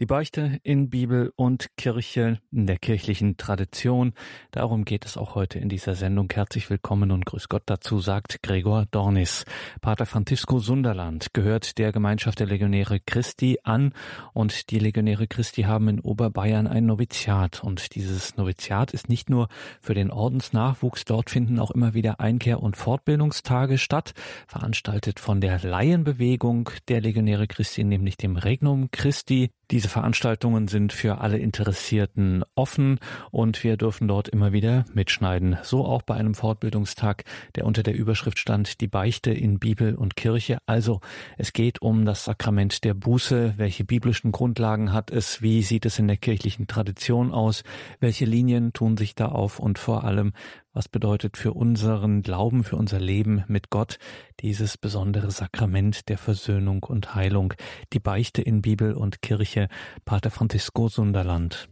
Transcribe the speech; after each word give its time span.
Die 0.00 0.06
Beichte 0.06 0.58
in 0.64 0.90
Bibel 0.90 1.32
und 1.36 1.68
Kirche, 1.76 2.40
in 2.50 2.66
der 2.66 2.78
kirchlichen 2.78 3.36
Tradition. 3.36 4.12
Darum 4.50 4.84
geht 4.84 5.04
es 5.04 5.16
auch 5.16 5.36
heute 5.36 5.60
in 5.60 5.68
dieser 5.68 5.94
Sendung. 5.94 6.28
Herzlich 6.34 6.68
willkommen 6.68 7.12
und 7.12 7.24
grüß 7.24 7.48
Gott 7.48 7.62
dazu, 7.66 8.00
sagt 8.00 8.42
Gregor 8.42 8.86
Dornis. 8.90 9.44
Pater 9.82 10.04
Francisco 10.04 10.58
Sunderland 10.58 11.32
gehört 11.32 11.78
der 11.78 11.92
Gemeinschaft 11.92 12.40
der 12.40 12.48
Legionäre 12.48 12.98
Christi 12.98 13.60
an 13.62 13.92
und 14.32 14.70
die 14.70 14.80
Legionäre 14.80 15.28
Christi 15.28 15.62
haben 15.62 15.86
in 15.86 16.00
Oberbayern 16.00 16.66
ein 16.66 16.86
Noviziat 16.86 17.62
und 17.62 17.94
dieses 17.94 18.36
Noviziat 18.36 18.92
ist 18.92 19.08
nicht 19.08 19.30
nur 19.30 19.46
für 19.80 19.94
den 19.94 20.10
Ordensnachwuchs. 20.10 21.04
Dort 21.04 21.30
finden 21.30 21.60
auch 21.60 21.70
immer 21.70 21.94
wieder 21.94 22.18
Einkehr- 22.18 22.64
und 22.64 22.76
Fortbildungstage 22.76 23.78
statt, 23.78 24.12
veranstaltet 24.48 25.20
von 25.20 25.40
der 25.40 25.60
Laienbewegung 25.60 26.70
der 26.88 27.00
Legionäre 27.00 27.46
Christi, 27.46 27.84
nämlich 27.84 28.16
dem 28.16 28.34
Regnum 28.34 28.90
Christi. 28.90 29.52
Diese 29.70 29.88
Veranstaltungen 29.88 30.68
sind 30.68 30.92
für 30.92 31.18
alle 31.20 31.38
Interessierten 31.38 32.44
offen 32.54 32.98
und 33.30 33.64
wir 33.64 33.76
dürfen 33.76 34.08
dort 34.08 34.28
immer 34.28 34.52
wieder 34.52 34.84
mitschneiden. 34.92 35.56
So 35.62 35.84
auch 35.84 36.02
bei 36.02 36.14
einem 36.14 36.34
Fortbildungstag, 36.34 37.24
der 37.54 37.64
unter 37.64 37.82
der 37.82 37.94
Überschrift 37.94 38.38
stand 38.38 38.80
Die 38.80 38.88
Beichte 38.88 39.30
in 39.32 39.58
Bibel 39.58 39.94
und 39.94 40.16
Kirche. 40.16 40.58
Also 40.66 41.00
es 41.38 41.52
geht 41.52 41.82
um 41.82 42.04
das 42.04 42.24
Sakrament 42.24 42.84
der 42.84 42.94
Buße. 42.94 43.54
Welche 43.56 43.84
biblischen 43.84 44.32
Grundlagen 44.32 44.92
hat 44.92 45.10
es? 45.10 45.42
Wie 45.42 45.62
sieht 45.62 45.86
es 45.86 45.98
in 45.98 46.08
der 46.08 46.16
kirchlichen 46.16 46.66
Tradition 46.66 47.32
aus? 47.32 47.64
Welche 48.00 48.24
Linien 48.24 48.72
tun 48.72 48.96
sich 48.96 49.14
da 49.14 49.26
auf? 49.26 49.58
Und 49.58 49.78
vor 49.78 50.04
allem, 50.04 50.32
was 50.74 50.88
bedeutet 50.88 51.36
für 51.36 51.54
unseren 51.54 52.22
Glauben, 52.22 52.64
für 52.64 52.76
unser 52.76 53.00
Leben 53.00 53.44
mit 53.46 53.70
Gott 53.70 53.98
dieses 54.40 54.76
besondere 54.76 55.30
Sakrament 55.30 56.08
der 56.08 56.18
Versöhnung 56.18 56.82
und 56.82 57.14
Heilung, 57.14 57.54
die 57.92 58.00
Beichte 58.00 58.42
in 58.42 58.60
Bibel 58.60 58.92
und 58.92 59.22
Kirche, 59.22 59.68
Pater 60.04 60.30
Francisco 60.30 60.88
Sunderland. 60.88 61.68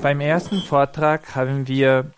Beim 0.00 0.20
ersten 0.20 0.60
Vortrag 0.62 1.34
haben 1.34 1.68
wir 1.68 2.12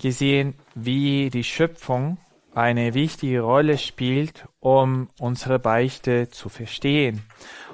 gesehen, 0.00 0.54
wie 0.74 1.28
die 1.28 1.44
Schöpfung 1.44 2.16
eine 2.54 2.94
wichtige 2.94 3.42
Rolle 3.42 3.78
spielt, 3.78 4.46
um 4.58 5.08
unsere 5.18 5.58
Beichte 5.58 6.30
zu 6.30 6.48
verstehen. 6.48 7.22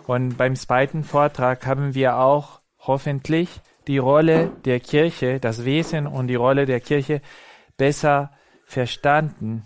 Und 0.07 0.37
beim 0.37 0.57
zweiten 0.57 1.05
Vortrag 1.05 1.67
haben 1.67 1.95
wir 1.95 2.17
auch 2.17 2.61
hoffentlich 2.79 3.49
die 3.87 3.99
Rolle 3.99 4.53
der 4.65 4.81
Kirche, 4.81 5.41
das 5.41 5.65
Wesen 5.65 6.07
und 6.07 6.29
die 6.29 6.35
Rolle 6.35 6.67
der 6.67 6.81
Kirche 6.81 7.21
besser 7.77 8.33
verstanden. 8.65 9.65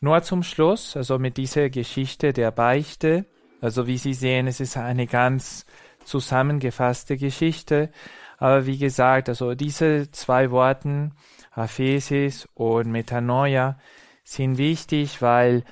Nur 0.00 0.22
zum 0.22 0.42
Schluss, 0.42 0.96
also 0.96 1.18
mit 1.18 1.36
dieser 1.36 1.70
Geschichte 1.70 2.32
der 2.32 2.52
Beichte, 2.52 3.26
also 3.60 3.86
wie 3.86 3.98
Sie 3.98 4.14
sehen, 4.14 4.46
es 4.46 4.60
ist 4.60 4.76
eine 4.76 5.06
ganz 5.06 5.66
zusammengefasste 6.04 7.16
Geschichte, 7.16 7.90
aber 8.38 8.66
wie 8.66 8.78
gesagt, 8.78 9.28
also 9.28 9.54
diese 9.54 10.10
zwei 10.12 10.52
Worten, 10.52 11.12
Aphesis 11.50 12.48
und 12.54 12.92
Metanoia, 12.92 13.78
sind 14.22 14.58
wichtig, 14.58 15.20
weil 15.20 15.64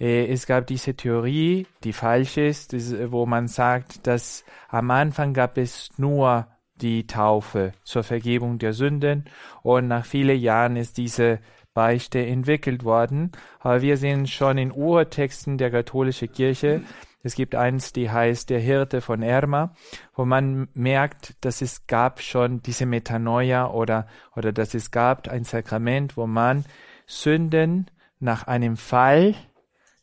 äh, 0.00 0.26
es 0.26 0.46
gab 0.46 0.66
diese 0.66 0.94
Theorie, 0.94 1.66
die 1.82 1.92
falsch 1.92 2.38
ist, 2.38 2.72
wo 3.10 3.26
man 3.26 3.48
sagt, 3.48 4.06
dass 4.06 4.44
am 4.68 4.90
Anfang 4.90 5.34
gab 5.34 5.58
es 5.58 5.90
nur 5.98 6.46
die 6.76 7.06
Taufe 7.06 7.72
zur 7.82 8.02
Vergebung 8.02 8.58
der 8.58 8.72
Sünden 8.72 9.24
und 9.62 9.88
nach 9.88 10.04
vielen 10.04 10.38
Jahren 10.38 10.76
ist 10.76 10.96
diese 10.98 11.40
Beichte 11.72 12.24
entwickelt 12.24 12.84
worden. 12.84 13.32
Aber 13.58 13.82
wir 13.82 13.96
sehen 13.96 14.26
schon 14.26 14.58
in 14.58 14.72
Urtexten 14.72 15.58
der 15.58 15.70
katholischen 15.70 16.32
Kirche, 16.32 16.82
es 17.24 17.34
gibt 17.34 17.54
eins, 17.54 17.94
die 17.94 18.10
heißt 18.10 18.50
Der 18.50 18.60
Hirte 18.60 19.00
von 19.00 19.22
Erma, 19.22 19.74
wo 20.14 20.26
man 20.26 20.68
merkt, 20.74 21.42
dass 21.42 21.62
es 21.62 21.86
gab 21.86 22.20
schon 22.20 22.62
diese 22.62 22.84
Metanoia 22.84 23.70
oder, 23.70 24.06
oder 24.36 24.52
dass 24.52 24.74
es 24.74 24.90
gab 24.90 25.26
ein 25.28 25.44
Sakrament, 25.44 26.18
wo 26.18 26.26
man 26.26 26.66
Sünden 27.06 27.90
nach 28.20 28.46
einem 28.46 28.76
Fall, 28.76 29.34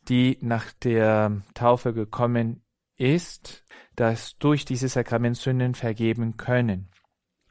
die 0.08 0.36
nach 0.40 0.72
der 0.72 1.42
Taufe 1.54 1.94
gekommen 1.94 2.64
ist, 2.96 3.61
dass 3.96 4.38
durch 4.38 4.64
dieses 4.64 4.94
Sakrament 4.94 5.36
Sünden 5.36 5.74
vergeben 5.74 6.36
können. 6.36 6.88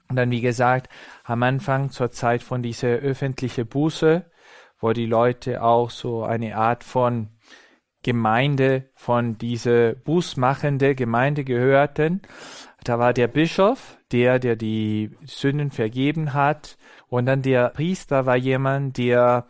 Und 0.09 0.17
dann, 0.17 0.31
wie 0.31 0.41
gesagt, 0.41 0.89
am 1.23 1.43
Anfang 1.43 1.89
zur 1.89 2.11
Zeit 2.11 2.43
von 2.43 2.61
dieser 2.61 2.89
öffentlichen 2.89 3.67
Buße, 3.67 4.25
wo 4.79 4.91
die 4.93 5.05
Leute 5.05 5.63
auch 5.63 5.89
so 5.89 6.23
eine 6.23 6.57
Art 6.57 6.83
von 6.83 7.29
Gemeinde, 8.03 8.89
von 8.95 9.37
dieser 9.37 9.93
bußmachende 9.93 10.95
Gemeinde 10.95 11.43
gehörten. 11.43 12.21
Da 12.83 12.97
war 12.97 13.13
der 13.13 13.27
Bischof, 13.27 13.97
der, 14.11 14.39
der 14.39 14.55
die 14.55 15.11
Sünden 15.23 15.71
vergeben 15.71 16.33
hat. 16.33 16.77
Und 17.07 17.27
dann 17.27 17.41
der 17.43 17.69
Priester 17.69 18.25
war 18.25 18.35
jemand, 18.35 18.97
der 18.97 19.47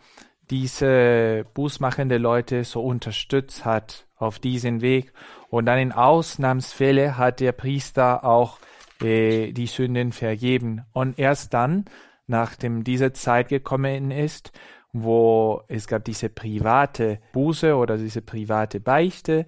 diese 0.50 1.46
bußmachende 1.54 2.18
Leute 2.18 2.64
so 2.64 2.82
unterstützt 2.82 3.64
hat 3.64 4.06
auf 4.16 4.38
diesen 4.38 4.82
Weg. 4.82 5.12
Und 5.52 5.66
dann 5.66 5.78
in 5.78 5.92
Ausnahmsfälle 5.92 7.18
hat 7.18 7.40
der 7.40 7.52
Priester 7.52 8.24
auch 8.24 8.58
äh, 9.02 9.52
die 9.52 9.66
Sünden 9.66 10.12
vergeben. 10.12 10.86
Und 10.94 11.18
erst 11.18 11.52
dann, 11.52 11.84
nachdem 12.26 12.84
diese 12.84 13.12
Zeit 13.12 13.50
gekommen 13.50 14.10
ist, 14.12 14.50
wo 14.94 15.62
es 15.68 15.86
gab 15.86 16.06
diese 16.06 16.30
private 16.30 17.20
Buße 17.34 17.76
oder 17.76 17.98
diese 17.98 18.22
private 18.22 18.80
Beichte, 18.80 19.44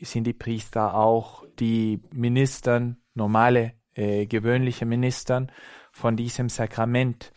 sind 0.00 0.28
die 0.28 0.32
Priester 0.32 0.94
auch 0.94 1.44
die 1.58 2.02
Ministern, 2.12 2.98
normale, 3.14 3.72
äh, 3.94 4.26
gewöhnliche 4.26 4.86
Ministern 4.86 5.50
von 5.90 6.14
diesem 6.14 6.48
Sakrament. 6.48 7.32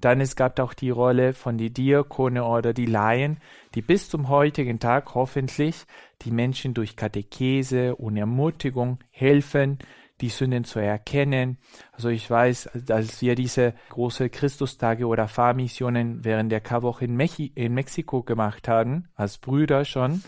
Dann 0.00 0.22
es 0.22 0.34
gab 0.34 0.58
auch 0.60 0.72
die 0.72 0.90
Rolle 0.90 1.34
von 1.34 1.58
die 1.58 1.72
Diakone 1.72 2.42
oder 2.42 2.72
die 2.72 2.86
Laien, 2.86 3.38
die 3.74 3.82
bis 3.82 4.08
zum 4.08 4.30
heutigen 4.30 4.78
Tag 4.78 5.14
hoffentlich 5.14 5.84
die 6.22 6.30
Menschen 6.30 6.74
durch 6.74 6.96
Katechese 6.96 7.96
und 7.96 8.16
Ermutigung 8.16 8.98
helfen, 9.10 9.78
die 10.20 10.28
Sünden 10.28 10.64
zu 10.64 10.78
erkennen. 10.78 11.58
Also 11.92 12.08
ich 12.08 12.28
weiß, 12.28 12.90
als 12.90 13.20
wir 13.20 13.34
diese 13.34 13.74
große 13.90 14.30
Christustage 14.30 15.06
oder 15.06 15.28
Fahrmissionen 15.28 16.24
während 16.24 16.50
der 16.50 16.60
Karwoche 16.60 17.04
in, 17.04 17.16
Mechi 17.16 17.52
in 17.54 17.74
Mexiko 17.74 18.22
gemacht 18.22 18.66
haben, 18.68 19.08
als 19.14 19.38
Brüder 19.38 19.84
schon, 19.84 20.22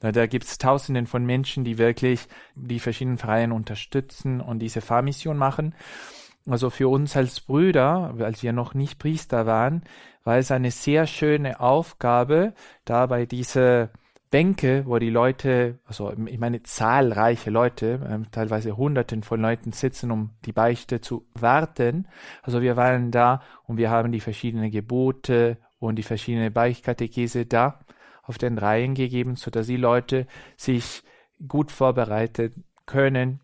da 0.00 0.26
gibt 0.26 0.44
es 0.44 0.58
Tausenden 0.58 1.06
von 1.06 1.24
Menschen, 1.24 1.64
die 1.64 1.78
wirklich 1.78 2.26
die 2.54 2.80
verschiedenen 2.80 3.16
Freien 3.16 3.52
unterstützen 3.52 4.40
und 4.40 4.58
diese 4.58 4.82
Fahrmission 4.82 5.38
machen. 5.38 5.74
Also 6.46 6.68
für 6.68 6.88
uns 6.88 7.16
als 7.16 7.40
Brüder, 7.40 8.14
als 8.18 8.42
wir 8.42 8.52
noch 8.52 8.74
nicht 8.74 8.98
Priester 8.98 9.46
waren, 9.46 9.82
war 10.22 10.36
es 10.36 10.50
eine 10.50 10.70
sehr 10.70 11.06
schöne 11.06 11.60
Aufgabe, 11.60 12.52
da 12.84 13.06
bei 13.06 13.24
dieser 13.24 13.90
Bänke, 14.34 14.84
wo 14.84 14.98
die 14.98 15.10
Leute, 15.10 15.78
also 15.84 16.12
ich 16.26 16.40
meine 16.40 16.64
zahlreiche 16.64 17.50
Leute, 17.50 18.04
ähm, 18.10 18.32
teilweise 18.32 18.76
Hunderten 18.76 19.22
von 19.22 19.40
Leuten 19.40 19.70
sitzen, 19.70 20.10
um 20.10 20.30
die 20.44 20.50
Beichte 20.50 21.00
zu 21.00 21.24
warten. 21.34 22.08
Also 22.42 22.60
wir 22.60 22.76
waren 22.76 23.12
da 23.12 23.42
und 23.62 23.76
wir 23.76 23.90
haben 23.90 24.10
die 24.10 24.18
verschiedenen 24.18 24.72
Gebote 24.72 25.58
und 25.78 26.00
die 26.00 26.02
verschiedene 26.02 26.50
Beichtkatechese 26.50 27.46
da 27.46 27.78
auf 28.24 28.36
den 28.36 28.58
Reihen 28.58 28.94
gegeben, 28.94 29.36
so 29.36 29.52
dass 29.52 29.68
die 29.68 29.76
Leute 29.76 30.26
sich 30.56 31.04
gut 31.46 31.70
vorbereiten 31.70 32.64
können 32.86 33.38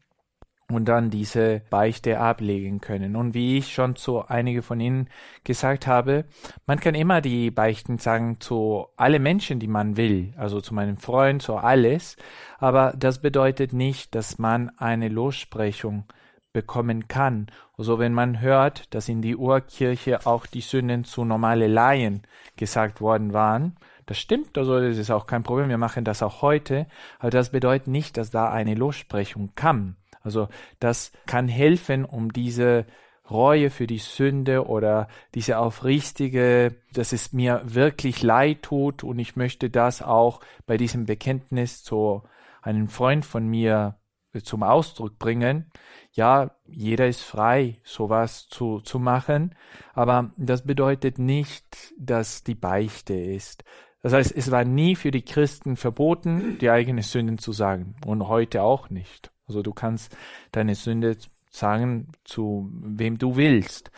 und 0.70 0.86
dann 0.86 1.10
diese 1.10 1.62
Beichte 1.70 2.18
ablegen 2.18 2.80
können. 2.80 3.16
Und 3.16 3.34
wie 3.34 3.58
ich 3.58 3.72
schon 3.72 3.96
zu 3.96 4.26
einige 4.26 4.62
von 4.62 4.80
Ihnen 4.80 5.08
gesagt 5.44 5.86
habe, 5.86 6.24
man 6.66 6.80
kann 6.80 6.94
immer 6.94 7.20
die 7.20 7.50
Beichten 7.50 7.98
sagen 7.98 8.40
zu 8.40 8.86
alle 8.96 9.18
Menschen, 9.18 9.60
die 9.60 9.68
man 9.68 9.96
will, 9.96 10.32
also 10.36 10.60
zu 10.60 10.74
meinem 10.74 10.96
Freund, 10.96 11.42
zu 11.42 11.56
alles, 11.56 12.16
aber 12.58 12.94
das 12.96 13.20
bedeutet 13.20 13.72
nicht, 13.72 14.14
dass 14.14 14.38
man 14.38 14.70
eine 14.78 15.08
Lossprechung 15.08 16.04
bekommen 16.52 17.08
kann. 17.08 17.46
Also 17.78 17.98
wenn 17.98 18.12
man 18.12 18.40
hört, 18.40 18.92
dass 18.94 19.08
in 19.08 19.22
die 19.22 19.36
Urkirche 19.36 20.26
auch 20.26 20.46
die 20.46 20.60
Sünden 20.60 21.04
zu 21.04 21.24
normale 21.24 21.68
Laien 21.68 22.22
gesagt 22.56 23.00
worden 23.00 23.32
waren, 23.32 23.76
das 24.06 24.18
stimmt, 24.18 24.58
also 24.58 24.80
das 24.80 24.98
ist 24.98 25.12
auch 25.12 25.26
kein 25.26 25.44
Problem, 25.44 25.68
wir 25.68 25.78
machen 25.78 26.04
das 26.04 26.22
auch 26.22 26.42
heute, 26.42 26.86
aber 27.20 27.30
das 27.30 27.50
bedeutet 27.50 27.86
nicht, 27.86 28.16
dass 28.16 28.30
da 28.30 28.50
eine 28.50 28.74
Lossprechung 28.74 29.52
kam. 29.54 29.94
Also 30.22 30.48
das 30.78 31.12
kann 31.26 31.48
helfen, 31.48 32.04
um 32.04 32.32
diese 32.32 32.86
Reue 33.30 33.70
für 33.70 33.86
die 33.86 33.98
Sünde 33.98 34.66
oder 34.66 35.08
diese 35.34 35.58
aufrichtige, 35.58 36.76
dass 36.92 37.12
es 37.12 37.32
mir 37.32 37.62
wirklich 37.64 38.22
leid 38.22 38.62
tut 38.62 39.04
und 39.04 39.18
ich 39.18 39.36
möchte 39.36 39.70
das 39.70 40.02
auch 40.02 40.40
bei 40.66 40.76
diesem 40.76 41.06
Bekenntnis 41.06 41.82
zu 41.84 42.22
einem 42.60 42.88
Freund 42.88 43.24
von 43.24 43.46
mir 43.46 43.96
zum 44.42 44.62
Ausdruck 44.62 45.18
bringen. 45.18 45.70
Ja, 46.12 46.52
jeder 46.66 47.06
ist 47.06 47.22
frei, 47.22 47.80
sowas 47.84 48.48
zu, 48.48 48.80
zu 48.80 48.98
machen, 48.98 49.54
aber 49.92 50.32
das 50.36 50.64
bedeutet 50.64 51.18
nicht, 51.18 51.94
dass 51.98 52.42
die 52.42 52.54
Beichte 52.54 53.14
ist. 53.14 53.64
Das 54.02 54.12
heißt, 54.12 54.34
es 54.34 54.50
war 54.50 54.64
nie 54.64 54.96
für 54.96 55.10
die 55.10 55.24
Christen 55.24 55.76
verboten, 55.76 56.58
die 56.58 56.70
eigenen 56.70 57.02
Sünden 57.02 57.38
zu 57.38 57.52
sagen 57.52 57.96
und 58.06 58.28
heute 58.28 58.62
auch 58.62 58.88
nicht. 58.90 59.30
Also 59.50 59.62
du 59.62 59.72
kannst 59.72 60.16
deine 60.52 60.76
Sünde 60.76 61.16
sagen 61.50 62.06
zu 62.22 62.70
wem 62.72 63.18
du 63.18 63.34
willst. 63.34 63.90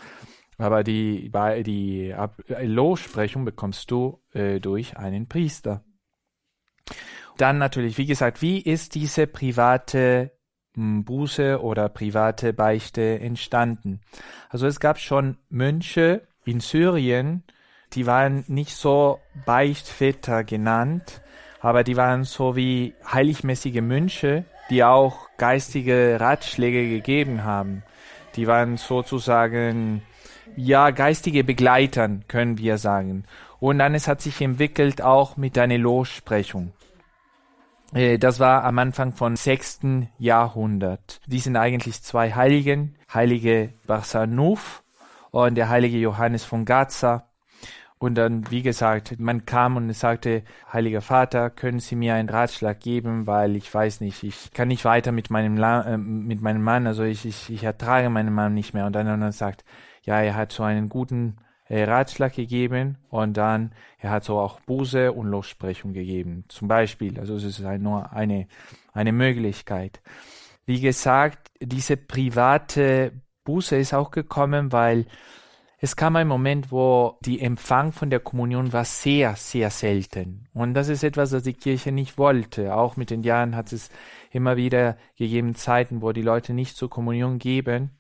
Aber 0.57 0.83
die, 0.83 1.31
die 1.67 2.15
Lossprechung 2.63 3.45
bekommst 3.45 3.91
du 3.91 4.23
äh, 4.33 4.61
durch 4.61 4.97
einen 4.97 5.29
Priester. 5.29 5.85
Dann 7.37 7.59
natürlich, 7.59 7.99
wie 7.99 8.07
gesagt, 8.07 8.41
wie 8.41 8.61
ist 8.61 8.95
diese 8.95 9.27
private 9.27 10.33
hm, 10.75 11.05
Buße 11.05 11.61
oder 11.61 11.91
private 11.91 12.55
Beichte 12.55 13.21
entstanden? 13.21 14.01
Also 14.49 14.67
es 14.67 14.81
gab 14.81 14.99
schon 14.99 15.37
Mönche 15.51 16.27
in 16.47 16.61
Syrien, 16.61 17.43
die 17.93 18.07
waren 18.07 18.45
nicht 18.49 18.75
so 18.75 19.21
Beichtväter 19.45 20.45
genannt, 20.45 21.21
aber 21.61 21.85
die 21.85 21.97
waren 21.97 22.25
so 22.25 22.57
wie 22.57 22.95
heiligmäßige 23.05 23.83
Mönche, 23.83 24.45
die 24.71 24.85
auch 24.85 25.29
geistige 25.37 26.19
Ratschläge 26.21 26.89
gegeben 26.89 27.45
haben. 27.45 27.83
Die 28.37 28.47
waren 28.47 28.77
sozusagen, 28.77 30.03
ja, 30.57 30.91
geistige 30.91 31.45
Begleitern, 31.45 32.25
können 32.29 32.59
wir 32.59 32.79
sagen. 32.79 33.25
Und 33.61 33.79
dann 33.79 33.95
es 33.95 34.09
hat 34.09 34.21
sich 34.21 34.41
entwickelt 34.41 35.03
auch 35.03 35.37
mit 35.37 35.57
einer 35.59 35.79
Lossprechung. 35.79 36.73
Äh, 37.93 38.19
das 38.19 38.41
war 38.41 38.65
am 38.65 38.79
Anfang 38.79 39.13
von 39.13 39.37
6. 39.37 39.81
Jahrhundert. 40.19 41.21
Die 41.27 41.39
sind 41.39 41.57
eigentlich 41.57 42.03
zwei 42.03 42.33
Heiligen, 42.33 42.97
heilige 43.13 43.73
Barsanuf 43.87 44.83
und 45.31 45.55
der 45.55 45.69
heilige 45.69 45.99
Johannes 45.99 46.45
von 46.45 46.65
Gaza. 46.65 47.29
Und 48.03 48.17
dann, 48.17 48.51
wie 48.51 48.63
gesagt, 48.63 49.21
man 49.21 49.47
kam 49.47 49.77
und 49.77 49.93
sagte, 49.93 50.43
Heiliger 50.73 51.03
Vater, 51.03 51.51
können 51.51 51.79
Sie 51.79 51.95
mir 51.95 52.17
einen 52.17 52.29
Ratschlag 52.29 52.81
geben, 52.81 53.29
weil 53.29 53.55
ich 53.55 53.73
weiß 53.73 54.01
nicht, 54.01 54.25
ich 54.25 54.51
kann 54.51 54.67
nicht 54.67 54.85
weiter 54.85 55.13
mit 55.13 55.31
meinem, 55.31 55.57
La 55.57 55.83
äh, 55.83 55.97
mit 55.97 56.43
meinem 56.43 56.65
Mann, 56.65 56.89
also 56.89 57.05
ich, 57.05 57.25
ich, 57.25 57.49
ich 57.49 57.63
ertrage 57.63 58.11
meinen 58.11 58.35
Mann 58.35 58.55
nicht 58.55 58.75
mehr. 58.75 58.87
Und 58.87 58.95
dann, 58.95 59.07
und 59.07 59.21
dann 59.21 59.31
sagt, 59.31 59.65
ja, 60.03 60.21
er 60.21 60.35
hat 60.35 60.51
so 60.51 60.65
einen 60.65 60.89
guten 60.89 61.37
äh, 61.69 61.85
Ratschlag 61.85 62.35
gegeben 62.35 62.99
und 63.09 63.37
dann, 63.37 63.73
er 63.99 64.11
hat 64.11 64.25
so 64.25 64.37
auch 64.41 64.59
Buße 64.63 65.13
und 65.13 65.29
Lossprechung 65.29 65.93
gegeben. 65.93 66.45
Zum 66.49 66.67
Beispiel, 66.67 67.21
also 67.21 67.37
es 67.37 67.45
ist 67.45 67.63
halt 67.63 67.83
nur 67.83 68.13
eine, 68.13 68.49
eine 68.93 69.13
Möglichkeit. 69.13 70.01
Wie 70.67 70.81
gesagt, 70.81 71.53
diese 71.61 71.97
private 71.97 73.13
Buße 73.45 73.77
ist 73.77 73.95
auch 73.95 74.11
gekommen, 74.11 74.73
weil 74.73 75.07
es 75.85 75.97
kam 75.97 76.15
ein 76.15 76.29
Moment, 76.29 76.71
wo 76.71 77.19
die 77.23 77.41
Empfang 77.41 77.91
von 77.91 78.09
der 78.09 78.21
Kommunion 78.21 78.73
war 78.73 78.85
sehr, 78.85 79.35
sehr 79.35 79.69
selten. 79.71 80.47
Und 80.55 80.75
das 80.75 80.89
ist 80.89 81.03
etwas, 81.03 81.31
das 81.31 81.43
die 81.43 81.55
Kirche 81.55 81.91
nicht 81.91 82.19
wollte. 82.19 82.77
Auch 82.77 82.97
mit 82.97 83.11
den 83.11 83.25
Jahren 83.25 83.57
hat 83.57 83.73
es 83.73 83.91
immer 84.31 84.57
wieder 84.57 84.97
gegeben 85.17 85.57
Zeiten, 85.57 86.01
wo 86.01 86.13
die 86.13 86.23
Leute 86.23 86.55
nicht 86.55 86.77
zur 86.77 86.89
Kommunion 86.89 87.41
geben. 87.41 87.91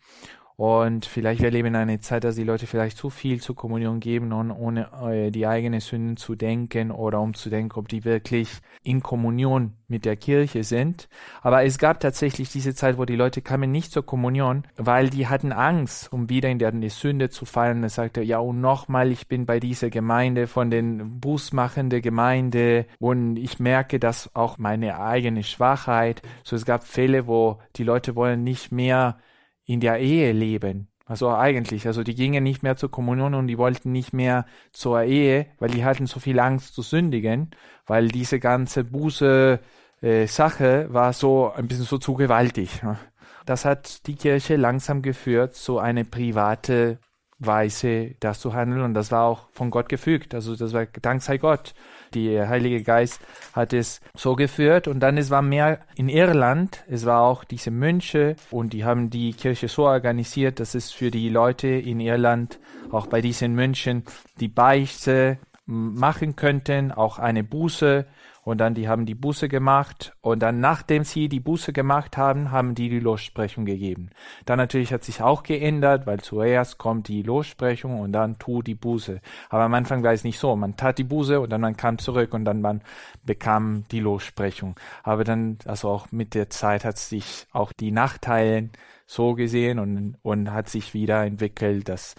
Und 0.56 1.06
vielleicht 1.06 1.40
wir 1.40 1.50
leben 1.50 1.68
in 1.68 1.76
einer 1.76 2.00
Zeit, 2.00 2.24
dass 2.24 2.36
die 2.36 2.44
Leute 2.44 2.66
vielleicht 2.66 2.96
zu 2.96 3.10
viel 3.10 3.40
zur 3.40 3.56
Kommunion 3.56 4.00
geben, 4.00 4.32
und 4.32 4.50
ohne 4.50 4.88
äh, 5.02 5.30
die 5.30 5.46
eigenen 5.46 5.80
Sünden 5.80 6.16
zu 6.16 6.34
denken 6.34 6.90
oder 6.90 7.20
um 7.20 7.34
zu 7.34 7.50
denken, 7.50 7.78
ob 7.78 7.88
die 7.88 8.04
wirklich 8.04 8.48
in 8.82 9.02
Kommunion 9.02 9.72
mit 9.88 10.04
der 10.04 10.16
Kirche 10.16 10.64
sind. 10.64 11.08
Aber 11.42 11.64
es 11.64 11.78
gab 11.78 12.00
tatsächlich 12.00 12.50
diese 12.50 12.74
Zeit, 12.74 12.98
wo 12.98 13.04
die 13.04 13.16
Leute 13.16 13.42
kamen 13.42 13.70
nicht 13.70 13.92
zur 13.92 14.04
Kommunion, 14.04 14.64
weil 14.76 15.10
die 15.10 15.28
hatten 15.28 15.52
Angst, 15.52 16.12
um 16.12 16.28
wieder 16.28 16.48
in 16.48 16.58
der 16.58 16.72
Sünde 16.90 17.30
zu 17.30 17.44
fallen. 17.44 17.82
Er 17.82 17.88
sagte, 17.88 18.22
ja, 18.22 18.38
und 18.38 18.60
nochmal, 18.60 19.12
ich 19.12 19.28
bin 19.28 19.46
bei 19.46 19.60
dieser 19.60 19.90
Gemeinde 19.90 20.46
von 20.46 20.70
den 20.70 21.20
Bußmachende 21.20 22.00
Gemeinde 22.00 22.86
und 22.98 23.36
ich 23.36 23.58
merke, 23.58 23.98
dass 24.00 24.34
auch 24.34 24.58
meine 24.58 24.98
eigene 24.98 25.44
Schwachheit. 25.44 26.22
So, 26.42 26.56
es 26.56 26.64
gab 26.64 26.84
Fälle, 26.84 27.26
wo 27.26 27.58
die 27.76 27.84
Leute 27.84 28.16
wollen 28.16 28.42
nicht 28.42 28.72
mehr 28.72 29.18
in 29.64 29.80
der 29.80 29.98
Ehe 29.98 30.32
leben. 30.32 30.88
Also 31.04 31.30
eigentlich, 31.30 31.86
also 31.86 32.02
die 32.02 32.14
gingen 32.14 32.44
nicht 32.44 32.62
mehr 32.62 32.76
zur 32.76 32.90
Kommunion 32.90 33.34
und 33.34 33.46
die 33.48 33.58
wollten 33.58 33.92
nicht 33.92 34.12
mehr 34.12 34.46
zur 34.72 35.02
Ehe, 35.02 35.46
weil 35.58 35.70
die 35.70 35.84
hatten 35.84 36.06
so 36.06 36.20
viel 36.20 36.38
Angst 36.38 36.74
zu 36.74 36.82
sündigen, 36.82 37.50
weil 37.86 38.08
diese 38.08 38.38
ganze 38.38 38.84
Buße 38.84 39.60
äh, 40.00 40.26
Sache 40.26 40.86
war 40.90 41.12
so 41.12 41.52
ein 41.52 41.68
bisschen 41.68 41.84
so 41.84 41.98
zu 41.98 42.14
gewaltig. 42.14 42.82
Ne? 42.82 42.98
Das 43.46 43.64
hat 43.64 44.06
die 44.06 44.14
Kirche 44.14 44.56
langsam 44.56 45.02
geführt, 45.02 45.54
so 45.54 45.78
eine 45.78 46.04
private 46.04 46.98
Weise, 47.38 48.14
das 48.20 48.40
zu 48.40 48.54
handeln 48.54 48.82
und 48.82 48.94
das 48.94 49.10
war 49.10 49.24
auch 49.24 49.48
von 49.52 49.70
Gott 49.70 49.88
gefügt. 49.88 50.34
Also 50.34 50.54
das 50.54 50.72
war 50.72 50.86
Dank 50.86 51.22
sei 51.22 51.38
Gott. 51.38 51.74
Der 52.14 52.48
Heilige 52.48 52.82
Geist 52.82 53.20
hat 53.52 53.72
es 53.72 54.00
so 54.14 54.36
geführt. 54.36 54.88
Und 54.88 55.00
dann 55.00 55.16
es 55.16 55.30
war 55.30 55.42
mehr 55.42 55.80
in 55.94 56.08
Irland, 56.08 56.84
es 56.88 57.04
war 57.06 57.22
auch 57.22 57.44
diese 57.44 57.70
Mönche 57.70 58.36
und 58.50 58.72
die 58.72 58.84
haben 58.84 59.10
die 59.10 59.32
Kirche 59.32 59.68
so 59.68 59.86
organisiert, 59.86 60.60
dass 60.60 60.74
es 60.74 60.90
für 60.92 61.10
die 61.10 61.28
Leute 61.28 61.68
in 61.68 62.00
Irland 62.00 62.58
auch 62.90 63.06
bei 63.06 63.20
diesen 63.20 63.54
Mönchen 63.54 64.04
die 64.40 64.48
Beichte 64.48 65.38
machen 65.66 66.36
könnten, 66.36 66.92
auch 66.92 67.18
eine 67.18 67.44
Buße 67.44 68.06
und 68.44 68.58
dann 68.58 68.74
die 68.74 68.88
haben 68.88 69.06
die 69.06 69.14
Buße 69.14 69.48
gemacht 69.48 70.14
und 70.20 70.40
dann 70.40 70.58
nachdem 70.60 71.04
sie 71.04 71.28
die 71.28 71.40
Buße 71.40 71.72
gemacht 71.72 72.16
haben, 72.16 72.50
haben 72.50 72.74
die 72.74 72.88
die 72.88 72.98
Lossprechung 72.98 73.64
gegeben. 73.64 74.10
Dann 74.44 74.58
natürlich 74.58 74.92
hat 74.92 75.04
sich 75.04 75.22
auch 75.22 75.44
geändert, 75.44 76.06
weil 76.06 76.20
zuerst 76.20 76.76
kommt 76.76 77.06
die 77.06 77.22
Lossprechung 77.22 78.00
und 78.00 78.12
dann 78.12 78.38
tu 78.38 78.62
die 78.62 78.74
Buße. 78.74 79.20
Aber 79.48 79.62
am 79.62 79.74
Anfang 79.74 80.02
war 80.02 80.12
es 80.12 80.24
nicht 80.24 80.40
so. 80.40 80.56
Man 80.56 80.76
tat 80.76 80.98
die 80.98 81.04
Buße 81.04 81.40
und 81.40 81.50
dann 81.50 81.60
man 81.60 81.76
kam 81.76 81.98
zurück 81.98 82.34
und 82.34 82.44
dann 82.44 82.60
man 82.60 82.82
bekam 83.24 83.84
die 83.92 84.00
Lossprechung. 84.00 84.74
Aber 85.04 85.22
dann, 85.22 85.58
also 85.64 85.88
auch 85.88 86.10
mit 86.10 86.34
der 86.34 86.50
Zeit 86.50 86.84
hat 86.84 86.98
sich 86.98 87.46
auch 87.52 87.72
die 87.72 87.92
Nachteile 87.92 88.70
so 89.06 89.34
gesehen 89.34 89.78
und, 89.78 90.16
und 90.22 90.50
hat 90.50 90.68
sich 90.68 90.94
wieder 90.94 91.24
entwickelt, 91.24 91.88
dass 91.88 92.16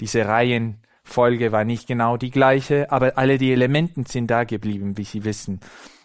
diese 0.00 0.26
Reihen 0.26 0.78
Folge 1.06 1.52
war 1.52 1.64
nicht 1.64 1.86
genau 1.86 2.16
die 2.16 2.30
gleiche, 2.30 2.90
aber 2.90 3.16
alle 3.16 3.38
die 3.38 3.52
Elementen 3.52 4.04
sind 4.06 4.28
da 4.30 4.44
geblieben, 4.44 4.98
wie 4.98 5.04
Sie 5.04 5.24
wissen. 5.24 5.60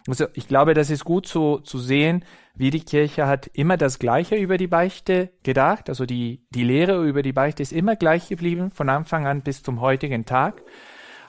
Also 0.07 0.27
ich 0.33 0.47
glaube, 0.47 0.73
das 0.73 0.89
ist 0.89 1.03
gut 1.03 1.27
zu, 1.27 1.59
zu 1.59 1.77
sehen, 1.77 2.23
wie 2.55 2.69
die 2.69 2.83
Kirche 2.83 3.27
hat 3.27 3.47
immer 3.53 3.77
das 3.77 3.99
Gleiche 3.99 4.35
über 4.35 4.57
die 4.57 4.67
Beichte 4.67 5.31
gedacht. 5.43 5.89
Also 5.89 6.05
die, 6.05 6.45
die 6.49 6.63
Lehre 6.63 7.03
über 7.05 7.23
die 7.23 7.33
Beichte 7.33 7.63
ist 7.63 7.71
immer 7.71 7.95
gleich 7.95 8.29
geblieben, 8.29 8.71
von 8.71 8.89
Anfang 8.89 9.25
an 9.25 9.41
bis 9.41 9.63
zum 9.63 9.81
heutigen 9.81 10.25
Tag. 10.25 10.61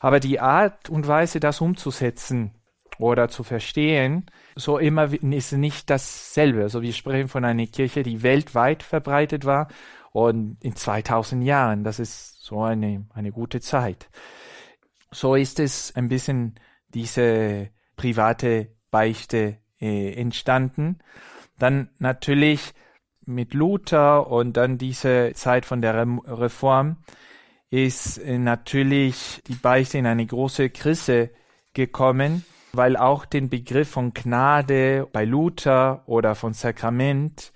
Aber 0.00 0.20
die 0.20 0.40
Art 0.40 0.90
und 0.90 1.06
Weise, 1.06 1.40
das 1.40 1.60
umzusetzen 1.60 2.52
oder 2.98 3.28
zu 3.28 3.42
verstehen, 3.42 4.26
so 4.54 4.78
immer 4.78 5.12
ist 5.12 5.52
nicht 5.52 5.90
dasselbe. 5.90 6.62
Also 6.62 6.82
wir 6.82 6.92
sprechen 6.92 7.28
von 7.28 7.44
einer 7.44 7.66
Kirche, 7.66 8.02
die 8.02 8.22
weltweit 8.22 8.82
verbreitet 8.82 9.44
war 9.44 9.69
und 10.12 10.58
in 10.60 10.76
2000 10.76 11.44
Jahren. 11.44 11.84
Das 11.84 11.98
ist 11.98 12.31
so 12.43 12.61
eine, 12.61 13.06
eine 13.15 13.31
gute 13.31 13.61
Zeit. 13.61 14.11
So 15.13 15.37
ist 15.37 15.61
es 15.61 15.94
ein 15.94 16.08
bisschen 16.08 16.56
diese 16.89 17.70
private 17.94 18.75
Beichte 18.91 19.58
äh, 19.81 20.13
entstanden. 20.15 20.99
Dann 21.56 21.91
natürlich 22.01 22.75
mit 23.25 23.55
Luther 23.55 24.27
und 24.27 24.56
dann 24.56 24.77
diese 24.77 25.32
Zeit 25.34 25.65
von 25.65 25.81
der 25.81 26.05
Reform 26.27 26.96
ist 27.70 28.19
äh, 28.19 28.39
natürlich 28.39 29.41
die 29.46 29.55
Beichte 29.55 29.99
in 29.99 30.06
eine 30.06 30.27
große 30.27 30.70
Krise 30.70 31.31
gekommen, 31.75 32.44
weil 32.72 32.96
auch 32.96 33.25
den 33.25 33.51
Begriff 33.51 33.91
von 33.91 34.15
Gnade 34.15 35.08
bei 35.13 35.25
Luther 35.25 36.03
oder 36.06 36.34
von 36.34 36.55
Sakrament 36.55 37.53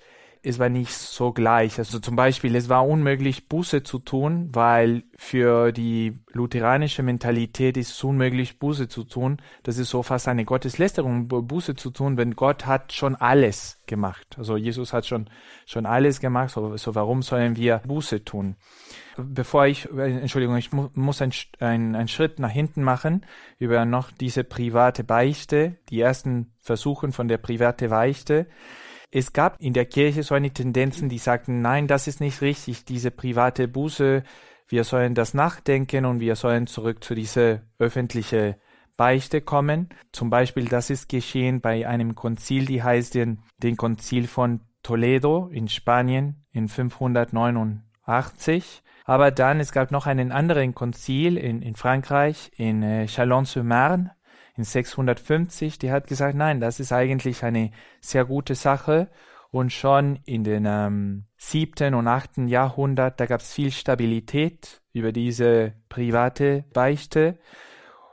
es 0.47 0.61
war 0.61 0.69
nicht 0.69 0.93
so 0.93 1.33
gleich. 1.33 1.79
Also 1.79 1.99
zum 1.99 2.15
Beispiel, 2.15 2.55
es 2.55 2.69
war 2.69 2.87
unmöglich, 2.87 3.49
Buße 3.49 3.83
zu 3.83 3.99
tun, 3.99 4.51
weil 4.53 5.03
für 5.17 5.73
die 5.73 6.21
lutheranische 6.33 7.03
Mentalität 7.03 7.77
ist 7.77 7.91
es 7.91 8.05
unmöglich, 8.05 8.61
Buße 8.61 8.87
zu 8.87 9.03
tun. 9.03 9.39
Das 9.65 9.77
ist 9.77 9.91
so 9.91 10.05
fast 10.05 10.29
eine 10.29 10.45
Gotteslästerung, 10.45 11.27
Buße 11.27 11.75
zu 11.75 11.91
tun, 11.91 12.17
wenn 12.17 12.37
Gott 12.37 12.65
hat 12.65 12.93
schon 12.93 13.17
alles 13.17 13.79
gemacht. 13.87 14.37
Also 14.39 14.57
Jesus 14.57 14.93
hat 14.93 15.05
schon, 15.07 15.29
schon 15.67 15.85
alles 15.85 16.21
gemacht, 16.21 16.51
so, 16.51 16.77
so 16.77 16.95
warum 16.95 17.23
sollen 17.23 17.57
wir 17.57 17.83
Buße 17.85 18.25
tun? 18.25 18.55
Bevor 19.17 19.67
ich, 19.67 19.89
Entschuldigung, 19.91 20.57
ich 20.59 20.73
mu 20.73 20.91
muss 20.95 21.23
einen 21.23 21.97
ein 21.97 22.09
Schritt 22.09 22.39
nach 22.39 22.51
hinten 22.51 22.83
machen 22.83 23.25
über 23.59 23.85
noch 23.85 24.13
diese 24.13 24.45
private 24.45 25.03
Beichte, 25.03 25.79
die 25.89 26.01
ersten 26.01 26.53
Versuchen 26.61 27.13
von 27.13 27.27
der 27.27 27.39
private 27.39 27.89
Beichte. 27.89 28.47
Es 29.11 29.33
gab 29.33 29.59
in 29.61 29.73
der 29.73 29.87
Kirche 29.87 30.23
so 30.23 30.35
eine 30.35 30.51
Tendenzen, 30.51 31.09
die 31.09 31.19
sagten, 31.19 31.63
nein, 31.63 31.87
das 31.87 32.09
ist 32.09 32.21
nicht 32.21 32.43
richtig, 32.43 32.85
diese 32.85 33.11
private 33.11 33.69
Buße, 33.69 34.23
wir 34.69 34.85
sollen 34.85 35.15
das 35.15 35.33
nachdenken 35.33 36.05
und 36.05 36.21
wir 36.21 36.35
sollen 36.35 36.67
zurück 36.67 37.05
zu 37.05 37.15
dieser 37.15 37.61
öffentliche 37.79 38.59
Beichte 38.97 39.41
kommen. 39.41 39.91
Zum 40.13 40.29
Beispiel, 40.31 40.65
das 40.65 40.91
ist 40.91 41.09
geschehen 41.09 41.61
bei 41.61 41.87
einem 41.87 42.17
Konzil, 42.17 42.67
die 42.67 42.83
heißt 42.83 43.15
den, 43.15 43.43
den 43.59 43.77
Konzil 43.77 44.27
von 44.27 44.63
Toledo 44.83 45.47
in 45.49 45.69
Spanien 45.69 46.45
in 46.51 46.67
589. 46.69 48.83
Aber 49.05 49.31
dann, 49.31 49.61
es 49.61 49.71
gab 49.71 49.93
noch 49.93 50.07
einen 50.07 50.33
anderen 50.33 50.75
Konzil 50.75 51.37
in, 51.37 51.63
in 51.63 51.77
Frankreich, 51.77 52.51
in 52.57 52.83
äh, 52.83 53.07
Chalon-sur-Marne, 53.07 54.16
in 54.57 54.65
650, 54.65 55.79
die 55.79 55.91
hat 55.91 56.07
gesagt, 56.07 56.35
nein, 56.35 56.61
das 56.61 56.81
ist 56.81 56.93
eigentlich 56.93 57.45
eine 57.45 57.71
sehr 58.01 58.25
gute 58.25 58.55
Sache 58.55 59.11
Und 59.51 59.73
schon 59.73 60.19
in 60.25 60.45
den 60.45 60.67
ähm, 60.67 61.27
siebten 61.37 61.95
und 61.95 62.09
achten 62.09 62.49
Jahrhundert, 62.49 63.21
da 63.21 63.27
gab 63.27 63.41
es 63.41 63.53
viel 63.53 63.71
Stabilität 63.71 64.83
über 64.93 65.13
diese 65.13 65.75
private 65.89 66.65
Beichte. 66.75 67.39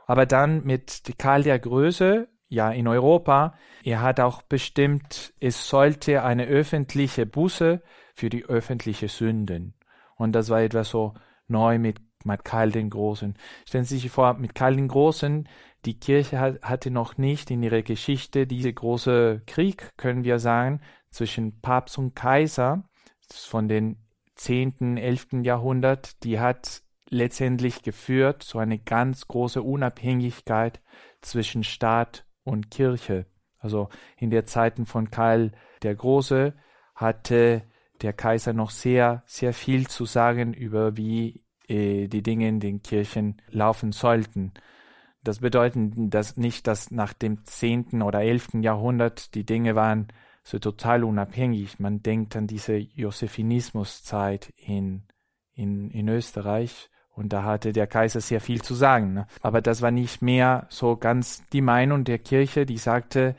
Aber 0.06 0.26
dann 0.26 0.64
mit 0.64 1.02
Karl 1.18 1.42
der 1.42 1.58
Größe, 1.58 2.28
ja 2.48 2.70
in 2.70 2.88
Europa, 2.88 3.54
er 3.82 4.00
hat 4.00 4.20
auch 4.20 4.42
bestimmt, 4.42 5.34
es 5.40 5.68
sollte 5.68 6.22
eine 6.22 6.46
öffentliche 6.46 7.26
Buße 7.26 7.82
für 8.14 8.30
die 8.30 8.44
öffentliche 8.44 9.08
Sünden. 9.08 9.74
Und 10.16 10.32
das 10.32 10.48
war 10.48 10.62
etwas 10.62 10.88
so 10.88 11.14
neu 11.48 11.78
mit, 11.78 12.00
mit 12.24 12.44
Karl 12.44 12.70
den 12.70 12.90
Großen. 12.90 13.34
Stellen 13.66 13.84
Sie 13.84 13.98
sich 13.98 14.10
vor, 14.10 14.34
mit 14.34 14.54
Karl 14.54 14.76
den 14.76 14.88
Großen, 14.88 15.48
die 15.84 15.98
Kirche 15.98 16.38
hat, 16.38 16.62
hatte 16.62 16.90
noch 16.90 17.18
nicht 17.18 17.50
in 17.50 17.62
ihrer 17.62 17.82
Geschichte 17.82 18.46
diese 18.46 18.72
große 18.72 19.42
Krieg, 19.46 19.92
können 19.96 20.24
wir 20.24 20.38
sagen, 20.38 20.80
zwischen 21.10 21.60
Papst 21.60 21.98
und 21.98 22.14
Kaiser 22.14 22.88
von 23.30 23.68
den 23.68 23.98
10., 24.36 24.96
11. 24.96 25.44
Jahrhundert, 25.44 26.22
die 26.24 26.40
hat 26.40 26.82
letztendlich 27.08 27.82
geführt 27.82 28.42
zu 28.42 28.58
eine 28.58 28.78
ganz 28.78 29.28
große 29.28 29.62
Unabhängigkeit 29.62 30.80
zwischen 31.20 31.62
Staat 31.62 32.26
und 32.42 32.70
Kirche. 32.70 33.26
Also 33.58 33.88
in 34.16 34.30
der 34.30 34.44
Zeiten 34.46 34.86
von 34.86 35.10
Karl 35.10 35.52
der 35.82 35.94
Große 35.94 36.54
hatte 36.94 37.62
der 38.02 38.12
Kaiser 38.12 38.52
noch 38.52 38.70
sehr, 38.70 39.22
sehr 39.26 39.54
viel 39.54 39.86
zu 39.86 40.04
sagen 40.04 40.52
über 40.52 40.96
wie 40.96 41.44
äh, 41.68 42.08
die 42.08 42.22
Dinge 42.22 42.48
in 42.48 42.60
den 42.60 42.82
Kirchen 42.82 43.40
laufen 43.48 43.92
sollten. 43.92 44.52
Das 45.24 45.38
bedeutet 45.40 45.92
dass 45.96 46.36
nicht, 46.36 46.66
dass 46.66 46.90
nach 46.90 47.14
dem 47.14 47.44
zehnten 47.44 48.02
oder 48.02 48.20
elften 48.20 48.62
Jahrhundert 48.62 49.34
die 49.34 49.44
Dinge 49.44 49.74
waren 49.74 50.08
so 50.44 50.58
total 50.58 51.02
unabhängig. 51.02 51.80
Man 51.80 52.02
denkt 52.02 52.36
an 52.36 52.46
diese 52.46 52.76
Josephinismuszeit 52.76 54.52
in, 54.56 55.02
in, 55.54 55.90
in 55.90 56.08
Österreich 56.08 56.90
und 57.10 57.32
da 57.32 57.44
hatte 57.44 57.72
der 57.72 57.86
Kaiser 57.86 58.20
sehr 58.20 58.40
viel 58.40 58.60
zu 58.60 58.74
sagen. 58.74 59.14
Ne? 59.14 59.26
Aber 59.40 59.62
das 59.62 59.80
war 59.80 59.90
nicht 59.90 60.20
mehr 60.20 60.66
so 60.68 60.96
ganz 60.96 61.42
die 61.52 61.62
Meinung 61.62 62.04
der 62.04 62.18
Kirche, 62.18 62.66
die 62.66 62.78
sagte, 62.78 63.34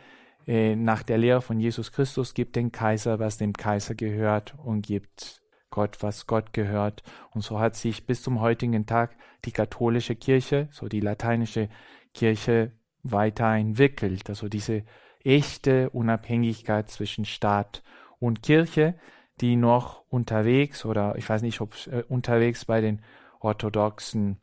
äh, 0.48 0.76
nach 0.76 1.04
der 1.04 1.20
Lehre 1.20 1.42
von 1.42 1.60
Jesus 1.60 1.92
Christus 1.92 2.34
gibt 2.34 2.56
den 2.56 2.72
Kaiser, 2.72 3.20
was 3.20 3.38
dem 3.38 3.54
Kaiser 3.54 3.94
gehört 3.94 4.56
und 4.64 4.82
gibt 4.82 5.42
Gott, 5.76 6.02
was 6.02 6.26
Gott 6.26 6.54
gehört. 6.54 7.04
Und 7.32 7.42
so 7.42 7.60
hat 7.60 7.76
sich 7.76 8.06
bis 8.06 8.24
zum 8.24 8.40
heutigen 8.40 8.86
Tag 8.86 9.14
die 9.44 9.52
katholische 9.52 10.16
Kirche, 10.16 10.70
so 10.72 10.88
die 10.88 11.02
lateinische 11.02 11.68
Kirche, 12.14 12.72
weiterentwickelt. 13.04 14.30
Also 14.30 14.48
diese 14.48 14.84
echte 15.24 15.90
Unabhängigkeit 15.90 16.90
zwischen 16.90 17.26
Staat 17.26 17.84
und 18.20 18.42
Kirche, 18.42 18.96
die 19.42 19.58
noch 19.58 20.06
unterwegs 20.08 20.86
oder 20.86 21.18
ich 21.18 21.28
weiß 21.28 21.42
nicht, 21.42 21.60
ob 21.60 21.76
äh, 21.88 22.04
unterwegs 22.08 22.64
bei 22.64 22.80
den 22.80 23.02
Orthodoxen 23.42 24.42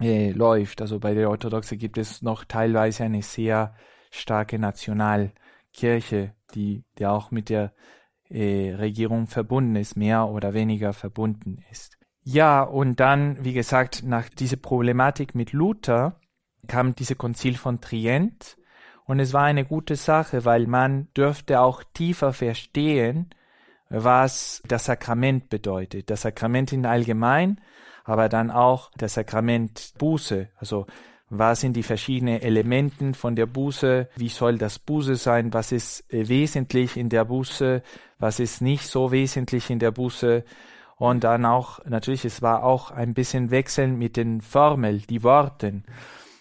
äh, 0.00 0.30
läuft. 0.30 0.80
Also 0.80 0.98
bei 0.98 1.12
den 1.12 1.26
Orthodoxen 1.26 1.76
gibt 1.76 1.98
es 1.98 2.22
noch 2.22 2.44
teilweise 2.44 3.04
eine 3.04 3.20
sehr 3.20 3.74
starke 4.10 4.58
Nationalkirche, 4.58 6.34
die, 6.54 6.86
die 6.98 7.06
auch 7.06 7.30
mit 7.30 7.50
der 7.50 7.74
äh, 8.28 8.74
Regierung 8.74 9.26
verbunden 9.26 9.76
ist, 9.76 9.96
mehr 9.96 10.28
oder 10.28 10.54
weniger 10.54 10.92
verbunden 10.92 11.58
ist. 11.70 11.96
Ja, 12.22 12.62
und 12.62 12.98
dann, 12.98 13.44
wie 13.44 13.52
gesagt, 13.52 14.02
nach 14.04 14.28
dieser 14.28 14.56
Problematik 14.56 15.34
mit 15.34 15.52
Luther 15.52 16.20
kam 16.66 16.94
diese 16.94 17.14
Konzil 17.14 17.56
von 17.56 17.80
Trient 17.80 18.56
und 19.04 19.20
es 19.20 19.32
war 19.32 19.44
eine 19.44 19.64
gute 19.64 19.94
Sache, 19.94 20.44
weil 20.44 20.66
man 20.66 21.08
dürfte 21.16 21.60
auch 21.60 21.84
tiefer 21.94 22.32
verstehen, 22.32 23.30
was 23.88 24.62
das 24.66 24.86
Sakrament 24.86 25.48
bedeutet. 25.48 26.10
Das 26.10 26.22
Sakrament 26.22 26.72
in 26.72 26.86
allgemein, 26.86 27.60
aber 28.04 28.28
dann 28.28 28.50
auch 28.50 28.90
das 28.96 29.14
Sakrament 29.14 29.92
Buße, 29.98 30.48
also 30.56 30.86
was 31.28 31.60
sind 31.60 31.74
die 31.74 31.82
verschiedenen 31.82 32.40
Elementen 32.40 33.14
von 33.14 33.34
der 33.34 33.46
Buße, 33.46 34.08
wie 34.16 34.28
soll 34.28 34.58
das 34.58 34.78
Buße 34.78 35.16
sein, 35.16 35.52
was 35.52 35.72
ist 35.72 36.12
äh, 36.12 36.28
wesentlich 36.28 36.96
in 36.96 37.08
der 37.08 37.24
Buße, 37.24 37.82
was 38.18 38.40
ist 38.40 38.62
nicht 38.62 38.86
so 38.86 39.10
wesentlich 39.10 39.70
in 39.70 39.78
der 39.78 39.90
Buße 39.90 40.44
und 40.96 41.24
dann 41.24 41.44
auch, 41.44 41.84
natürlich, 41.84 42.24
es 42.24 42.42
war 42.42 42.64
auch 42.64 42.90
ein 42.90 43.12
bisschen 43.12 43.50
Wechseln 43.50 43.98
mit 43.98 44.16
den 44.16 44.40
Formeln, 44.40 45.02
die 45.10 45.22
Worten. 45.22 45.84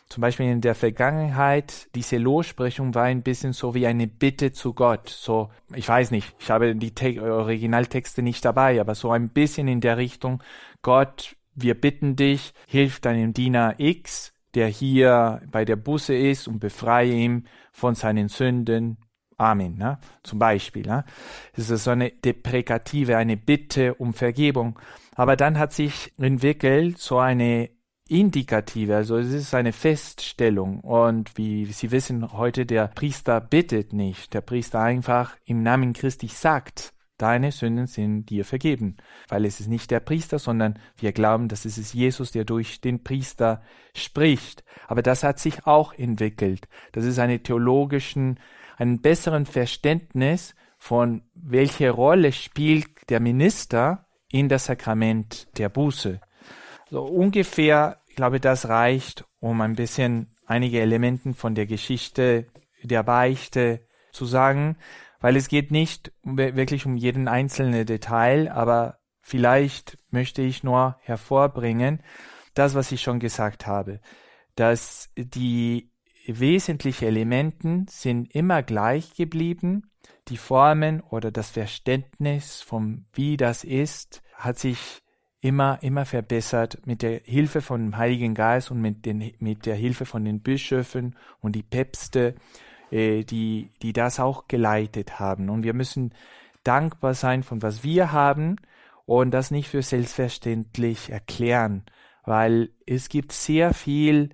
Zum 0.08 0.22
Beispiel 0.22 0.46
in 0.46 0.62
der 0.62 0.76
Vergangenheit, 0.76 1.90
diese 1.96 2.18
Lossprechung 2.18 2.96
war 2.96 3.04
ein 3.04 3.24
bisschen 3.24 3.54
so 3.54 3.74
wie 3.74 3.88
eine 3.88 4.08
Bitte 4.08 4.54
zu 4.54 4.74
Gott. 4.74 5.10
So, 5.10 5.50
ich 5.74 5.90
weiß 5.90 6.12
nicht, 6.12 6.34
ich 6.40 6.52
habe 6.52 6.76
die 6.76 6.94
Te 6.94 7.22
Originaltexte 7.22 8.22
nicht 8.22 8.46
dabei, 8.46 8.80
aber 8.80 8.96
so 8.96 9.12
ein 9.12 9.30
bisschen 9.30 9.68
in 9.68 9.82
der 9.82 9.98
Richtung, 9.98 10.42
Gott, 10.84 11.36
wir 11.56 11.74
bitten 11.74 12.16
dich, 12.16 12.54
hilf 12.68 13.00
deinem 13.00 13.34
Diener 13.34 13.76
X, 13.78 14.35
der 14.56 14.68
hier 14.68 15.42
bei 15.52 15.66
der 15.66 15.76
Busse 15.76 16.16
ist 16.16 16.48
und 16.48 16.60
befreie 16.60 17.14
ihn 17.14 17.48
von 17.72 17.94
seinen 17.94 18.30
Sünden. 18.30 18.98
Amen. 19.38 19.78
Ne? 19.78 20.00
Zum 20.24 20.40
Beispiel. 20.40 20.86
Ne? 20.86 21.04
Das 21.56 21.70
ist 21.70 21.84
so 21.84 21.92
eine 21.92 22.10
deprekative, 22.10 23.18
eine 23.18 23.38
Bitte 23.38 23.96
um 23.96 24.14
Vergebung. 24.14 24.80
Aber 25.16 25.36
dann 25.36 25.60
hat 25.60 25.74
sich 25.74 26.14
entwickelt 26.18 26.98
so 26.98 27.20
eine 27.20 27.70
indikative, 28.08 28.96
also 28.96 29.18
es 29.18 29.32
ist 29.32 29.54
eine 29.54 29.74
Feststellung. 29.74 30.80
Und 30.80 31.38
wie 31.38 31.66
Sie 31.66 31.92
wissen, 31.92 32.34
heute 32.34 32.66
der 32.66 32.88
Priester 32.88 33.42
bittet 33.42 33.94
nicht. 33.94 34.34
Der 34.34 34.42
Priester 34.42 34.80
einfach 34.80 35.36
im 35.46 35.64
Namen 35.64 35.94
Christi 35.94 36.28
sagt, 36.28 36.94
Deine 37.18 37.54
Sünden 37.54 37.88
sind 37.88 38.30
dir 38.30 38.44
vergeben, 38.44 38.98
weil 39.30 39.46
es 39.46 39.62
ist 39.62 39.70
nicht 39.70 39.90
der 39.90 40.02
Priester, 40.02 40.38
sondern 40.38 40.78
wir 40.98 41.14
glauben, 41.14 41.48
dass 41.48 41.64
es 41.64 41.78
ist 41.78 41.94
Jesus, 41.94 42.34
der 42.34 42.44
durch 42.44 42.82
den 42.82 43.04
Priester 43.04 43.62
spricht. 43.94 44.66
Aber 44.88 45.02
das 45.02 45.24
hat 45.24 45.40
sich 45.40 45.66
auch 45.66 45.94
entwickelt. 45.94 46.68
Das 46.92 47.06
ist 47.06 47.18
eine 47.18 47.42
theologischen, 47.42 48.40
einen 48.78 49.02
besseren 49.02 49.46
Verständnis 49.46 50.56
von 50.78 51.24
welche 51.34 51.90
Rolle 51.90 52.34
spielt 52.34 53.10
der 53.10 53.22
Minister 53.22 54.06
in 54.30 54.50
das 54.50 54.66
Sakrament 54.66 55.48
der 55.58 55.70
Buße. 55.70 56.20
So 56.90 57.04
ungefähr, 57.04 58.02
ich 58.08 58.16
glaube, 58.18 58.42
das 58.42 58.68
reicht, 58.68 59.24
um 59.40 59.62
ein 59.62 59.76
bisschen 59.76 60.36
einige 60.46 60.82
Elementen 60.82 61.34
von 61.34 61.56
der 61.56 61.66
Geschichte 61.66 62.48
der 62.84 63.04
Beichte 63.04 63.88
zu 64.12 64.26
sagen 64.26 64.78
weil 65.20 65.36
es 65.36 65.48
geht 65.48 65.72
nicht 65.72 66.12
wirklich 66.24 66.86
um 66.86 66.98
jeden 66.98 67.28
einzelnen 67.28 67.86
Detail, 67.86 68.52
aber 68.52 69.00
vielleicht 69.22 69.98
möchte 70.12 70.42
ich 70.42 70.64
nur 70.64 70.98
hervorbringen, 71.02 72.02
das, 72.54 72.76
was 72.76 72.92
ich 72.92 73.02
schon 73.02 73.20
gesagt 73.20 73.68
habe, 73.68 74.00
dass 74.56 75.10
die 75.18 75.92
wesentlichen 76.28 77.06
Elementen 77.06 77.88
sind 77.90 78.34
immer 78.34 78.64
gleich 78.64 79.14
geblieben, 79.14 79.92
die 80.28 80.38
Formen 80.38 81.02
oder 81.02 81.32
das 81.32 81.50
Verständnis 81.50 82.62
von 82.62 83.06
wie 83.14 83.38
das 83.38 83.64
ist, 83.64 84.24
hat 84.36 84.58
sich 84.58 85.02
immer, 85.42 85.80
immer 85.84 86.06
verbessert 86.06 86.80
mit 86.86 87.04
der 87.04 87.20
Hilfe 87.24 87.62
von 87.62 87.82
dem 87.82 87.98
Heiligen 87.98 88.34
Geist 88.34 88.72
und 88.72 88.82
mit, 88.82 89.06
den, 89.06 89.34
mit 89.40 89.66
der 89.66 89.76
Hilfe 89.76 90.06
von 90.06 90.26
den 90.26 90.42
Bischöfen 90.42 91.16
und 91.40 91.56
die 91.56 91.64
Päpste 91.64 92.36
äh, 92.96 93.26
die, 93.26 93.72
die 93.82 93.92
das 93.92 94.22
auch 94.22 94.48
geleitet 94.48 95.20
haben. 95.20 95.50
Und 95.50 95.64
wir 95.64 95.74
müssen 95.74 96.14
dankbar 96.64 97.14
sein 97.14 97.44
von 97.44 97.62
was 97.62 97.84
wir 97.84 98.14
haben 98.14 98.56
und 99.06 99.32
das 99.32 99.52
nicht 99.52 99.68
für 99.68 99.82
selbstverständlich 99.82 101.10
erklären, 101.10 101.84
weil 102.24 102.70
es 102.88 103.10
gibt 103.10 103.34
sehr 103.34 103.74
viel 103.74 104.30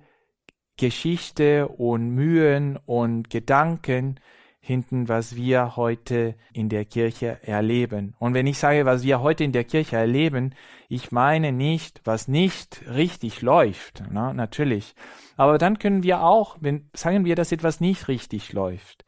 Geschichte 0.76 1.66
und 1.68 2.10
Mühen 2.10 2.78
und 2.86 3.30
Gedanken, 3.30 4.20
hinten, 4.64 5.08
was 5.08 5.34
wir 5.34 5.74
heute 5.74 6.36
in 6.52 6.68
der 6.68 6.84
Kirche 6.84 7.40
erleben. 7.42 8.14
Und 8.20 8.32
wenn 8.32 8.46
ich 8.46 8.58
sage, 8.58 8.86
was 8.86 9.02
wir 9.02 9.20
heute 9.20 9.42
in 9.42 9.50
der 9.50 9.64
Kirche 9.64 9.96
erleben, 9.96 10.54
ich 10.88 11.10
meine 11.10 11.50
nicht, 11.50 12.00
was 12.04 12.28
nicht 12.28 12.80
richtig 12.88 13.42
läuft, 13.42 14.04
na, 14.10 14.32
natürlich. 14.32 14.94
Aber 15.36 15.58
dann 15.58 15.80
können 15.80 16.04
wir 16.04 16.22
auch, 16.22 16.56
wenn 16.60 16.88
sagen 16.94 17.24
wir, 17.24 17.34
dass 17.34 17.50
etwas 17.50 17.80
nicht 17.80 18.06
richtig 18.06 18.52
läuft, 18.52 19.04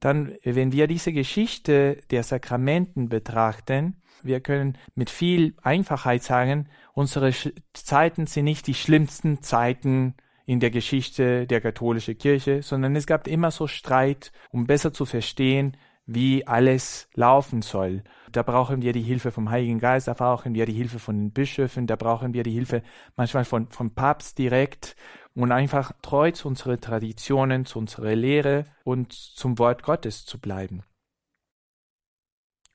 dann, 0.00 0.34
wenn 0.44 0.72
wir 0.72 0.86
diese 0.86 1.12
Geschichte 1.12 2.02
der 2.10 2.22
Sakramenten 2.22 3.08
betrachten, 3.08 4.02
wir 4.22 4.40
können 4.40 4.76
mit 4.94 5.08
viel 5.08 5.54
Einfachheit 5.62 6.22
sagen, 6.22 6.68
unsere 6.92 7.32
Zeiten 7.72 8.26
sind 8.26 8.44
nicht 8.44 8.66
die 8.66 8.74
schlimmsten 8.74 9.42
Zeiten 9.42 10.14
in 10.50 10.58
der 10.58 10.72
Geschichte 10.72 11.46
der 11.46 11.60
katholischen 11.60 12.18
Kirche, 12.18 12.60
sondern 12.60 12.96
es 12.96 13.06
gab 13.06 13.28
immer 13.28 13.52
so 13.52 13.68
Streit, 13.68 14.32
um 14.50 14.66
besser 14.66 14.92
zu 14.92 15.06
verstehen, 15.06 15.76
wie 16.06 16.44
alles 16.44 17.08
laufen 17.14 17.62
soll. 17.62 18.02
Da 18.32 18.42
brauchen 18.42 18.82
wir 18.82 18.92
die 18.92 19.00
Hilfe 19.00 19.30
vom 19.30 19.50
Heiligen 19.50 19.78
Geist, 19.78 20.08
da 20.08 20.14
brauchen 20.14 20.54
wir 20.54 20.66
die 20.66 20.72
Hilfe 20.72 20.98
von 20.98 21.16
den 21.16 21.30
Bischöfen, 21.30 21.86
da 21.86 21.94
brauchen 21.94 22.34
wir 22.34 22.42
die 22.42 22.50
Hilfe 22.50 22.82
manchmal 23.14 23.44
von, 23.44 23.68
vom 23.68 23.94
Papst 23.94 24.38
direkt 24.38 24.96
und 25.36 25.52
einfach 25.52 25.92
treu 26.02 26.32
zu 26.32 26.48
unseren 26.48 26.80
Traditionen, 26.80 27.64
zu 27.64 27.78
unserer 27.78 28.16
Lehre 28.16 28.64
und 28.82 29.12
zum 29.12 29.56
Wort 29.60 29.84
Gottes 29.84 30.26
zu 30.26 30.40
bleiben. 30.40 30.82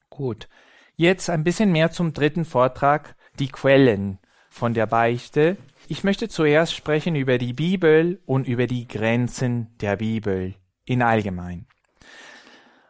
Gut. 0.09 0.47
Jetzt 0.95 1.29
ein 1.29 1.43
bisschen 1.43 1.73
mehr 1.73 1.91
zum 1.91 2.13
dritten 2.13 2.45
Vortrag, 2.45 3.17
die 3.37 3.49
Quellen 3.49 4.19
von 4.49 4.73
der 4.73 4.85
Beichte. 4.85 5.57
Ich 5.87 6.03
möchte 6.03 6.29
zuerst 6.29 6.73
sprechen 6.73 7.15
über 7.15 7.37
die 7.37 7.53
Bibel 7.53 8.19
und 8.25 8.47
über 8.47 8.65
die 8.65 8.87
Grenzen 8.87 9.77
der 9.79 9.97
Bibel 9.97 10.55
in 10.83 11.03
allgemein. 11.03 11.67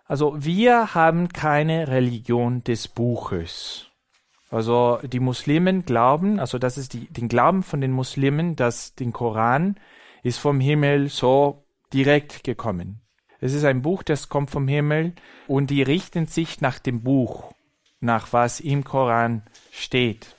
Also 0.06 0.36
wir 0.38 0.94
haben 0.94 1.30
keine 1.30 1.90
Religion 1.90 2.64
des 2.64 2.88
Buches. 2.88 3.88
Also 4.50 5.00
die 5.04 5.20
Muslimen 5.20 5.84
glauben, 5.84 6.40
also 6.40 6.58
das 6.58 6.78
ist 6.78 6.94
die, 6.94 7.12
den 7.12 7.28
Glauben 7.28 7.64
von 7.64 7.82
den 7.82 7.92
Muslimen, 7.92 8.56
dass 8.56 8.96
den 8.96 9.12
Koran 9.12 9.76
ist 10.24 10.38
vom 10.38 10.62
Himmel 10.62 11.10
so 11.10 11.66
direkt 11.92 12.44
gekommen. 12.44 13.02
Es 13.42 13.54
ist 13.54 13.66
ein 13.66 13.82
Buch, 13.82 14.04
das 14.04 14.30
kommt 14.30 14.52
vom 14.52 14.68
Himmel 14.68 15.14
und 15.48 15.70
die 15.70 15.82
richten 15.82 16.28
sich 16.28 16.62
nach 16.62 16.80
dem 16.80 17.04
Buch, 17.04 17.52
nach 18.00 18.32
was 18.32 18.60
im 18.62 18.86
Koran 18.86 19.44
steht. 19.72 20.36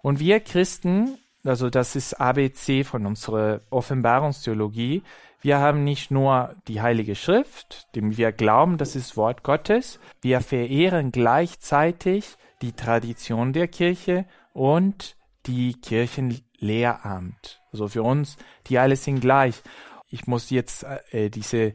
Und 0.00 0.20
wir 0.20 0.40
Christen, 0.40 1.18
also 1.46 1.70
das 1.70 1.96
ist 1.96 2.14
ABC 2.14 2.84
von 2.84 3.06
unserer 3.06 3.60
Offenbarungstheologie, 3.70 5.02
wir 5.42 5.58
haben 5.58 5.84
nicht 5.84 6.10
nur 6.10 6.56
die 6.66 6.80
Heilige 6.80 7.14
Schrift, 7.14 7.94
dem 7.94 8.16
wir 8.16 8.32
glauben, 8.32 8.78
das 8.78 8.96
ist 8.96 9.16
Wort 9.16 9.42
Gottes, 9.42 10.00
wir 10.20 10.40
verehren 10.40 11.12
gleichzeitig 11.12 12.36
die 12.62 12.72
Tradition 12.72 13.52
der 13.52 13.68
Kirche 13.68 14.24
und 14.54 15.16
die 15.46 15.74
Kirchenlehramt. 15.74 17.62
Also 17.70 17.88
für 17.88 18.02
uns, 18.02 18.36
die 18.66 18.78
alle 18.78 18.96
sind 18.96 19.20
gleich. 19.20 19.62
Ich 20.08 20.26
muss 20.26 20.50
jetzt 20.50 20.84
äh, 21.10 21.30
diese 21.30 21.74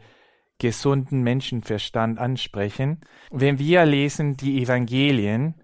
gesunden 0.58 1.22
Menschenverstand 1.22 2.20
ansprechen. 2.20 3.02
Wenn 3.30 3.58
wir 3.58 3.86
lesen 3.86 4.36
die 4.36 4.62
Evangelien, 4.62 5.56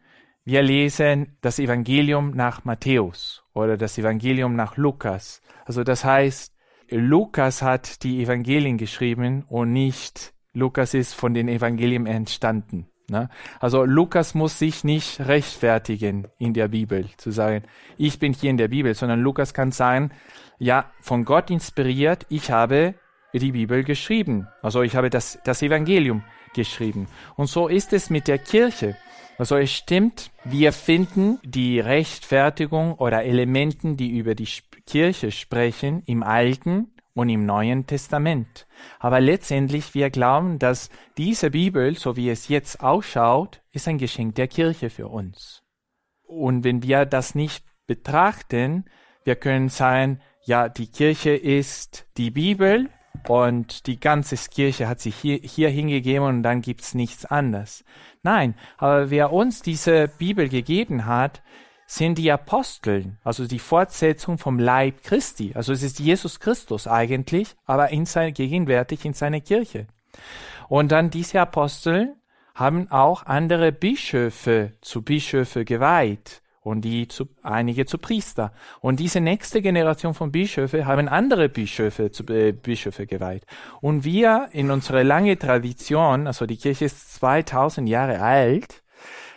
wir 0.46 0.62
lesen 0.62 1.38
das 1.42 1.60
Evangelium 1.60 2.32
nach 2.32 2.64
Matthäus 2.64 3.44
oder 3.58 3.78
das 3.78 3.98
Evangelium 3.98 4.56
nach 4.56 4.78
Lukas. 4.78 5.42
Also 5.66 5.84
das 5.84 6.06
heißt, 6.06 6.54
Lukas 6.90 7.62
hat 7.62 8.04
die 8.04 8.22
Evangelien 8.22 8.78
geschrieben 8.78 9.44
und 9.50 9.74
nicht 9.74 10.34
Lukas 10.54 10.94
ist 10.94 11.14
von 11.14 11.34
den 11.34 11.50
Evangelien 11.50 12.06
entstanden. 12.08 12.88
Ne? 13.10 13.30
Also 13.60 13.84
Lukas 13.84 14.34
muss 14.34 14.60
sich 14.60 14.84
nicht 14.84 15.20
rechtfertigen 15.20 16.28
in 16.40 16.54
der 16.54 16.68
Bibel, 16.70 17.06
zu 17.18 17.32
sagen, 17.32 17.64
ich 17.98 18.20
bin 18.20 18.34
hier 18.34 18.50
in 18.50 18.58
der 18.58 18.68
Bibel, 18.68 18.94
sondern 18.94 19.22
Lukas 19.22 19.54
kann 19.54 19.72
sagen, 19.72 20.12
ja, 20.60 20.92
von 21.02 21.26
Gott 21.26 21.52
inspiriert, 21.52 22.26
ich 22.30 22.52
habe 22.52 22.96
die 23.34 23.52
Bibel 23.52 23.84
geschrieben. 23.84 24.48
Also 24.62 24.82
ich 24.82 24.96
habe 24.96 25.10
das, 25.10 25.40
das 25.44 25.62
Evangelium 25.62 26.24
geschrieben. 26.56 27.08
Und 27.36 27.48
so 27.48 27.68
ist 27.68 27.94
es 27.94 28.10
mit 28.10 28.28
der 28.28 28.40
Kirche. 28.40 28.96
Also 29.38 29.56
es 29.56 29.72
stimmt, 29.72 30.32
wir 30.44 30.74
finden 30.74 31.40
die 31.44 31.80
Rechtfertigung 31.80 32.96
oder 32.96 33.24
Elementen, 33.24 33.96
die 33.96 34.18
über 34.18 34.34
die 34.34 34.48
Kirche 34.88 35.32
sprechen, 35.32 36.02
im 36.08 36.24
Alten 36.24 36.96
und 37.14 37.30
im 37.30 37.46
Neuen 37.46 37.86
Testament. 37.86 38.68
Aber 39.00 39.20
letztendlich 39.20 39.94
wir 39.94 40.10
glauben, 40.10 40.58
dass 40.58 40.90
diese 41.18 41.52
Bibel, 41.52 41.96
so 41.96 42.16
wie 42.16 42.30
es 42.30 42.48
jetzt 42.48 42.82
ausschaut, 42.82 43.62
ist 43.72 43.88
ein 43.88 44.00
Geschenk 44.00 44.36
der 44.36 44.48
Kirche 44.48 44.90
für 44.90 45.08
uns. 45.08 45.64
Und 46.24 46.64
wenn 46.64 46.82
wir 46.82 47.06
das 47.06 47.36
nicht 47.36 47.64
betrachten, 47.86 48.86
wir 49.24 49.36
können 49.36 49.70
sagen, 49.70 50.20
ja, 50.46 50.68
die 50.68 50.88
Kirche 50.88 51.32
ist 51.32 52.08
die 52.18 52.32
Bibel 52.32 52.90
und 53.28 53.88
die 53.88 54.00
ganze 54.00 54.36
Kirche 54.50 54.88
hat 54.88 55.00
sich 55.00 55.16
hier, 55.16 55.38
hier 55.38 55.70
hingegeben 55.70 56.28
und 56.28 56.44
dann 56.44 56.62
gibt's 56.62 56.94
nichts 56.94 57.26
anderes. 57.26 57.84
Nein, 58.24 58.56
aber 58.78 59.10
wer 59.10 59.32
uns 59.34 59.62
diese 59.62 60.08
Bibel 60.08 60.50
gegeben 60.50 61.06
hat, 61.06 61.42
sind 61.86 62.18
die 62.18 62.32
Aposteln, 62.32 63.18
also 63.24 63.48
die 63.48 63.60
Fortsetzung 63.60 64.38
vom 64.38 64.60
Leib 64.60 65.04
Christi. 65.04 65.54
Also 65.56 65.72
es 65.72 65.84
ist 65.84 66.00
Jesus 66.00 66.40
Christus 66.40 66.86
eigentlich, 66.88 67.56
aber 67.66 67.90
in 67.90 68.06
sein, 68.06 68.34
gegenwärtig 68.34 69.06
in 69.06 69.14
seiner 69.14 69.40
Kirche. 69.40 69.88
Und 70.68 70.92
dann 70.92 71.10
diese 71.10 71.40
Aposteln 71.40 72.16
haben 72.54 72.92
auch 72.92 73.26
andere 73.26 73.72
Bischöfe 73.72 74.74
zu 74.82 75.02
Bischöfe 75.02 75.64
geweiht 75.64 76.42
und 76.68 76.82
die 76.82 77.08
zu, 77.08 77.28
einige 77.44 77.86
zu 77.86 77.98
Priester. 77.98 78.52
Und 78.82 79.00
diese 79.00 79.22
nächste 79.22 79.62
Generation 79.62 80.14
von 80.14 80.32
Bischöfe 80.32 80.86
haben 80.86 81.08
andere 81.08 81.50
Bischöfe 81.50 82.12
zu 82.12 82.24
äh, 82.28 82.52
Bischöfe 82.52 83.08
geweiht. 83.08 83.46
Und 83.82 84.04
wir 84.04 84.50
in 84.52 84.70
unserer 84.70 85.04
lange 85.04 85.40
Tradition, 85.40 86.28
also 86.28 86.46
die 86.46 86.58
Kirche 86.58 86.86
ist 86.86 87.14
2000 87.16 87.88
Jahre 87.88 88.20
alt, 88.20 88.84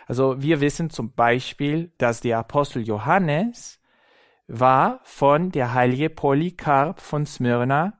also 0.07 0.41
wir 0.41 0.59
wissen 0.59 0.89
zum 0.89 1.13
Beispiel, 1.13 1.93
dass 1.97 2.19
der 2.19 2.39
Apostel 2.39 2.85
Johannes 2.85 3.79
war 4.47 4.99
von 5.03 5.51
der 5.51 5.73
heilige 5.73 6.09
Polycarp 6.09 6.99
von 6.99 7.25
Smyrna 7.25 7.93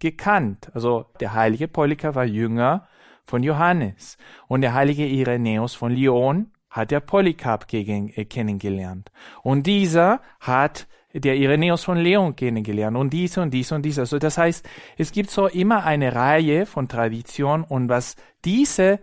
gekannt. 0.00 0.70
Also 0.74 1.06
der 1.20 1.34
heilige 1.34 1.68
Polycarp 1.68 2.16
war 2.16 2.24
Jünger 2.24 2.88
von 3.24 3.44
Johannes 3.44 4.18
und 4.48 4.62
der 4.62 4.74
heilige 4.74 5.06
Irenäus 5.06 5.74
von 5.74 5.92
Lyon 5.92 6.50
hat 6.76 6.90
der 6.90 7.00
Polycarp 7.00 7.66
gegen, 7.66 8.10
äh, 8.10 8.24
kennengelernt. 8.24 9.10
Und 9.42 9.66
dieser 9.66 10.20
hat 10.40 10.86
der 11.14 11.36
Irenäus 11.36 11.84
von 11.84 11.96
Leon 11.96 12.36
kennengelernt 12.36 12.96
und 12.96 13.10
diese 13.12 13.40
und 13.40 13.52
diese 13.52 13.74
und 13.74 13.82
diese. 13.82 14.02
Also 14.02 14.18
das 14.18 14.36
heißt, 14.36 14.68
es 14.98 15.12
gibt 15.12 15.30
so 15.30 15.46
immer 15.46 15.84
eine 15.84 16.14
Reihe 16.14 16.66
von 16.66 16.88
Traditionen 16.88 17.64
und 17.64 17.88
was 17.88 18.16
diese 18.44 19.00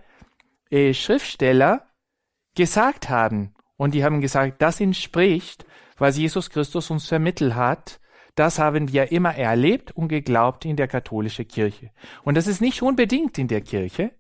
äh, 0.70 0.94
Schriftsteller 0.94 1.88
gesagt 2.56 3.10
haben 3.10 3.56
und 3.78 3.96
die 3.96 4.04
haben 4.04 4.22
gesagt, 4.22 4.62
das 4.62 4.80
entspricht, 4.80 5.66
was 5.98 6.18
Jesus 6.18 6.50
Christus 6.50 6.92
uns 6.92 7.08
vermittelt 7.08 7.56
hat, 7.56 8.00
das 8.36 8.60
haben 8.60 8.92
wir 8.92 9.12
immer 9.12 9.36
erlebt 9.36 9.92
und 9.92 10.08
geglaubt 10.08 10.66
in 10.66 10.76
der 10.76 10.88
katholischen 10.88 11.48
Kirche. 11.48 11.92
Und 12.24 12.36
das 12.36 12.48
ist 12.48 12.62
nicht 12.62 12.82
unbedingt 12.82 13.38
in 13.38 13.48
der 13.48 13.62
Kirche, 13.62 14.12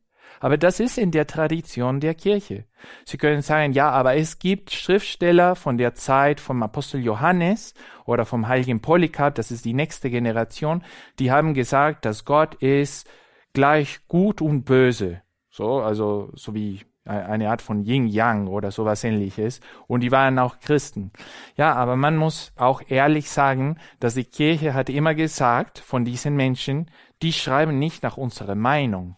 aber 0.43 0.57
das 0.57 0.81
ist 0.81 0.97
in 0.97 1.11
der 1.11 1.25
Tradition 1.25 2.01
der 2.01 2.15
Kirche. 2.15 2.65
Sie 3.05 3.15
können 3.15 3.41
sagen, 3.41 3.71
ja, 3.71 3.89
aber 3.89 4.17
es 4.17 4.39
gibt 4.39 4.71
Schriftsteller 4.71 5.55
von 5.55 5.77
der 5.77 5.95
Zeit 5.95 6.41
vom 6.41 6.61
Apostel 6.61 7.01
Johannes 7.01 7.73
oder 8.03 8.25
vom 8.25 8.49
heiligen 8.49 8.81
Polycarp, 8.81 9.35
das 9.35 9.51
ist 9.51 9.63
die 9.63 9.73
nächste 9.73 10.09
Generation, 10.09 10.83
die 11.17 11.31
haben 11.31 11.53
gesagt, 11.53 12.03
dass 12.03 12.25
Gott 12.25 12.55
ist 12.55 13.09
gleich 13.53 14.05
gut 14.09 14.41
und 14.41 14.65
böse. 14.65 15.21
So, 15.49 15.79
also, 15.79 16.29
so 16.33 16.53
wie 16.53 16.81
eine 17.05 17.49
Art 17.49 17.61
von 17.61 17.81
Yin-Yang 17.81 18.47
oder 18.47 18.71
sowas 18.71 19.05
ähnliches. 19.05 19.61
Und 19.87 20.01
die 20.01 20.11
waren 20.11 20.37
auch 20.39 20.59
Christen. 20.59 21.13
Ja, 21.55 21.73
aber 21.73 21.95
man 21.95 22.17
muss 22.17 22.51
auch 22.57 22.81
ehrlich 22.89 23.29
sagen, 23.29 23.77
dass 24.01 24.15
die 24.15 24.25
Kirche 24.25 24.73
hat 24.73 24.89
immer 24.89 25.15
gesagt 25.15 25.79
von 25.79 26.03
diesen 26.03 26.35
Menschen, 26.35 26.91
die 27.21 27.31
schreiben 27.31 27.79
nicht 27.79 28.03
nach 28.03 28.17
unserer 28.17 28.55
Meinung. 28.55 29.15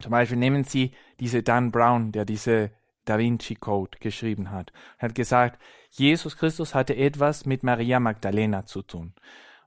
Zum 0.00 0.10
Beispiel 0.10 0.38
nehmen 0.38 0.64
Sie 0.64 0.92
diese 1.20 1.42
Dan 1.42 1.70
Brown, 1.70 2.12
der 2.12 2.24
diese 2.24 2.70
Da 3.04 3.18
Vinci 3.18 3.54
Code 3.54 3.98
geschrieben 4.00 4.50
hat, 4.50 4.72
hat 4.98 5.14
gesagt, 5.14 5.60
Jesus 5.90 6.36
Christus 6.36 6.74
hatte 6.74 6.96
etwas 6.96 7.46
mit 7.46 7.62
Maria 7.62 8.00
Magdalena 8.00 8.66
zu 8.66 8.82
tun. 8.82 9.14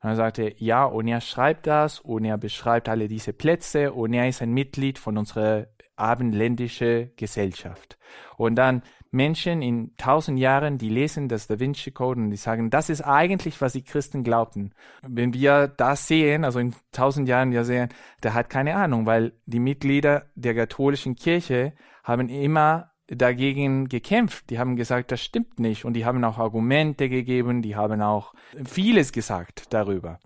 Und 0.02 0.10
er 0.10 0.16
sagte, 0.16 0.56
ja, 0.58 0.86
und 0.86 1.08
er 1.08 1.22
schreibt 1.22 1.68
das, 1.68 2.00
und 2.00 2.26
er 2.26 2.38
beschreibt 2.38 2.88
alle 2.88 3.08
diese 3.08 3.34
Plätze, 3.34 3.92
und 3.92 4.14
er 4.14 4.28
ist 4.28 4.42
ein 4.42 4.52
Mitglied 4.52 5.00
von 5.00 5.18
unserer 5.18 5.68
abendländischen 5.96 7.12
Gesellschaft. 7.18 7.98
Und 8.38 8.56
dann 8.56 8.84
Menschen 9.12 9.62
in 9.62 9.96
tausend 9.98 10.40
Jahren, 10.40 10.78
die 10.78 10.90
lesen 10.90 11.28
das 11.28 11.48
Da 11.48 11.60
Vinci 11.60 11.92
Code 11.92 12.22
und 12.22 12.30
die 12.30 12.38
sagen, 12.38 12.70
das 12.70 12.90
ist 12.90 13.02
eigentlich, 13.02 13.60
was 13.62 13.74
die 13.74 13.84
Christen 13.84 14.24
glaubten. 14.24 14.74
Wenn 15.02 15.34
wir 15.34 15.68
das 15.68 16.08
sehen, 16.08 16.44
also 16.46 16.60
in 16.60 16.76
tausend 16.92 17.28
Jahren 17.28 17.52
wir 17.52 17.64
sehen, 17.64 17.90
der 18.24 18.34
hat 18.34 18.50
keine 18.50 18.76
Ahnung, 18.76 19.06
weil 19.06 19.34
die 19.46 19.60
Mitglieder 19.60 20.28
der 20.36 20.54
katholischen 20.54 21.16
Kirche 21.16 21.74
haben 22.04 22.30
immer 22.30 22.92
dagegen 23.08 23.90
gekämpft. 23.90 24.50
Die 24.50 24.60
haben 24.60 24.76
gesagt, 24.76 25.12
das 25.12 25.22
stimmt 25.22 25.60
nicht. 25.60 25.86
Und 25.86 25.94
die 25.94 26.06
haben 26.06 26.24
auch 26.24 26.38
Argumente 26.38 27.10
gegeben, 27.10 27.62
die 27.62 27.76
haben 27.76 28.02
auch 28.02 28.34
vieles 28.64 29.12
gesagt 29.12 29.74
darüber. 29.74 30.20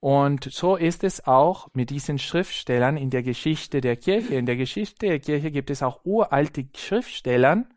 Und 0.00 0.44
so 0.52 0.76
ist 0.76 1.02
es 1.02 1.26
auch 1.26 1.68
mit 1.72 1.90
diesen 1.90 2.18
Schriftstellern 2.18 2.96
in 2.96 3.10
der 3.10 3.22
Geschichte 3.22 3.80
der 3.80 3.96
Kirche. 3.96 4.34
In 4.34 4.46
der 4.46 4.56
Geschichte 4.56 5.06
der 5.06 5.18
Kirche 5.18 5.50
gibt 5.50 5.70
es 5.70 5.82
auch 5.82 6.00
uralte 6.04 6.66
Schriftstellern, 6.76 7.73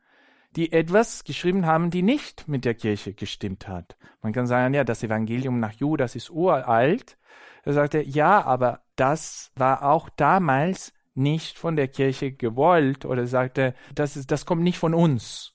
die 0.56 0.72
etwas 0.72 1.24
geschrieben 1.24 1.66
haben, 1.66 1.90
die 1.90 2.02
nicht 2.02 2.48
mit 2.48 2.66
der 2.66 2.74
Kirche 2.74 3.14
gestimmt 3.14 3.68
hat. 3.68 3.98
Man 4.22 4.34
kann 4.34 4.48
sagen, 4.48 4.74
ja, 4.74 4.84
das 4.84 5.04
Evangelium 5.04 5.60
nach 5.60 5.74
Judas 5.74 6.16
ist 6.16 6.30
uralt. 6.30 7.18
Er 7.64 7.74
sagte, 7.74 8.02
ja, 8.02 8.44
aber 8.44 8.82
das 8.96 9.52
war 9.56 9.84
auch 9.84 10.10
damals 10.10 10.94
nicht 11.14 11.58
von 11.58 11.76
der 11.76 11.88
Kirche 11.88 12.32
gewollt 12.32 13.06
oder 13.06 13.28
sagte, 13.28 13.74
das 13.94 14.16
ist, 14.16 14.32
das 14.32 14.46
kommt 14.46 14.64
nicht 14.64 14.78
von 14.78 14.94
uns. 14.94 15.54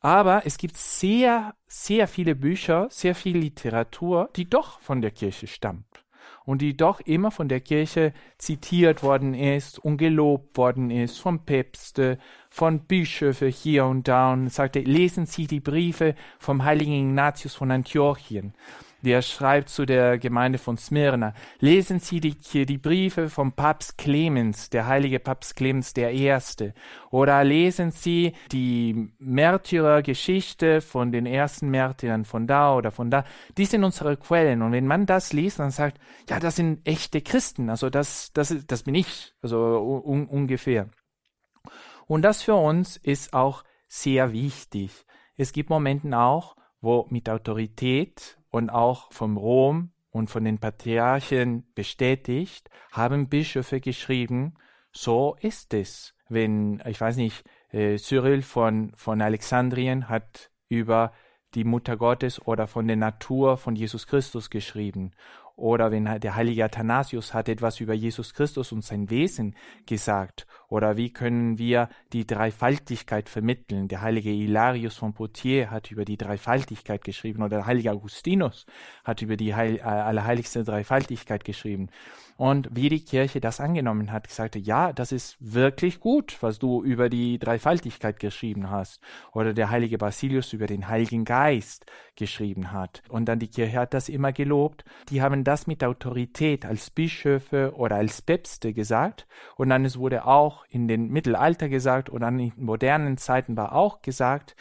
Aber 0.00 0.42
es 0.44 0.58
gibt 0.58 0.76
sehr, 0.76 1.54
sehr 1.66 2.06
viele 2.06 2.36
Bücher, 2.36 2.86
sehr 2.90 3.14
viel 3.14 3.38
Literatur, 3.38 4.30
die 4.36 4.48
doch 4.48 4.80
von 4.80 5.00
der 5.00 5.10
Kirche 5.10 5.46
stammt. 5.46 5.95
Und 6.46 6.62
die 6.62 6.76
doch 6.76 7.00
immer 7.00 7.30
von 7.30 7.48
der 7.48 7.60
Kirche 7.60 8.14
zitiert 8.38 9.02
worden 9.02 9.34
ist 9.34 9.78
und 9.78 9.98
gelobt 9.98 10.56
worden 10.56 10.90
ist, 10.90 11.18
von 11.18 11.40
Päpste, 11.40 12.18
von 12.48 12.80
Bischöfe 12.80 13.48
hier 13.48 13.84
und 13.84 14.08
da. 14.08 14.32
Und 14.32 14.50
sagte, 14.50 14.80
lesen 14.80 15.26
Sie 15.26 15.46
die 15.46 15.60
Briefe 15.60 16.14
vom 16.38 16.64
heiligen 16.64 17.10
Ignatius 17.10 17.54
von 17.54 17.70
Antiochien 17.70 18.54
der 19.06 19.22
schreibt 19.22 19.68
zu 19.68 19.86
der 19.86 20.18
Gemeinde 20.18 20.58
von 20.58 20.76
Smyrna, 20.76 21.32
lesen 21.60 22.00
Sie 22.00 22.18
die, 22.18 22.66
die 22.66 22.76
Briefe 22.76 23.28
vom 23.28 23.52
Papst 23.52 23.98
Clemens, 23.98 24.68
der 24.68 24.88
heilige 24.88 25.20
Papst 25.20 25.54
Clemens 25.54 25.94
der 25.94 26.12
Erste, 26.12 26.74
oder 27.12 27.44
lesen 27.44 27.92
Sie 27.92 28.32
die 28.50 29.14
Märtyrergeschichte 29.18 30.80
von 30.80 31.12
den 31.12 31.24
ersten 31.24 31.68
Märtyrern 31.68 32.24
von 32.24 32.48
da 32.48 32.74
oder 32.74 32.90
von 32.90 33.08
da. 33.08 33.24
Die 33.56 33.64
sind 33.64 33.84
unsere 33.84 34.16
Quellen. 34.16 34.60
Und 34.60 34.72
wenn 34.72 34.88
man 34.88 35.06
das 35.06 35.32
liest, 35.32 35.60
dann 35.60 35.70
sagt, 35.70 36.00
ja, 36.28 36.40
das 36.40 36.56
sind 36.56 36.84
echte 36.84 37.20
Christen. 37.22 37.70
Also 37.70 37.90
das, 37.90 38.32
das, 38.32 38.54
das 38.66 38.82
bin 38.82 38.96
ich, 38.96 39.34
also 39.40 40.02
un, 40.04 40.26
ungefähr. 40.26 40.88
Und 42.08 42.22
das 42.22 42.42
für 42.42 42.56
uns 42.56 42.96
ist 42.96 43.32
auch 43.32 43.62
sehr 43.86 44.32
wichtig. 44.32 45.06
Es 45.36 45.52
gibt 45.52 45.70
Momenten 45.70 46.12
auch, 46.12 46.56
wo 46.80 47.06
mit 47.08 47.28
Autorität 47.30 48.36
und 48.56 48.70
auch 48.70 49.12
vom 49.12 49.36
Rom 49.36 49.90
und 50.10 50.30
von 50.30 50.44
den 50.44 50.58
Patriarchen 50.58 51.64
bestätigt, 51.74 52.70
haben 52.90 53.28
Bischöfe 53.28 53.80
geschrieben, 53.80 54.54
so 54.92 55.36
ist 55.40 55.74
es. 55.74 56.14
Wenn, 56.30 56.82
ich 56.86 56.98
weiß 56.98 57.16
nicht, 57.16 57.44
äh, 57.70 57.98
Cyril 57.98 58.40
von, 58.40 58.92
von 58.96 59.20
Alexandrien 59.20 60.08
hat 60.08 60.50
über 60.70 61.12
die 61.54 61.64
Mutter 61.64 61.98
Gottes 61.98 62.44
oder 62.46 62.66
von 62.66 62.86
der 62.86 62.96
Natur 62.96 63.58
von 63.58 63.76
Jesus 63.76 64.06
Christus 64.06 64.48
geschrieben 64.48 65.12
oder 65.56 65.90
wenn 65.90 66.04
der 66.04 66.34
heilige 66.34 66.64
Athanasius 66.64 67.32
hat 67.32 67.48
etwas 67.48 67.80
über 67.80 67.94
Jesus 67.94 68.34
Christus 68.34 68.72
und 68.72 68.84
sein 68.84 69.08
Wesen 69.10 69.54
gesagt. 69.86 70.46
Oder 70.68 70.96
wie 70.96 71.12
können 71.12 71.58
wir 71.58 71.88
die 72.12 72.26
Dreifaltigkeit 72.26 73.28
vermitteln? 73.28 73.88
Der 73.88 74.02
heilige 74.02 74.30
Hilarius 74.30 74.96
von 74.96 75.12
Poitiers 75.12 75.70
hat 75.70 75.90
über 75.90 76.04
die 76.04 76.16
Dreifaltigkeit 76.16 77.04
geschrieben. 77.04 77.42
Oder 77.42 77.58
der 77.58 77.66
heilige 77.66 77.92
Augustinus 77.92 78.66
hat 79.04 79.22
über 79.22 79.36
die 79.36 79.54
Heil 79.54 79.76
äh, 79.76 79.82
allerheiligste 79.82 80.64
Dreifaltigkeit 80.64 81.44
geschrieben. 81.44 81.88
Und 82.36 82.68
wie 82.72 82.90
die 82.90 83.02
Kirche 83.02 83.40
das 83.40 83.60
angenommen 83.60 84.12
hat, 84.12 84.28
gesagt, 84.28 84.56
ja, 84.56 84.92
das 84.92 85.10
ist 85.10 85.36
wirklich 85.40 86.00
gut, 86.00 86.36
was 86.42 86.58
du 86.58 86.82
über 86.82 87.08
die 87.08 87.38
Dreifaltigkeit 87.38 88.20
geschrieben 88.20 88.70
hast. 88.70 89.00
Oder 89.32 89.54
der 89.54 89.70
heilige 89.70 89.96
Basilius 89.96 90.52
über 90.52 90.66
den 90.66 90.88
Heiligen 90.88 91.24
Geist 91.24 91.86
geschrieben 92.14 92.72
hat. 92.72 93.02
Und 93.08 93.26
dann 93.26 93.38
die 93.38 93.48
Kirche 93.48 93.78
hat 93.78 93.94
das 93.94 94.10
immer 94.10 94.32
gelobt. 94.32 94.84
Die 95.08 95.22
haben 95.22 95.44
das 95.44 95.66
mit 95.66 95.82
Autorität 95.82 96.66
als 96.66 96.90
Bischöfe 96.90 97.72
oder 97.74 97.96
als 97.96 98.20
Päpste 98.20 98.74
gesagt. 98.74 99.26
Und 99.56 99.70
dann 99.70 99.84
es 99.86 99.98
wurde 99.98 100.26
auch 100.26 100.55
in 100.64 100.88
den 100.88 101.08
Mittelalter 101.08 101.68
gesagt 101.68 102.08
und 102.08 102.22
dann 102.22 102.38
in 102.38 102.52
modernen 102.56 103.16
Zeiten 103.16 103.56
war 103.56 103.72
auch 103.72 104.02
gesagt, 104.02 104.56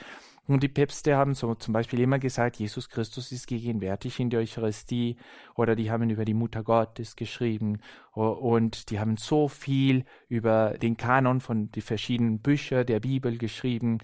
und 0.47 0.61
die 0.61 0.67
Päpste 0.67 1.15
haben 1.15 1.33
so 1.33 1.55
zum 1.55 1.73
Beispiel 1.73 1.99
immer 2.01 2.19
gesagt, 2.19 2.57
Jesus 2.57 2.89
Christus 2.89 3.31
ist 3.31 3.47
gegenwärtig 3.47 4.19
in 4.19 4.29
der 4.29 4.41
Eucharistie 4.41 5.17
oder 5.55 5.75
die 5.75 5.89
haben 5.89 6.09
über 6.09 6.23
die 6.23 6.35
Mutter 6.35 6.61
Gottes 6.63 7.15
geschrieben 7.15 7.79
und 8.13 8.91
die 8.91 8.99
haben 8.99 9.17
so 9.17 9.47
viel 9.47 10.05
über 10.27 10.77
den 10.77 10.97
Kanon 10.97 11.41
von 11.41 11.71
den 11.71 11.81
verschiedenen 11.81 12.39
Büchern 12.39 12.85
der 12.85 12.99
Bibel 12.99 13.37
geschrieben. 13.37 13.97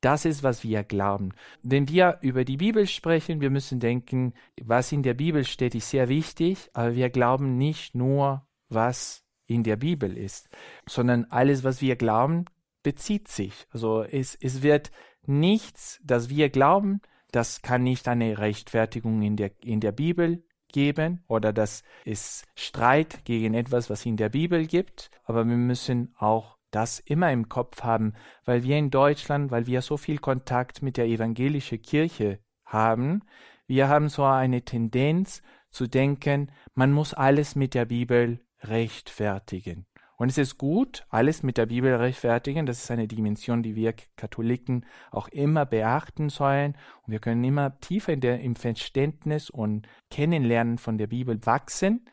Das 0.00 0.24
ist, 0.24 0.44
was 0.44 0.62
wir 0.62 0.84
glauben. 0.84 1.32
Wenn 1.64 1.88
wir 1.88 2.18
über 2.20 2.44
die 2.44 2.58
Bibel 2.58 2.86
sprechen, 2.86 3.40
wir 3.40 3.50
müssen 3.50 3.80
denken, 3.80 4.34
was 4.62 4.92
in 4.92 5.02
der 5.02 5.14
Bibel 5.14 5.44
steht, 5.44 5.74
ist 5.74 5.90
sehr 5.90 6.08
wichtig, 6.08 6.70
aber 6.72 6.94
wir 6.94 7.10
glauben 7.10 7.56
nicht 7.56 7.96
nur, 7.96 8.46
was 8.68 9.24
in 9.48 9.64
der 9.64 9.76
Bibel 9.76 10.16
ist, 10.16 10.48
sondern 10.88 11.24
alles, 11.30 11.64
was 11.64 11.80
wir 11.80 11.96
glauben, 11.96 12.44
bezieht 12.84 13.26
sich. 13.28 13.66
Also 13.72 14.02
es, 14.04 14.36
es 14.40 14.62
wird 14.62 14.92
nichts, 15.26 16.00
das 16.04 16.28
wir 16.28 16.50
glauben, 16.50 17.00
das 17.32 17.62
kann 17.62 17.82
nicht 17.82 18.06
eine 18.08 18.38
Rechtfertigung 18.38 19.22
in 19.22 19.36
der, 19.36 19.50
in 19.62 19.80
der 19.80 19.92
Bibel 19.92 20.44
geben 20.68 21.24
oder 21.26 21.52
das 21.52 21.82
ist 22.04 22.46
Streit 22.54 23.24
gegen 23.24 23.54
etwas, 23.54 23.90
was 23.90 24.06
in 24.06 24.16
der 24.16 24.28
Bibel 24.28 24.66
gibt, 24.66 25.10
aber 25.24 25.46
wir 25.46 25.56
müssen 25.56 26.14
auch 26.18 26.58
das 26.70 26.98
immer 26.98 27.32
im 27.32 27.48
Kopf 27.48 27.82
haben, 27.82 28.12
weil 28.44 28.62
wir 28.62 28.76
in 28.76 28.90
Deutschland, 28.90 29.50
weil 29.50 29.66
wir 29.66 29.80
so 29.80 29.96
viel 29.96 30.18
Kontakt 30.18 30.82
mit 30.82 30.98
der 30.98 31.06
evangelischen 31.06 31.80
Kirche 31.80 32.40
haben, 32.66 33.22
wir 33.66 33.88
haben 33.88 34.08
so 34.08 34.24
eine 34.24 34.62
Tendenz 34.62 35.42
zu 35.70 35.86
denken, 35.86 36.50
man 36.74 36.92
muss 36.92 37.14
alles 37.14 37.54
mit 37.54 37.74
der 37.74 37.86
Bibel 37.86 38.40
rechtfertigen. 38.62 39.86
Und 40.18 40.30
es 40.30 40.38
ist 40.38 40.58
gut, 40.58 41.06
alles 41.10 41.44
mit 41.44 41.58
der 41.58 41.66
Bibel 41.66 41.94
rechtfertigen. 41.94 42.66
Das 42.66 42.82
ist 42.82 42.90
eine 42.90 43.06
Dimension, 43.06 43.62
die 43.62 43.76
wir 43.76 43.94
Katholiken 44.16 44.84
auch 45.12 45.28
immer 45.28 45.64
beachten 45.64 46.28
sollen. 46.28 46.76
Und 47.06 47.12
wir 47.12 47.20
können 47.20 47.44
immer 47.44 47.78
tiefer 47.78 48.14
in 48.14 48.20
der, 48.20 48.40
im 48.40 48.56
Verständnis 48.56 49.48
und 49.48 49.86
Kennenlernen 50.10 50.78
von 50.78 50.98
der 50.98 51.06
Bibel 51.06 51.38
wachsen. 51.46 52.04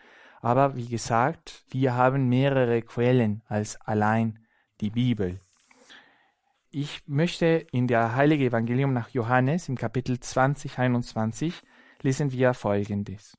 Aber 0.41 0.75
wie 0.75 0.87
gesagt, 0.87 1.65
wir 1.71 1.95
haben 1.95 2.29
mehrere 2.29 2.83
Quellen 2.83 3.41
als 3.47 3.81
allein 3.81 4.37
die 4.81 4.91
Bibel. 4.91 5.39
Ich 6.69 7.01
möchte 7.07 7.65
in 7.71 7.87
der 7.87 8.15
Heilige 8.15 8.45
Evangelium 8.45 8.93
nach 8.93 9.09
Johannes 9.09 9.67
im 9.67 9.77
Kapitel 9.77 10.19
20, 10.19 10.77
21 10.77 11.63
lesen 12.03 12.31
wir 12.31 12.53
folgendes. 12.53 13.35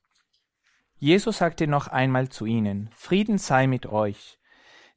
Jesus 0.99 1.37
sagte 1.37 1.67
noch 1.67 1.87
einmal 1.87 2.29
zu 2.29 2.45
ihnen, 2.45 2.89
Frieden 2.91 3.37
sei 3.37 3.67
mit 3.67 3.85
euch. 3.85 4.39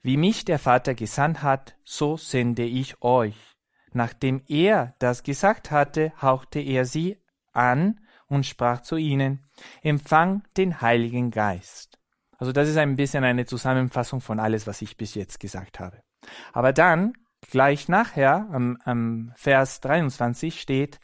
Wie 0.03 0.17
mich 0.17 0.47
der 0.47 0.59
Vater 0.59 0.95
gesandt 0.95 1.43
hat, 1.43 1.77
so 1.85 2.17
sende 2.17 2.65
ich 2.65 3.03
euch. 3.03 3.37
Nachdem 3.93 4.43
er 4.47 4.95
das 4.99 5.23
gesagt 5.23 5.71
hatte, 5.71 6.13
hauchte 6.23 6.61
er 6.61 6.87
sie 6.87 7.19
an 7.53 8.01
und 8.29 8.47
sprach 8.47 8.81
zu 8.81 8.97
ihnen, 8.97 9.45
Empfang 9.83 10.43
den 10.57 10.81
Heiligen 10.81 11.31
Geist. 11.31 11.99
Also 12.39 12.53
das 12.53 12.69
ist 12.69 12.79
ein 12.79 12.97
bisschen 12.97 13.25
eine 13.25 13.45
Zusammenfassung 13.45 14.23
von 14.23 14.41
alles, 14.41 14.67
was 14.67 14.81
ich 14.81 14.97
bis 14.97 15.15
jetzt 15.15 15.39
gesagt 15.39 15.81
habe. 15.81 16.03
Aber 16.55 16.73
dann, 16.73 17.13
gleich 17.51 17.89
nachher, 17.89 18.49
am, 18.51 18.79
am 18.85 19.33
Vers 19.37 19.81
23 19.81 20.61
steht, 20.61 20.99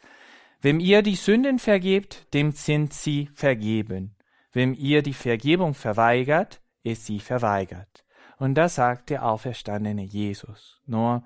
Wem 0.59 0.79
ihr 0.79 1.03
die 1.03 1.15
Sünden 1.15 1.59
vergebt, 1.59 2.33
dem 2.33 2.51
sind 2.51 2.91
sie 2.91 3.29
vergeben. 3.35 4.16
Wem 4.57 4.73
ihr 4.73 5.03
die 5.03 5.13
Vergebung 5.13 5.75
verweigert, 5.75 6.61
ist 6.81 7.05
sie 7.05 7.19
verweigert. 7.19 8.03
Und 8.39 8.55
das 8.55 8.73
sagt 8.73 9.11
der 9.11 9.23
auferstandene 9.23 10.01
Jesus. 10.01 10.81
Nur, 10.87 11.23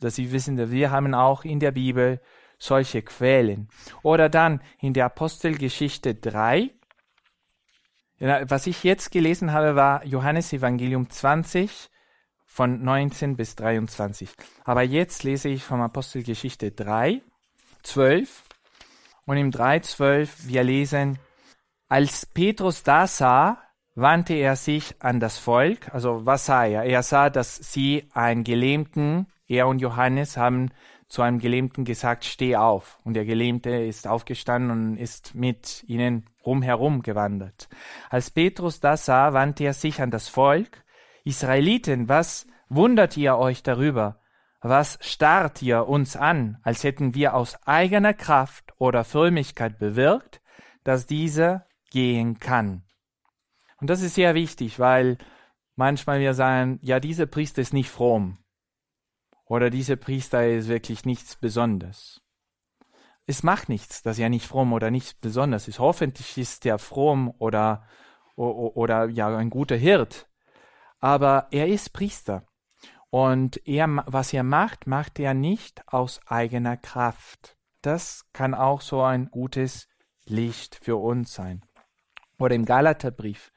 dass 0.00 0.16
Sie 0.16 0.32
wissen, 0.32 0.70
wir 0.70 0.90
haben 0.90 1.14
auch 1.14 1.46
in 1.46 1.60
der 1.60 1.70
Bibel 1.70 2.20
solche 2.58 3.00
Quellen. 3.00 3.70
Oder 4.02 4.28
dann 4.28 4.60
in 4.80 4.92
der 4.92 5.06
Apostelgeschichte 5.06 6.14
3. 6.14 6.72
Was 8.18 8.66
ich 8.66 8.84
jetzt 8.84 9.10
gelesen 9.10 9.52
habe, 9.52 9.76
war 9.76 10.04
Johannes 10.04 10.52
Evangelium 10.52 11.08
20 11.08 11.88
von 12.44 12.84
19 12.84 13.34
bis 13.34 13.56
23. 13.56 14.28
Aber 14.62 14.82
jetzt 14.82 15.24
lese 15.24 15.48
ich 15.48 15.64
vom 15.64 15.80
Apostelgeschichte 15.80 16.72
3, 16.72 17.22
12. 17.82 18.44
Und 19.24 19.38
im 19.38 19.50
3, 19.50 19.80
12 19.80 20.48
wir 20.48 20.62
lesen, 20.64 21.18
als 21.88 22.26
Petrus 22.26 22.82
da 22.82 23.06
sah, 23.06 23.58
wandte 23.94 24.34
er 24.34 24.56
sich 24.56 24.96
an 25.00 25.20
das 25.20 25.38
Volk. 25.38 25.92
Also 25.94 26.26
was 26.26 26.46
sah 26.46 26.64
er? 26.64 26.84
Er 26.84 27.02
sah, 27.02 27.30
dass 27.30 27.56
sie 27.56 28.08
einen 28.12 28.44
Gelähmten, 28.44 29.26
er 29.46 29.68
und 29.68 29.80
Johannes 29.80 30.36
haben 30.36 30.70
zu 31.08 31.22
einem 31.22 31.38
Gelähmten 31.38 31.84
gesagt, 31.84 32.24
steh 32.24 32.56
auf. 32.56 32.98
Und 33.04 33.14
der 33.14 33.24
Gelähmte 33.24 33.70
ist 33.70 34.08
aufgestanden 34.08 34.70
und 34.70 34.96
ist 34.96 35.34
mit 35.34 35.84
ihnen 35.86 36.28
rumherum 36.44 37.02
gewandert. 37.02 37.68
Als 38.10 38.30
Petrus 38.30 38.80
das 38.80 39.04
sah, 39.04 39.32
wandte 39.32 39.64
er 39.64 39.74
sich 39.74 40.00
an 40.00 40.10
das 40.10 40.28
Volk. 40.28 40.82
Israeliten, 41.24 42.08
was 42.08 42.46
wundert 42.68 43.16
ihr 43.16 43.36
euch 43.36 43.62
darüber? 43.62 44.20
Was 44.60 44.98
starrt 45.02 45.60
ihr 45.62 45.86
uns 45.88 46.16
an, 46.16 46.58
als 46.62 46.84
hätten 46.84 47.14
wir 47.14 47.34
aus 47.34 47.56
eigener 47.66 48.14
Kraft 48.14 48.72
oder 48.78 49.04
Frömmigkeit 49.04 49.78
bewirkt, 49.78 50.40
dass 50.84 51.06
dieser 51.06 51.66
gehen 51.94 52.40
kann? 52.40 52.82
Und 53.80 53.88
das 53.88 54.02
ist 54.02 54.16
sehr 54.16 54.34
wichtig, 54.34 54.80
weil 54.80 55.16
manchmal 55.76 56.18
wir 56.18 56.34
sagen, 56.34 56.80
ja, 56.82 56.98
dieser 56.98 57.26
Priester 57.26 57.62
ist 57.62 57.72
nicht 57.72 57.88
fromm. 57.88 58.38
Oder 59.46 59.70
dieser 59.70 59.94
Priester 59.94 60.44
ist 60.48 60.66
wirklich 60.66 61.04
nichts 61.04 61.36
Besonderes. 61.36 62.20
Es 63.26 63.44
macht 63.44 63.68
nichts, 63.68 64.02
dass 64.02 64.18
er 64.18 64.28
nicht 64.28 64.46
fromm 64.46 64.72
oder 64.72 64.90
nichts 64.90 65.14
Besonderes 65.14 65.68
ist. 65.68 65.78
Hoffentlich 65.78 66.36
ist 66.36 66.66
er 66.66 66.78
fromm 66.78 67.32
oder, 67.38 67.86
oder, 68.34 68.76
oder 68.76 69.08
ja, 69.08 69.34
ein 69.36 69.50
guter 69.50 69.76
Hirt. 69.76 70.28
Aber 70.98 71.46
er 71.52 71.68
ist 71.68 71.92
Priester. 71.92 72.44
Und 73.10 73.64
er, 73.68 73.86
was 74.06 74.32
er 74.32 74.42
macht, 74.42 74.88
macht 74.88 75.20
er 75.20 75.32
nicht 75.32 75.86
aus 75.86 76.20
eigener 76.26 76.76
Kraft. 76.76 77.56
Das 77.82 78.24
kann 78.32 78.52
auch 78.52 78.80
so 78.80 79.02
ein 79.02 79.30
gutes 79.30 79.86
Licht 80.24 80.80
für 80.82 80.96
uns 80.96 81.32
sein. 81.32 81.64
Oder 82.44 82.56
im 82.56 82.66
Galaterbrief 82.66 83.52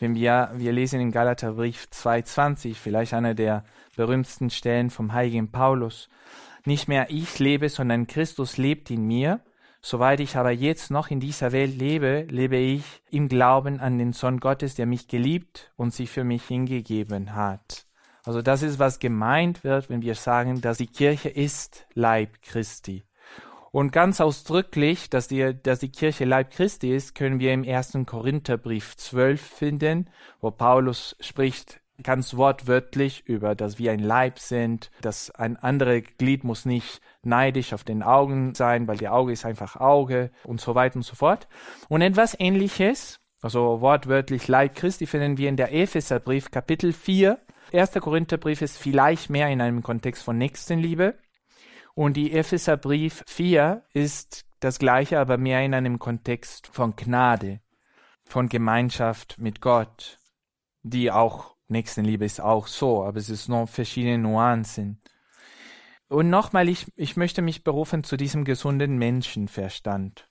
Wenn 0.00 0.16
wir, 0.16 0.50
wir 0.54 0.72
lesen 0.72 1.00
in 1.00 1.12
Galaterbrief 1.12 1.86
2,20, 1.92 2.74
vielleicht 2.74 3.14
einer 3.14 3.34
der 3.34 3.62
berühmtesten 3.94 4.50
Stellen 4.50 4.90
vom 4.90 5.12
heiligen 5.12 5.52
Paulus. 5.52 6.08
Nicht 6.64 6.88
mehr 6.88 7.06
ich 7.08 7.38
lebe, 7.38 7.68
sondern 7.68 8.08
Christus 8.08 8.56
lebt 8.56 8.90
in 8.90 9.06
mir. 9.06 9.42
Soweit 9.80 10.18
ich 10.18 10.34
aber 10.36 10.50
jetzt 10.50 10.90
noch 10.90 11.08
in 11.08 11.20
dieser 11.20 11.52
Welt 11.52 11.78
lebe, 11.78 12.26
lebe 12.28 12.56
ich 12.56 12.82
im 13.12 13.28
Glauben 13.28 13.78
an 13.78 13.96
den 13.96 14.12
Sohn 14.12 14.40
Gottes, 14.40 14.74
der 14.74 14.86
mich 14.86 15.06
geliebt 15.06 15.70
und 15.76 15.94
sich 15.94 16.10
für 16.10 16.24
mich 16.24 16.42
hingegeben 16.42 17.36
hat. 17.36 17.86
Also 18.24 18.42
das 18.42 18.62
ist, 18.62 18.80
was 18.80 18.98
gemeint 18.98 19.62
wird, 19.62 19.88
wenn 19.88 20.02
wir 20.02 20.16
sagen, 20.16 20.60
dass 20.60 20.78
die 20.78 20.88
Kirche 20.88 21.28
ist 21.28 21.86
Leib 21.94 22.42
Christi. 22.42 23.05
Und 23.76 23.92
ganz 23.92 24.22
ausdrücklich, 24.22 25.10
dass 25.10 25.28
die, 25.28 25.54
dass 25.62 25.80
die 25.80 25.90
Kirche 25.90 26.24
Leib 26.24 26.50
Christi 26.50 26.96
ist, 26.96 27.14
können 27.14 27.40
wir 27.40 27.52
im 27.52 27.62
ersten 27.62 28.06
Korintherbrief 28.06 28.96
12 28.96 29.38
finden, 29.38 30.08
wo 30.40 30.50
Paulus 30.50 31.14
spricht 31.20 31.82
ganz 32.02 32.38
wortwörtlich 32.38 33.26
über, 33.26 33.54
dass 33.54 33.78
wir 33.78 33.92
ein 33.92 34.00
Leib 34.00 34.38
sind, 34.38 34.90
dass 35.02 35.30
ein 35.30 35.58
anderes 35.58 36.04
Glied 36.16 36.42
muss 36.42 36.64
nicht 36.64 37.02
neidisch 37.22 37.74
auf 37.74 37.84
den 37.84 38.02
Augen 38.02 38.54
sein, 38.54 38.88
weil 38.88 38.96
die 38.96 39.10
Auge 39.10 39.32
ist 39.32 39.44
einfach 39.44 39.76
Auge 39.76 40.30
und 40.44 40.58
so 40.58 40.74
weiter 40.74 40.96
und 40.96 41.02
so 41.02 41.14
fort. 41.14 41.46
Und 41.90 42.00
etwas 42.00 42.34
ähnliches, 42.40 43.20
also 43.42 43.82
wortwörtlich 43.82 44.48
Leib 44.48 44.74
Christi, 44.74 45.06
finden 45.06 45.36
wir 45.36 45.50
in 45.50 45.58
der 45.58 45.74
Epheserbrief 45.74 46.50
Kapitel 46.50 46.94
4. 46.94 47.38
Erster 47.72 48.00
Korintherbrief 48.00 48.62
ist 48.62 48.78
vielleicht 48.78 49.28
mehr 49.28 49.50
in 49.50 49.60
einem 49.60 49.82
Kontext 49.82 50.22
von 50.22 50.38
Nächstenliebe. 50.38 51.14
Und 51.96 52.18
die 52.18 52.32
Epheserbrief 52.32 53.24
4 53.26 53.82
ist 53.94 54.44
das 54.60 54.78
gleiche, 54.78 55.18
aber 55.18 55.38
mehr 55.38 55.64
in 55.64 55.72
einem 55.72 55.98
Kontext 55.98 56.66
von 56.66 56.94
Gnade, 56.94 57.60
von 58.22 58.50
Gemeinschaft 58.50 59.38
mit 59.38 59.62
Gott, 59.62 60.18
die 60.82 61.10
auch 61.10 61.56
Nächstenliebe 61.68 62.26
ist 62.26 62.38
auch 62.38 62.66
so, 62.66 63.02
aber 63.02 63.16
es 63.16 63.30
ist 63.30 63.48
noch 63.48 63.66
verschiedene 63.66 64.18
Nuancen. 64.18 65.00
Und 66.08 66.28
nochmal, 66.28 66.68
ich, 66.68 66.86
ich 66.96 67.16
möchte 67.16 67.40
mich 67.40 67.64
berufen 67.64 68.04
zu 68.04 68.18
diesem 68.18 68.44
gesunden 68.44 68.98
Menschenverstand. 68.98 70.28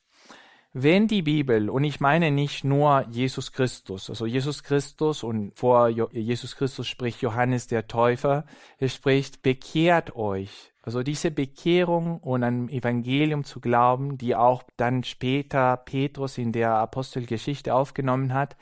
Wenn 0.72 1.08
die 1.08 1.24
Bibel, 1.24 1.72
und 1.72 1.84
ich 1.84 2.00
meine 2.00 2.30
nicht 2.30 2.64
nur 2.64 3.08
Jesus 3.10 3.54
Christus, 3.54 4.12
also 4.12 4.28
Jesus 4.28 4.62
Christus 4.62 5.24
und 5.24 5.58
vor 5.58 5.90
Jesus 5.90 6.56
Christus 6.58 6.88
spricht 6.88 7.24
Johannes 7.24 7.66
der 7.66 7.88
Täufer, 7.88 8.46
er 8.78 8.90
spricht, 8.90 9.42
bekehrt 9.42 10.16
euch, 10.16 10.75
also 10.86 11.02
diese 11.02 11.32
Bekehrung 11.32 12.20
und 12.20 12.44
an 12.44 12.70
Evangelium 12.70 13.44
zu 13.44 13.60
glauben, 13.60 14.20
die 14.20 14.36
auch 14.36 14.62
dann 14.78 15.04
später 15.04 15.78
Petrus 15.78 16.38
in 16.38 16.52
der 16.52 16.76
Apostelgeschichte 16.76 17.74
aufgenommen 17.74 18.34
hat, 18.34 18.56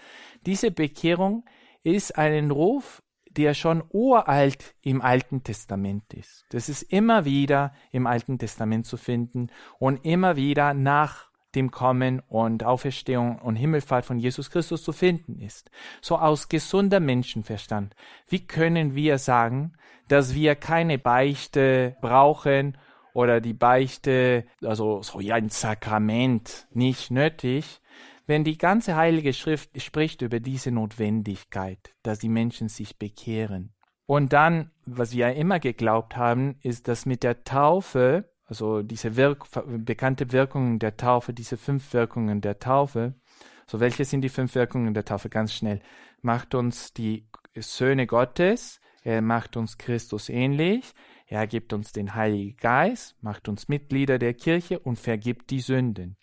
diese 0.46 0.72
Bekehrung 0.72 1.44
ist 1.84 2.18
ein 2.18 2.50
Ruf, 2.50 3.04
der 3.30 3.54
schon 3.54 3.84
uralt 3.90 4.74
im 4.82 5.02
Alten 5.02 5.44
Testament 5.44 6.14
ist. 6.14 6.46
Das 6.52 6.70
ist 6.70 6.84
immer 6.84 7.26
wieder 7.26 7.74
im 7.92 8.08
Alten 8.08 8.40
Testament 8.40 8.86
zu 8.86 8.96
finden 8.96 9.50
und 9.78 10.06
immer 10.06 10.38
wieder 10.38 10.74
nach 10.74 11.33
dem 11.56 11.72
Kommen 11.72 12.22
und 12.28 12.63
Auferstehung 12.63 13.39
und 13.39 13.56
Himmelfahrt 13.56 14.06
von 14.06 14.20
Jesus 14.20 14.50
Christus 14.50 14.84
zu 14.84 14.92
finden 14.92 15.39
ist. 15.39 15.70
So 16.02 16.18
aus 16.18 16.50
gesunder 16.50 17.00
Menschenverstand. 17.00 17.96
Wie 18.28 18.46
können 18.46 18.96
wir 18.96 19.18
sagen, 19.18 19.74
dass 20.08 20.34
wir 20.34 20.56
keine 20.56 20.98
Beichte 20.98 21.96
brauchen 22.02 22.78
oder 23.13 23.42
die 23.42 23.54
Beichte, 23.54 24.46
also 24.63 25.02
so 25.02 25.20
ja 25.20 25.36
ein 25.36 25.50
Sakrament 25.50 26.68
nicht 26.72 27.12
nötig, 27.12 27.82
wenn 28.26 28.44
die 28.44 28.58
ganze 28.58 28.96
Heilige 28.96 29.34
Schrift 29.34 29.82
spricht 29.82 30.22
über 30.22 30.39
diese 30.39 30.72
Notwendigkeit, 30.72 31.94
dass 32.04 32.20
die 32.20 32.30
Menschen 32.30 32.70
sich 32.70 32.98
bekehren. 32.98 33.74
Und 34.06 34.34
dann, 34.34 34.72
was 34.86 35.13
wir 35.13 35.28
ja 35.28 35.34
immer 35.34 35.60
geglaubt 35.60 36.18
haben, 36.18 36.58
ist, 36.62 36.88
dass 36.88 37.06
mit 37.06 37.24
der 37.24 37.44
Taufe 37.44 38.33
also 38.46 38.82
diese 38.82 39.16
Wirk 39.16 39.46
bekannte 39.66 40.32
Wirkungen 40.32 40.80
der 40.80 40.98
Taufe, 40.98 41.34
diese 41.34 41.58
fünf 41.58 41.94
Wirkungen 41.94 42.42
der 42.42 42.60
Taufe. 42.60 43.16
So, 43.68 43.80
welche 43.80 44.06
sind 44.06 44.22
die 44.22 44.30
fünf 44.30 44.56
Wirkungen 44.56 44.94
der 44.94 45.06
Taufe? 45.06 45.30
Ganz 45.30 45.54
schnell. 45.54 45.80
Macht 46.22 46.54
uns 46.54 46.94
die 46.94 47.28
Söhne 47.56 48.08
Gottes, 48.08 48.82
er 49.04 49.22
macht 49.22 49.58
uns 49.58 49.78
Christus 49.78 50.30
ähnlich, 50.30 50.94
er 51.28 51.48
gibt 51.48 51.74
uns 51.74 51.92
den 51.92 52.16
Heiligen 52.16 52.58
Geist, 52.58 53.16
macht 53.22 53.48
uns 53.48 53.68
Mitglieder 53.68 54.20
der 54.20 54.34
Kirche 54.34 54.80
und 54.80 55.00
vergibt 55.00 55.50
die 55.50 55.62
Sünden. 55.62 56.18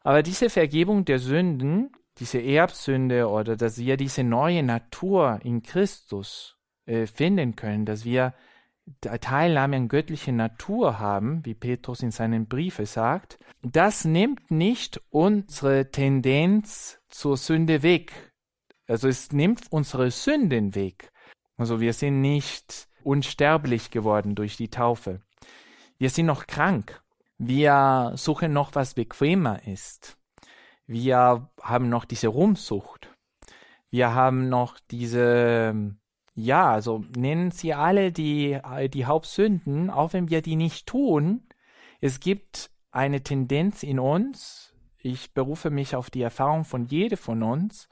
Aber 0.00 0.22
diese 0.22 0.50
Vergebung 0.50 1.04
der 1.04 1.18
Sünden, 1.18 1.92
diese 2.18 2.42
Erbsünde 2.42 3.28
oder 3.28 3.56
dass 3.56 3.78
wir 3.78 3.96
diese 3.96 4.24
neue 4.24 4.62
Natur 4.62 5.38
in 5.42 5.62
Christus 5.62 6.56
äh, 6.86 7.06
finden 7.06 7.56
können, 7.56 7.84
dass 7.84 8.04
wir 8.04 8.34
Teilnahme 9.00 9.76
an 9.76 9.88
göttlicher 9.88 10.32
Natur 10.32 10.98
haben, 10.98 11.44
wie 11.44 11.54
Petrus 11.54 12.02
in 12.02 12.10
seinen 12.10 12.46
Briefe 12.46 12.86
sagt, 12.86 13.38
das 13.62 14.04
nimmt 14.04 14.50
nicht 14.50 15.00
unsere 15.10 15.90
Tendenz 15.90 17.00
zur 17.08 17.36
Sünde 17.36 17.82
weg. 17.82 18.32
Also 18.86 19.08
es 19.08 19.32
nimmt 19.32 19.70
unsere 19.70 20.10
Sünden 20.10 20.74
weg. 20.74 21.12
Also 21.56 21.80
wir 21.80 21.92
sind 21.92 22.20
nicht 22.20 22.88
unsterblich 23.02 23.90
geworden 23.90 24.34
durch 24.34 24.56
die 24.56 24.70
Taufe. 24.70 25.20
Wir 25.98 26.10
sind 26.10 26.26
noch 26.26 26.46
krank. 26.46 27.02
Wir 27.36 28.12
suchen 28.14 28.52
noch, 28.52 28.74
was 28.74 28.94
bequemer 28.94 29.66
ist. 29.66 30.16
Wir 30.86 31.50
haben 31.60 31.88
noch 31.88 32.04
diese 32.04 32.28
Rumsucht. 32.28 33.14
Wir 33.90 34.14
haben 34.14 34.48
noch 34.48 34.78
diese 34.90 35.94
ja, 36.38 36.70
also 36.70 37.04
nennen 37.16 37.50
Sie 37.50 37.74
alle 37.74 38.12
die, 38.12 38.58
die 38.92 39.06
Hauptsünden, 39.06 39.90
auch 39.90 40.12
wenn 40.12 40.30
wir 40.30 40.40
die 40.40 40.54
nicht 40.54 40.86
tun. 40.86 41.42
Es 42.00 42.20
gibt 42.20 42.70
eine 42.92 43.24
Tendenz 43.24 43.82
in 43.82 43.98
uns, 43.98 44.72
ich 44.98 45.34
berufe 45.34 45.70
mich 45.70 45.96
auf 45.96 46.10
die 46.10 46.22
Erfahrung 46.22 46.64
von 46.64 46.86
jedem 46.86 47.18
von 47.18 47.42
uns, 47.42 47.88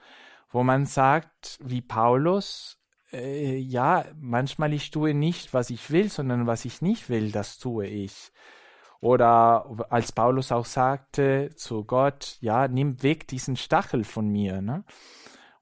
wo 0.50 0.62
man 0.62 0.86
sagt, 0.86 1.58
wie 1.60 1.82
Paulus, 1.82 2.78
äh, 3.12 3.56
ja, 3.56 4.04
manchmal 4.16 4.72
ich 4.72 4.92
tue 4.92 5.12
nicht, 5.12 5.52
was 5.52 5.70
ich 5.70 5.90
will, 5.90 6.08
sondern 6.08 6.46
was 6.46 6.64
ich 6.64 6.82
nicht 6.82 7.08
will, 7.08 7.32
das 7.32 7.58
tue 7.58 7.86
ich. 7.86 8.30
Oder 9.00 9.86
als 9.90 10.12
Paulus 10.12 10.52
auch 10.52 10.66
sagte 10.66 11.50
zu 11.56 11.84
Gott, 11.84 12.38
ja, 12.40 12.68
nimm 12.68 13.02
weg 13.02 13.26
diesen 13.26 13.56
Stachel 13.56 14.04
von 14.04 14.28
mir. 14.28 14.62
Ne? 14.62 14.84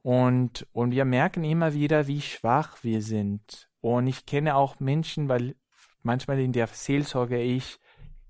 Und, 0.05 0.67
und 0.75 0.91
wir 0.91 1.07
merken 1.07 1.45
immer 1.45 1.73
wieder, 1.73 2.07
wie 2.07 2.21
schwach 2.21 2.77
wir 2.85 3.01
sind. 3.01 3.71
Und 3.81 4.07
ich 4.07 4.27
kenne 4.27 4.55
auch 4.55 4.79
Menschen, 4.79 5.31
weil 5.31 5.57
manchmal 6.03 6.41
in 6.41 6.53
der 6.53 6.67
Seelsorge 6.67 7.41
ich 7.41 7.79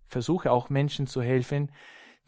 versuche 0.07 0.53
auch 0.53 0.71
Menschen 0.71 1.09
zu 1.09 1.21
helfen, 1.21 1.73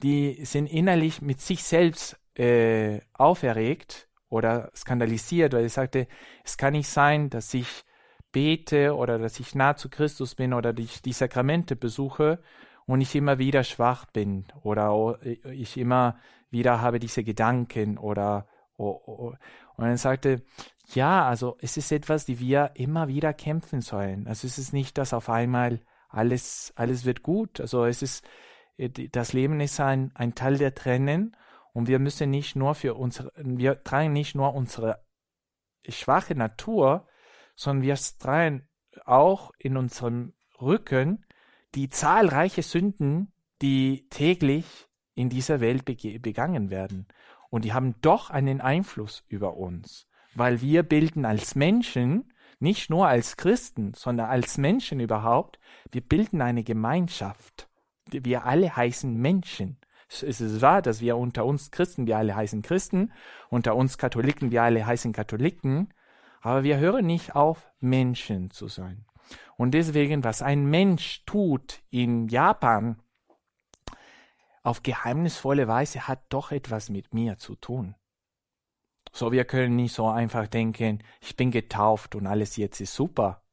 die 0.02 0.44
sind 0.44 0.66
innerlich 0.66 1.22
mit 1.22 1.40
sich 1.40 1.62
selbst 1.62 2.18
äh, 2.34 2.98
auferregt 3.12 4.08
oder 4.28 4.72
skandalisiert, 4.74 5.52
weil 5.52 5.66
ich 5.66 5.74
sagte, 5.74 6.08
es 6.42 6.56
kann 6.56 6.72
nicht 6.72 6.88
sein, 6.88 7.30
dass 7.30 7.54
ich 7.54 7.84
bete 8.32 8.96
oder 8.96 9.16
dass 9.16 9.38
ich 9.38 9.54
nah 9.54 9.76
zu 9.76 9.88
Christus 9.88 10.34
bin 10.34 10.54
oder 10.54 10.76
ich 10.76 11.02
die 11.02 11.12
Sakramente 11.12 11.76
besuche 11.76 12.42
und 12.84 13.00
ich 13.00 13.14
immer 13.14 13.38
wieder 13.38 13.62
schwach 13.62 14.06
bin 14.06 14.46
oder 14.64 15.20
ich 15.22 15.76
immer 15.76 16.18
wieder 16.50 16.80
habe 16.80 16.98
diese 16.98 17.22
Gedanken 17.22 17.96
oder 17.96 18.48
Und 18.76 19.38
er 19.78 19.96
sagte, 19.96 20.42
ja, 20.94 21.26
also 21.26 21.56
es 21.60 21.76
ist 21.76 21.90
etwas, 21.92 22.24
die 22.26 22.38
wir 22.38 22.72
immer 22.74 23.08
wieder 23.08 23.32
kämpfen 23.32 23.80
sollen. 23.80 24.26
Also 24.28 24.46
es 24.46 24.58
ist 24.58 24.72
nicht, 24.72 24.98
dass 24.98 25.12
auf 25.12 25.28
einmal 25.28 25.80
alles, 26.08 26.72
alles 26.76 27.04
wird 27.04 27.22
gut. 27.22 27.60
Also 27.60 27.84
es 27.84 28.02
ist, 28.02 28.24
äh, 28.76 28.88
das 28.88 29.32
Leben 29.32 29.60
ist 29.60 29.80
ein, 29.80 30.12
ein 30.14 30.34
Teil 30.34 30.58
der 30.58 30.74
Tränen 30.74 31.36
und 31.72 31.88
wir 31.88 31.98
müssen 31.98 32.30
nicht 32.30 32.56
nur 32.56 32.74
für 32.74 32.94
unsere, 32.94 33.32
wir 33.36 33.82
tragen 33.82 34.12
nicht 34.12 34.34
nur 34.34 34.54
unsere 34.54 35.04
schwache 35.88 36.34
Natur, 36.34 37.06
sondern 37.54 37.82
wir 37.82 37.96
tragen 38.18 38.68
auch 39.04 39.52
in 39.58 39.76
unserem 39.76 40.34
Rücken 40.60 41.24
die 41.74 41.90
zahlreiche 41.90 42.62
Sünden, 42.62 43.32
die 43.62 44.08
täglich 44.08 44.88
in 45.14 45.28
dieser 45.28 45.60
Welt 45.60 45.84
begangen 45.84 46.70
werden. 46.70 47.08
Und 47.56 47.64
die 47.64 47.72
haben 47.72 47.94
doch 48.02 48.28
einen 48.28 48.60
Einfluss 48.60 49.24
über 49.28 49.56
uns, 49.56 50.06
weil 50.34 50.60
wir 50.60 50.82
bilden 50.82 51.24
als 51.24 51.54
Menschen, 51.54 52.30
nicht 52.58 52.90
nur 52.90 53.08
als 53.08 53.38
Christen, 53.38 53.94
sondern 53.94 54.28
als 54.28 54.58
Menschen 54.58 55.00
überhaupt, 55.00 55.58
wir 55.90 56.02
bilden 56.02 56.42
eine 56.42 56.64
Gemeinschaft. 56.64 57.70
Wir 58.10 58.44
alle 58.44 58.76
heißen 58.76 59.16
Menschen. 59.16 59.78
Es 60.06 60.22
ist 60.22 60.60
wahr, 60.60 60.82
dass 60.82 61.00
wir 61.00 61.16
unter 61.16 61.46
uns 61.46 61.70
Christen, 61.70 62.06
wir 62.06 62.18
alle 62.18 62.36
heißen 62.36 62.60
Christen, 62.60 63.10
unter 63.48 63.74
uns 63.74 63.96
Katholiken, 63.96 64.50
wir 64.50 64.62
alle 64.62 64.84
heißen 64.84 65.14
Katholiken, 65.14 65.94
aber 66.42 66.62
wir 66.62 66.76
hören 66.76 67.06
nicht 67.06 67.36
auf, 67.36 67.72
Menschen 67.80 68.50
zu 68.50 68.68
sein. 68.68 69.06
Und 69.56 69.72
deswegen, 69.72 70.24
was 70.24 70.42
ein 70.42 70.66
Mensch 70.66 71.24
tut 71.24 71.80
in 71.88 72.28
Japan, 72.28 73.00
auf 74.66 74.82
geheimnisvolle 74.82 75.68
Weise 75.68 76.08
hat 76.08 76.24
doch 76.28 76.50
etwas 76.50 76.90
mit 76.90 77.14
mir 77.14 77.38
zu 77.38 77.54
tun. 77.54 77.94
So, 79.12 79.30
wir 79.30 79.44
können 79.44 79.76
nicht 79.76 79.94
so 79.94 80.08
einfach 80.08 80.48
denken, 80.48 81.04
ich 81.20 81.36
bin 81.36 81.52
getauft 81.52 82.16
und 82.16 82.26
alles 82.26 82.56
jetzt 82.56 82.80
ist 82.80 82.92
super. 82.92 83.44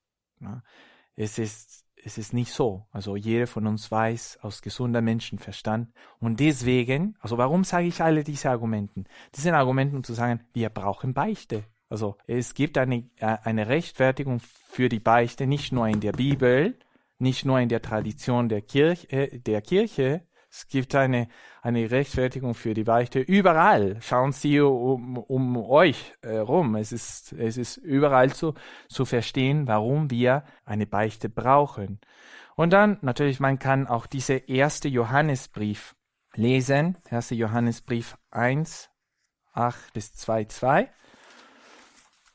Es 1.15 1.38
ist, 1.38 1.86
es 2.04 2.17
ist 2.17 2.34
nicht 2.34 2.52
so. 2.52 2.88
Also 2.91 3.15
jeder 3.15 3.45
von 3.45 3.67
uns 3.67 3.91
weiß 3.91 4.39
aus 4.41 4.63
gesunder 4.63 5.02
Menschenverstand. 5.02 5.93
Und 6.19 6.39
deswegen, 6.39 7.15
also 7.19 7.38
warum 7.38 7.63
sage 7.63 7.86
ich 7.86 8.02
alle 8.02 8.23
diese 8.23 8.49
Argumenten? 8.49 9.06
Das 9.34 9.43
sind 9.43 9.54
Argumenten, 9.54 9.97
um 9.97 10.04
zu 10.04 10.13
sagen, 10.13 10.43
wir 10.54 10.69
brauchen 10.69 11.13
Beichte. 11.13 11.63
Also 11.89 12.17
es 12.26 12.56
gibt 12.56 12.76
eine, 12.80 13.08
äh, 13.17 13.38
eine 13.43 13.67
Rechtfertigung 13.67 14.39
für 14.39 14.89
die 14.89 14.99
Beichte, 14.99 15.45
nicht 15.45 15.71
nur 15.71 15.88
in 15.88 15.99
der 15.99 16.13
Bibel, 16.13 16.78
nicht 17.19 17.45
nur 17.45 17.60
in 17.60 17.69
der 17.69 17.84
Tradition 17.84 18.49
der 18.49 18.63
Kirche, 18.63 19.12
äh, 19.12 19.39
der 19.39 19.62
Kirche 19.62 20.26
es 20.54 20.68
gibt 20.68 20.94
eine, 20.94 21.30
eine 21.63 21.89
Rechtfertigung 21.89 22.54
für 22.54 22.76
die 22.76 22.84
Beichte 22.84 23.20
überall. 23.20 23.98
Schauen 24.02 24.34
Sie 24.34 24.60
um, 24.60 25.18
um 25.18 25.58
euch 25.58 26.13
herum. 26.22 26.76
Es 26.76 26.92
ist, 26.92 27.34
es 27.34 27.58
ist 27.58 27.78
überall 27.78 28.32
zu, 28.32 28.54
zu 28.88 29.06
verstehen, 29.06 29.66
warum 29.68 30.12
wir 30.12 30.44
eine 30.63 30.86
Beichte 30.86 31.28
brauchen. 31.28 32.00
Und 32.56 32.72
dann, 32.72 33.00
natürlich, 33.02 33.39
man 33.39 33.58
kann 33.58 33.88
auch 33.88 34.06
diese 34.06 34.36
erste 34.36 34.89
Johannesbrief 34.89 35.96
lesen. 36.36 37.00
Erste 37.10 37.34
Johannesbrief 37.34 38.16
1, 38.30 38.92
8 39.54 39.92
bis 39.94 40.13
2, 40.13 40.46
2. 40.46 40.89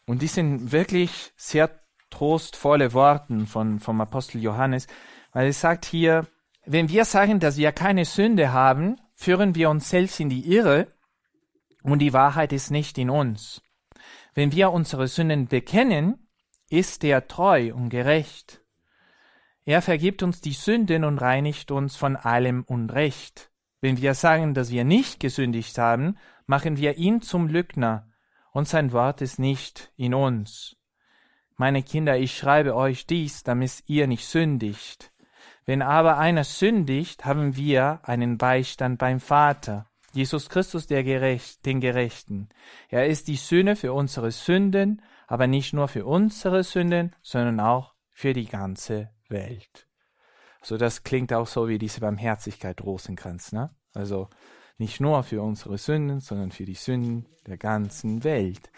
Und 0.07 0.23
die 0.23 0.27
sind 0.27 0.73
wirklich 0.73 1.33
sehr 1.37 1.71
trostvolle 2.11 2.93
Worte 2.95 3.47
von, 3.47 3.79
vom 3.79 4.01
Apostel 4.01 4.43
Johannes, 4.43 4.89
weil 5.31 5.47
es 5.47 5.61
sagt 5.61 5.85
hier, 5.85 6.27
wenn 6.71 6.89
wir 6.89 7.05
sagen, 7.05 7.41
dass 7.41 7.57
wir 7.57 7.73
keine 7.73 8.05
Sünde 8.05 8.53
haben, 8.53 9.01
führen 9.15 9.55
wir 9.55 9.71
uns 9.71 9.89
selbst 9.89 10.21
in 10.21 10.29
die 10.29 10.53
Irre 10.53 10.93
und 11.83 12.01
die 12.01 12.13
Wahrheit 12.13 12.53
ist 12.53 12.71
nicht 12.71 12.99
in 12.99 13.11
uns. 13.11 13.63
Wenn 14.35 14.53
wir 14.53 14.71
unsere 14.71 15.09
Sünden 15.09 15.49
bekennen, 15.49 16.29
ist 16.69 17.03
er 17.05 17.27
treu 17.27 17.73
und 17.75 17.89
gerecht. 17.89 18.63
Er 19.65 19.83
vergibt 19.83 20.23
uns 20.23 20.41
die 20.41 20.53
Sünden 20.53 21.05
und 21.05 21.19
reinigt 21.19 21.71
uns 21.71 21.97
von 21.97 22.17
allem 22.17 22.65
Unrecht. 22.65 23.51
Wenn 23.81 24.01
wir 24.01 24.15
sagen, 24.15 24.55
dass 24.55 24.71
wir 24.71 24.85
nicht 24.85 25.21
gesündigt 25.21 25.79
haben, 25.79 26.19
machen 26.47 26.77
wir 26.77 26.97
ihn 26.97 27.23
zum 27.23 27.49
Lügner, 27.49 28.09
und 28.53 28.67
sein 28.67 28.93
Wort 28.93 29.21
ist 29.21 29.39
nicht 29.39 29.93
in 29.97 30.15
uns. 30.15 30.77
Meine 31.57 31.83
Kinder, 31.83 32.19
ich 32.19 32.37
schreibe 32.37 32.75
euch 32.75 33.07
dies, 33.07 33.43
damit 33.43 33.85
ihr 33.87 34.07
nicht 34.07 34.27
sündigt. 34.27 35.13
Wenn 35.69 35.83
aber 35.83 36.17
einer 36.17 36.45
sündigt, 36.45 37.27
haben 37.27 37.55
wir 37.55 38.01
einen 38.03 38.39
Beistand 38.39 38.99
beim 38.99 39.21
Vater, 39.21 39.85
Jesus 40.15 40.49
Christus 40.49 40.87
der 40.87 41.05
Gerecht, 41.05 41.67
den 41.67 41.81
Gerechten. 41.81 42.49
Er 42.89 43.07
ist 43.07 43.29
die 43.29 43.37
Sühne 43.37 43.77
für 43.77 43.93
unsere 43.93 44.31
Sünden, 44.31 45.03
aber 45.27 45.47
nicht 45.47 45.75
nur 45.75 45.89
für 45.89 46.07
unsere 46.07 46.65
Sünden, 46.65 47.15
sondern 47.21 47.61
auch 47.61 47.93
für 48.09 48.33
die 48.33 48.47
ganze 48.47 49.11
Welt. 49.29 49.87
So, 50.63 50.79
das 50.79 51.03
klingt 51.03 51.35
auch 51.35 51.47
so 51.47 51.69
wie 51.69 51.77
diese 51.77 52.01
Barmherzigkeit 52.01 52.81
Rosenkranz, 52.81 53.53
ne? 53.53 53.69
Also 53.93 54.31
nicht 54.79 55.01
nur 55.01 55.23
für 55.23 55.43
unsere 55.43 55.77
Sünden, 55.77 56.21
sondern 56.21 56.51
für 56.51 56.65
die 56.65 56.77
Sünden 56.77 57.27
der 57.47 57.59
ganzen 57.59 58.25
Welt. 58.25 58.71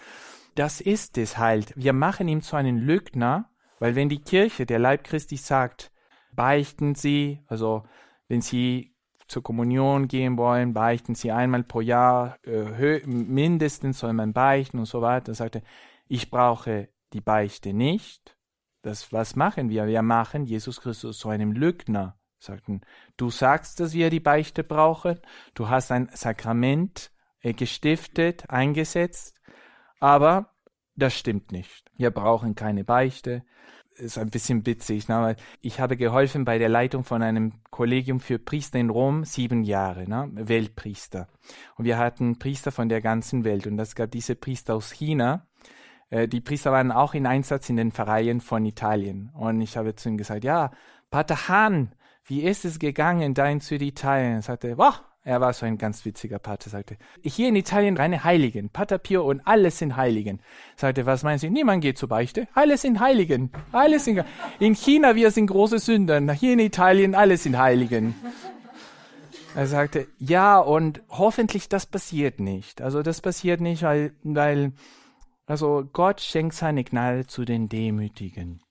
Das 0.56 0.80
ist 0.80 1.18
es 1.18 1.38
halt. 1.38 1.72
Wir 1.76 1.92
machen 1.92 2.26
ihm 2.26 2.42
zu 2.42 2.56
einem 2.56 2.78
Lügner, 2.78 3.48
weil 3.78 3.94
wenn 3.94 4.08
die 4.08 4.22
Kirche, 4.22 4.66
der 4.66 4.80
Leib 4.80 5.04
Christi 5.04 5.36
sagt, 5.36 5.92
beichten 6.40 6.94
Sie, 6.94 7.44
also 7.48 7.84
wenn 8.28 8.40
Sie 8.40 8.96
zur 9.28 9.42
Kommunion 9.42 10.08
gehen 10.08 10.38
wollen, 10.38 10.72
beichten 10.72 11.14
Sie 11.14 11.30
einmal 11.30 11.64
pro 11.64 11.82
Jahr, 11.82 12.38
äh, 12.46 13.06
mindestens 13.06 13.98
soll 13.98 14.14
man 14.14 14.32
beichten 14.32 14.78
und 14.78 14.86
so 14.86 15.02
weiter. 15.02 15.34
Er, 15.38 15.60
ich 16.08 16.30
brauche 16.30 16.88
die 17.12 17.20
Beichte 17.20 17.74
nicht. 17.74 18.38
Das, 18.80 19.12
was 19.12 19.36
machen 19.36 19.68
wir? 19.68 19.86
Wir 19.86 20.00
machen 20.00 20.46
Jesus 20.46 20.80
Christus 20.80 21.18
zu 21.18 21.28
einem 21.28 21.52
Lügner. 21.52 22.18
Sagten, 22.38 22.80
du 23.18 23.28
sagst, 23.28 23.78
dass 23.78 23.92
wir 23.92 24.08
die 24.08 24.18
Beichte 24.18 24.64
brauchen, 24.64 25.20
du 25.52 25.68
hast 25.68 25.92
ein 25.92 26.08
Sakrament 26.14 27.12
äh, 27.42 27.52
gestiftet, 27.52 28.48
eingesetzt, 28.48 29.38
aber 29.98 30.54
das 30.96 31.12
stimmt 31.12 31.52
nicht. 31.52 31.90
Wir 31.98 32.10
brauchen 32.10 32.54
keine 32.54 32.82
Beichte 32.82 33.44
ist 34.00 34.18
ein 34.18 34.30
bisschen 34.30 34.66
witzig. 34.66 35.08
Ne? 35.08 35.36
Ich 35.60 35.80
habe 35.80 35.96
geholfen 35.96 36.44
bei 36.44 36.58
der 36.58 36.68
Leitung 36.68 37.04
von 37.04 37.22
einem 37.22 37.52
Kollegium 37.70 38.20
für 38.20 38.38
Priester 38.38 38.78
in 38.78 38.90
Rom 38.90 39.24
sieben 39.24 39.62
Jahre, 39.62 40.08
ne? 40.08 40.30
Weltpriester. 40.32 41.28
Und 41.76 41.84
wir 41.84 41.98
hatten 41.98 42.38
Priester 42.38 42.72
von 42.72 42.88
der 42.88 43.00
ganzen 43.00 43.44
Welt. 43.44 43.66
Und 43.66 43.78
es 43.78 43.94
gab 43.94 44.10
diese 44.10 44.34
Priester 44.34 44.74
aus 44.74 44.90
China. 44.92 45.46
Äh, 46.10 46.28
die 46.28 46.40
Priester 46.40 46.72
waren 46.72 46.92
auch 46.92 47.14
in 47.14 47.26
Einsatz 47.26 47.68
in 47.68 47.76
den 47.76 47.92
Pfarreien 47.92 48.40
von 48.40 48.64
Italien. 48.64 49.30
Und 49.34 49.60
ich 49.60 49.76
habe 49.76 49.94
zu 49.94 50.08
ihm 50.08 50.16
gesagt, 50.16 50.44
ja, 50.44 50.70
Pater 51.10 51.48
Hahn, 51.48 51.94
wie 52.24 52.42
ist 52.42 52.64
es 52.64 52.78
gegangen 52.78 53.34
da 53.34 53.46
in 53.46 53.60
Süditalien? 53.60 54.34
Er 54.34 54.42
sagte, 54.42 54.76
boah, 54.76 55.09
er 55.22 55.40
war 55.40 55.52
so 55.52 55.66
ein 55.66 55.76
ganz 55.76 56.04
witziger 56.06 56.38
Pater, 56.38 56.70
sagte, 56.70 56.96
hier 57.22 57.48
in 57.48 57.56
Italien 57.56 57.96
reine 57.96 58.24
Heiligen, 58.24 58.70
Pater 58.70 58.96
Pio 58.96 59.22
und 59.22 59.46
alles 59.46 59.78
sind 59.78 59.96
Heiligen. 59.96 60.40
Sagte, 60.76 61.04
was 61.04 61.22
meinen 61.22 61.38
Sie? 61.38 61.50
Niemand 61.50 61.82
geht 61.82 61.98
zur 61.98 62.08
Beichte. 62.08 62.48
Alles 62.54 62.82
sind 62.82 63.00
Heiligen. 63.00 63.50
Alles 63.70 64.06
sind, 64.06 64.24
in 64.60 64.74
China, 64.74 65.14
wir 65.16 65.30
sind 65.30 65.48
große 65.48 65.78
Sünder. 65.78 66.20
Hier 66.32 66.54
in 66.54 66.58
Italien, 66.58 67.14
alles 67.14 67.42
sind 67.42 67.58
Heiligen. 67.58 68.14
Er 69.54 69.66
sagte, 69.66 70.06
ja, 70.18 70.58
und 70.58 71.02
hoffentlich 71.10 71.68
das 71.68 71.84
passiert 71.84 72.40
nicht. 72.40 72.80
Also 72.80 73.02
das 73.02 73.20
passiert 73.20 73.60
nicht, 73.60 73.82
weil, 73.82 74.14
weil, 74.22 74.72
also 75.44 75.84
Gott 75.92 76.22
schenkt 76.22 76.54
seine 76.54 76.82
Gnade 76.82 77.26
zu 77.26 77.44
den 77.44 77.68
Demütigen. 77.68 78.62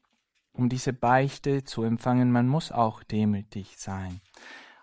Um 0.53 0.67
diese 0.67 0.93
Beichte 0.93 1.63
zu 1.63 1.83
empfangen, 1.83 2.31
man 2.31 2.47
muss 2.47 2.71
auch 2.71 3.03
demütig 3.03 3.75
sein. 3.77 4.19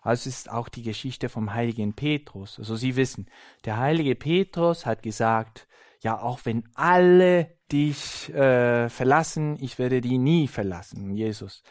Also 0.07 0.29
ist 0.29 0.51
auch 0.51 0.69
die 0.69 0.83
Geschichte 0.83 1.29
vom 1.29 1.53
heiligen 1.53 1.95
Petrus. 1.95 2.59
Also 2.59 2.77
Sie 2.77 2.95
wissen, 2.95 3.27
der 3.65 3.79
heilige 3.79 4.15
Petrus 4.15 4.87
hat 4.87 5.03
gesagt, 5.03 5.67
ja, 6.01 6.21
auch 6.21 6.41
wenn 6.45 6.63
alle 6.75 7.57
dich 7.73 8.33
äh, 8.33 8.89
verlassen, 8.89 9.57
ich 9.61 9.79
werde 9.79 10.01
die 10.01 10.19
nie 10.19 10.47
verlassen, 10.47 11.11
Jesus. 11.17 11.65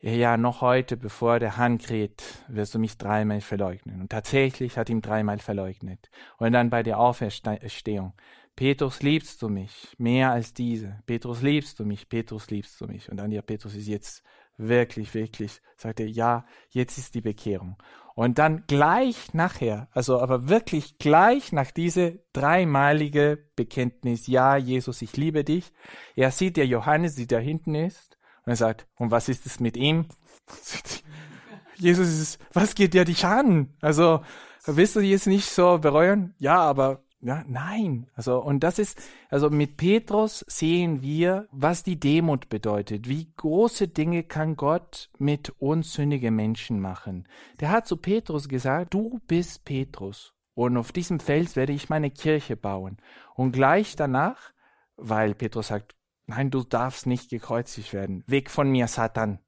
Ja, 0.00 0.36
noch 0.36 0.60
heute, 0.60 0.96
bevor 0.96 1.38
der 1.38 1.56
Hahn 1.56 1.78
kräht, 1.78 2.22
wirst 2.48 2.74
du 2.74 2.78
mich 2.78 2.98
dreimal 2.98 3.40
verleugnen. 3.40 4.00
Und 4.00 4.10
tatsächlich 4.10 4.76
hat 4.76 4.90
ihn 4.90 5.00
dreimal 5.00 5.38
verleugnet. 5.38 6.10
Und 6.36 6.52
dann 6.52 6.68
bei 6.70 6.82
der 6.82 6.98
Auferstehung. 6.98 8.12
Petrus 8.56 9.02
liebst 9.02 9.40
du 9.42 9.48
mich 9.48 9.94
mehr 9.96 10.30
als 10.30 10.54
diese. 10.54 10.98
Petrus 11.06 11.40
liebst 11.40 11.78
du 11.78 11.84
mich, 11.84 12.08
Petrus 12.08 12.50
liebst 12.50 12.80
du 12.80 12.86
mich. 12.86 13.10
Und 13.10 13.16
dann 13.16 13.30
ja, 13.32 13.42
Petrus 13.42 13.74
ist 13.74 13.86
jetzt 13.86 14.22
wirklich, 14.56 15.14
wirklich, 15.14 15.60
sagt 15.76 16.00
er, 16.00 16.08
ja, 16.08 16.44
jetzt 16.70 16.98
ist 16.98 17.14
die 17.14 17.20
Bekehrung. 17.20 17.76
Und 18.14 18.38
dann 18.38 18.64
gleich 18.68 19.34
nachher, 19.34 19.88
also 19.90 20.20
aber 20.20 20.48
wirklich 20.48 20.98
gleich 20.98 21.50
nach 21.52 21.72
diese 21.72 22.20
dreimalige 22.32 23.44
Bekenntnis, 23.56 24.28
ja, 24.28 24.56
Jesus, 24.56 25.02
ich 25.02 25.16
liebe 25.16 25.42
dich, 25.42 25.72
er 26.14 26.30
sieht 26.30 26.56
der 26.56 26.66
Johannes, 26.66 27.16
die 27.16 27.26
da 27.26 27.38
hinten 27.38 27.74
ist, 27.74 28.16
und 28.46 28.52
er 28.52 28.56
sagt, 28.56 28.86
und 28.96 29.10
was 29.10 29.28
ist 29.28 29.46
es 29.46 29.58
mit 29.58 29.76
ihm? 29.76 30.06
Jesus 31.76 32.08
ist, 32.08 32.38
was 32.52 32.74
geht 32.74 32.94
dir 32.94 33.04
dich 33.04 33.24
an? 33.24 33.74
Also, 33.80 34.22
willst 34.64 34.94
du 34.94 35.00
jetzt 35.00 35.26
nicht 35.26 35.50
so 35.50 35.78
bereuen? 35.78 36.34
Ja, 36.38 36.58
aber 36.58 37.03
ja, 37.24 37.42
nein. 37.48 38.06
Also, 38.14 38.38
und 38.38 38.62
das 38.62 38.78
ist, 38.78 39.00
also 39.30 39.48
mit 39.48 39.78
Petrus 39.78 40.44
sehen 40.46 41.00
wir, 41.00 41.48
was 41.50 41.82
die 41.82 41.98
Demut 41.98 42.50
bedeutet. 42.50 43.08
Wie 43.08 43.32
große 43.38 43.88
Dinge 43.88 44.24
kann 44.24 44.56
Gott 44.56 45.10
mit 45.18 45.48
unzündigen 45.58 46.36
Menschen 46.36 46.80
machen. 46.80 47.26
Der 47.60 47.70
hat 47.70 47.86
zu 47.86 47.96
Petrus 47.96 48.46
gesagt, 48.46 48.92
du 48.92 49.22
bist 49.26 49.64
Petrus. 49.64 50.34
Und 50.52 50.76
auf 50.76 50.92
diesem 50.92 51.18
Fels 51.18 51.56
werde 51.56 51.72
ich 51.72 51.88
meine 51.88 52.10
Kirche 52.10 52.56
bauen. 52.56 52.98
Und 53.34 53.52
gleich 53.52 53.96
danach, 53.96 54.52
weil 54.96 55.34
Petrus 55.34 55.68
sagt, 55.68 55.96
nein, 56.26 56.50
du 56.50 56.62
darfst 56.62 57.06
nicht 57.06 57.30
gekreuzigt 57.30 57.94
werden. 57.94 58.22
Weg 58.26 58.50
von 58.50 58.70
mir, 58.70 58.86
Satan. 58.86 59.38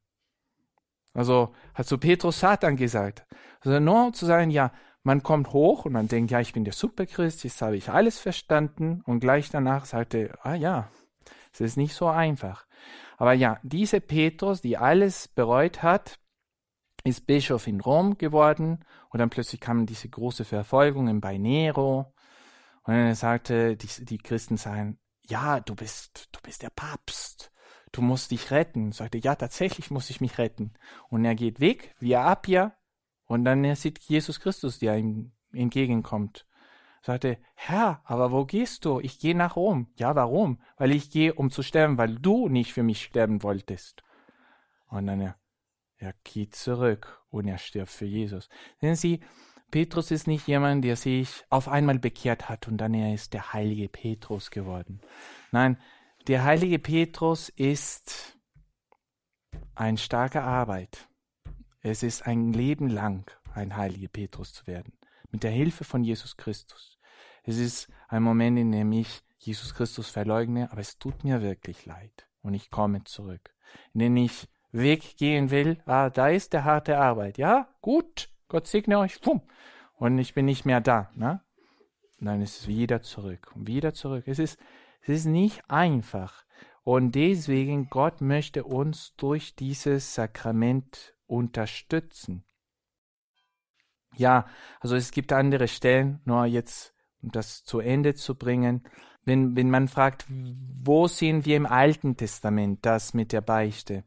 Also 1.12 1.53
hat 1.74 1.87
zu 1.87 1.99
Petrus 1.99 2.41
Satan 2.41 2.77
gesagt. 2.77 3.27
Also 3.61 3.81
nur 3.81 4.14
zu 4.14 4.24
sagen, 4.24 4.51
ja, 4.51 4.72
man 5.07 5.23
kommt 5.23 5.53
hoch 5.53 5.85
und 5.85 5.93
man 5.93 6.09
denkt, 6.09 6.33
ja, 6.33 6.41
ich 6.41 6.53
bin 6.53 6.65
der 6.65 6.73
Superchrist, 6.73 7.45
jetzt 7.45 7.63
habe 7.63 7.77
ich 7.77 7.91
alles 7.91 8.19
verstanden 8.19 9.03
und 9.07 9.21
gleich 9.21 9.51
danach 9.51 9.85
sagte, 9.85 10.37
ah 10.43 10.57
ja, 10.57 10.91
es 11.53 11.61
ist 11.61 11.77
nicht 11.77 11.95
so 11.95 12.09
einfach. 12.09 12.67
Aber 13.17 13.33
ja, 13.33 13.61
diese 13.63 14.01
Petrus, 14.01 14.63
die 14.63 14.77
alles 14.77 15.29
bereut 15.29 15.85
hat, 15.85 16.19
ist 17.05 17.25
Bischof 17.25 17.69
in 17.69 17.81
Rom 17.81 18.19
geworden 18.19 18.85
und 19.11 19.21
dann 19.21 19.31
plötzlich 19.31 19.61
kam 19.61 19.87
diese 19.87 20.09
große 20.09 20.45
Verfolgung 20.45 21.21
bei 21.21 21.39
Nero 21.39 22.13
und 22.83 22.95
dann 22.95 23.15
sagte, 23.15 23.77
die, 23.77 24.05
die 24.05 24.19
Christen 24.19 24.57
sagen, 24.57 24.99
ja, 25.23 25.61
du 25.61 25.77
bist, 25.77 26.31
du 26.33 26.41
bist 26.43 26.65
der 26.65 26.71
Papst, 26.71 27.53
du 27.93 28.03
musst 28.03 28.33
dich 28.33 28.51
retten. 28.51 28.91
Sagte, 28.91 29.19
ja, 29.19 29.37
tatsächlich 29.37 29.93
muss 29.93 30.11
ich 30.11 30.21
mich 30.21 30.39
retten. 30.39 30.75
Und 31.11 31.25
er 31.25 31.37
geht 31.37 31.61
weg, 31.61 31.95
via 32.01 32.27
Appia, 32.27 32.77
und 33.27 33.45
dann 33.45 33.74
sieht 33.74 33.99
Jesus 34.01 34.41
Christus, 34.41 34.79
der 34.79 34.97
ihm 34.97 35.33
entgegenkommt. 35.53 36.47
Sagte, 37.03 37.39
Herr, 37.55 38.01
aber 38.05 38.33
wo 38.33 38.45
gehst 38.45 38.85
du? 38.85 39.01
Ich 39.01 39.20
gehe 39.20 39.35
nach 39.35 39.55
Rom. 39.55 39.93
Ja, 39.97 40.16
warum? 40.16 40.61
Weil 40.77 40.91
ich 40.91 41.11
gehe, 41.11 41.35
um 41.35 41.51
zu 41.51 41.62
sterben, 41.62 41.99
weil 41.99 42.16
du 42.16 42.49
nicht 42.49 42.72
für 42.72 42.83
mich 42.83 43.05
sterben 43.05 43.43
wolltest. 43.43 44.03
Und 44.89 45.07
dann 45.07 45.20
er, 45.20 45.37
er 45.99 46.14
geht 46.24 46.57
zurück 46.57 47.22
und 47.31 47.47
er 47.47 47.59
stirbt 47.59 47.91
für 47.91 48.07
Jesus. 48.07 48.49
Sehen 48.81 48.97
Sie, 48.97 49.20
Petrus 49.70 50.11
ist 50.11 50.27
nicht 50.27 50.47
jemand, 50.47 50.85
der 50.85 50.97
sich 50.97 51.45
auf 51.51 51.68
einmal 51.68 51.99
bekehrt 51.99 52.49
hat 52.49 52.68
und 52.68 52.79
dann 52.79 52.95
er 52.95 53.12
ist 53.14 53.35
der 53.35 53.53
heilige 53.53 53.89
Petrus 53.89 54.51
geworden. 54.51 55.01
Nein, 55.51 55.79
der 56.29 56.45
heilige 56.45 56.79
Petrus 56.79 57.49
ist 57.49 58.37
eine 59.74 59.99
starke 59.99 60.43
Arbeit. 60.43 61.06
Es 61.89 62.03
ist 62.03 62.26
ein 62.26 62.53
Leben 62.53 62.89
lang, 62.89 63.30
ein 63.55 63.76
heiliger 63.76 64.09
Petrus 64.09 64.53
zu 64.53 64.66
werden, 64.66 64.93
mit 65.30 65.45
der 65.45 65.53
Hilfe 65.53 65.84
von 65.84 66.03
Jesus 66.03 66.37
Christus. 66.37 66.99
Es 67.45 67.59
ist 67.59 67.89
ein 68.09 68.24
Moment, 68.24 68.59
in 68.59 68.72
dem 68.72 68.91
ich 68.91 69.22
Jesus 69.39 69.72
Christus 69.72 70.11
verleugne, 70.11 70.72
aber 70.72 70.80
es 70.80 70.99
tut 70.99 71.22
mir 71.22 71.43
wirklich 71.43 71.87
leid 71.87 72.26
und 72.43 72.55
ich 72.55 72.72
komme 72.72 73.05
zurück. 73.05 73.55
In 73.95 74.01
dem 74.01 74.16
ich 74.16 74.49
weggehen 74.72 75.51
will, 75.51 75.80
ah, 75.87 76.11
da 76.11 76.28
ist 76.28 76.55
der 76.55 76.64
harte 76.64 76.99
Arbeit. 76.99 77.39
Ja, 77.39 77.68
gut, 77.82 78.30
Gott 78.49 78.66
segne 78.66 78.99
euch, 78.99 79.20
pum, 79.20 79.43
und 79.95 80.18
ich 80.18 80.34
bin 80.34 80.47
nicht 80.47 80.64
mehr 80.66 80.80
da. 80.80 81.12
Ne? 81.14 81.41
Nein, 82.18 82.43
es 82.43 82.62
ist 82.62 82.66
wieder 82.66 83.01
zurück 83.03 83.53
und 83.55 83.68
wieder 83.68 83.95
zurück. 83.95 84.24
Es 84.26 84.41
ist, 84.41 84.59
es 85.03 85.09
ist 85.09 85.26
nicht 85.26 85.70
einfach. 85.70 86.45
Und 86.82 87.14
deswegen, 87.14 87.91
Gott 87.91 88.22
möchte 88.22 88.64
uns 88.64 89.14
durch 89.16 89.55
dieses 89.55 90.16
Sakrament 90.16 91.16
unterstützen. 91.27 92.45
Ja, 94.16 94.47
also 94.81 94.97
es 94.97 95.11
gibt 95.11 95.33
andere 95.33 95.68
Stellen, 95.68 96.20
nur 96.24 96.47
jetzt, 96.47 96.95
um 97.22 97.31
das 97.31 97.64
zu 97.64 97.81
Ende 97.81 98.14
zu 98.14 98.35
bringen. 98.35 98.87
Wenn, 99.24 99.57
wenn 99.57 99.70
man 99.70 99.89
fragt, 99.89 100.24
wo 100.29 101.09
sehen 101.09 101.45
wir 101.45 101.57
im 101.57 101.66
Alten 101.66 102.16
Testament 102.16 102.87
das 102.87 103.12
mit 103.12 103.33
der 103.33 103.41
Beichte? 103.41 104.05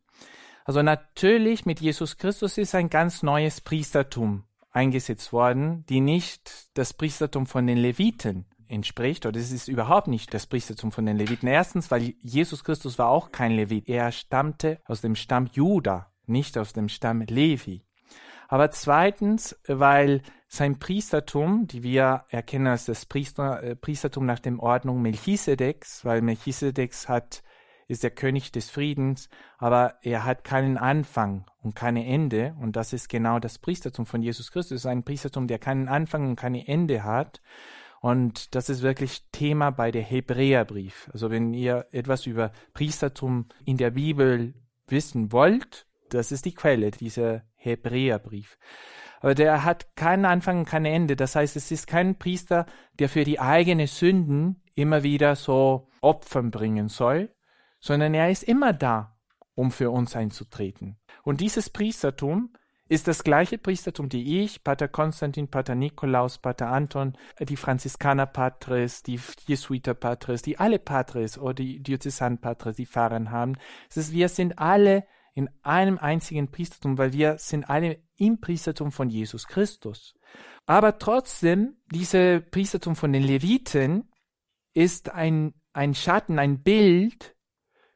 Also 0.65 0.81
natürlich 0.81 1.65
mit 1.65 1.79
Jesus 1.79 2.17
Christus 2.17 2.57
ist 2.57 2.75
ein 2.75 2.89
ganz 2.89 3.23
neues 3.23 3.61
Priestertum 3.61 4.45
eingesetzt 4.71 5.33
worden, 5.33 5.85
die 5.89 5.99
nicht 5.99 6.69
das 6.77 6.93
Priestertum 6.93 7.47
von 7.47 7.65
den 7.67 7.77
Leviten 7.77 8.45
entspricht, 8.67 9.25
oder 9.25 9.39
es 9.39 9.51
ist 9.51 9.67
überhaupt 9.67 10.07
nicht 10.07 10.33
das 10.33 10.45
Priestertum 10.45 10.91
von 10.91 11.05
den 11.05 11.17
Leviten. 11.17 11.47
Erstens, 11.47 11.89
weil 11.89 12.13
Jesus 12.21 12.63
Christus 12.63 12.99
war 12.99 13.09
auch 13.09 13.31
kein 13.31 13.51
Levit. 13.53 13.89
Er 13.89 14.11
stammte 14.11 14.79
aus 14.85 15.01
dem 15.01 15.15
Stamm 15.15 15.49
Juda, 15.51 16.11
nicht 16.29 16.57
aus 16.57 16.73
dem 16.73 16.89
Stamm 16.89 17.21
Levi. 17.21 17.83
Aber 18.47 18.71
zweitens, 18.71 19.59
weil 19.67 20.21
sein 20.47 20.79
Priestertum, 20.79 21.67
die 21.67 21.83
wir 21.83 22.25
erkennen 22.29 22.67
als 22.67 22.85
das 22.85 23.05
Priester, 23.05 23.61
äh, 23.61 23.75
Priestertum 23.75 24.25
nach 24.25 24.39
dem 24.39 24.59
Ordnung 24.59 25.01
Melchisedeks, 25.01 26.03
weil 26.03 26.21
Melchisedeks 26.21 27.07
hat 27.07 27.43
ist 27.89 28.03
der 28.03 28.11
König 28.11 28.51
des 28.51 28.69
Friedens, 28.69 29.29
aber 29.57 29.95
er 30.03 30.23
hat 30.23 30.43
keinen 30.43 30.77
Anfang 30.77 31.45
und 31.61 31.75
keine 31.75 32.05
Ende. 32.05 32.55
Und 32.61 32.75
das 32.75 32.93
ist 32.93 33.09
genau 33.09 33.39
das 33.39 33.57
Priestertum 33.57 34.05
von 34.05 34.21
Jesus 34.21 34.51
Christus. 34.51 34.85
ein 34.85 35.03
Priestertum, 35.03 35.47
der 35.47 35.57
keinen 35.57 35.87
Anfang 35.87 36.29
und 36.29 36.35
keine 36.35 36.67
Ende 36.67 37.03
hat. 37.03 37.41
Und 37.99 38.53
das 38.53 38.69
ist 38.69 38.83
wirklich 38.83 39.23
Thema 39.31 39.71
bei 39.71 39.89
der 39.91 40.03
Hebräerbrief. 40.03 41.09
Also 41.11 41.31
wenn 41.31 41.53
ihr 41.53 41.87
etwas 41.91 42.27
über 42.27 42.51
Priestertum 42.73 43.47
in 43.65 43.77
der 43.77 43.91
Bibel 43.91 44.53
wissen 44.87 45.31
wollt, 45.31 45.87
das 46.13 46.31
ist 46.31 46.45
die 46.45 46.53
Quelle, 46.53 46.91
dieser 46.91 47.43
Hebräerbrief. 47.55 48.57
Aber 49.21 49.35
der 49.35 49.63
hat 49.63 49.95
keinen 49.95 50.25
Anfang 50.25 50.59
und 50.59 50.65
kein 50.65 50.85
Ende. 50.85 51.15
Das 51.15 51.35
heißt, 51.35 51.55
es 51.55 51.71
ist 51.71 51.87
kein 51.87 52.17
Priester, 52.17 52.65
der 52.99 53.09
für 53.09 53.23
die 53.23 53.39
eigenen 53.39 53.87
Sünden 53.87 54.63
immer 54.75 55.03
wieder 55.03 55.35
so 55.35 55.89
Opfern 56.01 56.51
bringen 56.51 56.87
soll, 56.87 57.33
sondern 57.79 58.13
er 58.13 58.29
ist 58.29 58.43
immer 58.43 58.71
da, 58.71 59.17
um 59.55 59.71
für 59.71 59.91
uns 59.91 60.15
einzutreten. 60.15 60.97
Und 61.23 61.41
dieses 61.41 61.69
Priestertum 61.69 62.53
ist 62.87 63.07
das 63.07 63.23
gleiche 63.23 63.57
Priestertum, 63.57 64.09
die 64.09 64.41
ich, 64.41 64.63
Pater 64.63 64.87
Konstantin, 64.87 65.47
Pater 65.47 65.75
Nikolaus, 65.75 66.39
Pater 66.39 66.69
Anton, 66.69 67.13
die 67.39 67.55
Franziskaner 67.55 68.25
Patres, 68.25 69.03
die 69.03 69.19
Jesuiter 69.45 69.93
Patres, 69.93 70.41
die 70.41 70.57
alle 70.57 70.79
Patres 70.79 71.37
oder 71.37 71.53
die 71.53 71.83
Diözesan 71.83 72.39
Patres, 72.39 72.77
die 72.77 72.87
Pfarrer 72.87 73.29
haben. 73.29 73.57
Es 73.89 73.97
ist, 73.97 74.13
wir 74.13 74.27
sind 74.27 74.57
alle 74.57 75.05
in 75.39 75.49
einem 75.63 75.97
einzigen 75.97 76.51
Priestertum, 76.51 76.97
weil 76.97 77.13
wir 77.13 77.37
sind 77.37 77.69
alle 77.69 77.99
im 78.17 78.41
Priestertum 78.41 78.91
von 78.91 79.09
Jesus 79.09 79.47
Christus. 79.47 80.13
Aber 80.65 80.99
trotzdem, 80.99 81.77
diese 81.91 82.41
Priestertum 82.41 82.95
von 82.95 83.13
den 83.13 83.23
Leviten 83.23 84.11
ist 84.73 85.09
ein, 85.09 85.53
ein 85.73 85.95
Schatten, 85.95 86.37
ein 86.37 86.61
Bild 86.61 87.35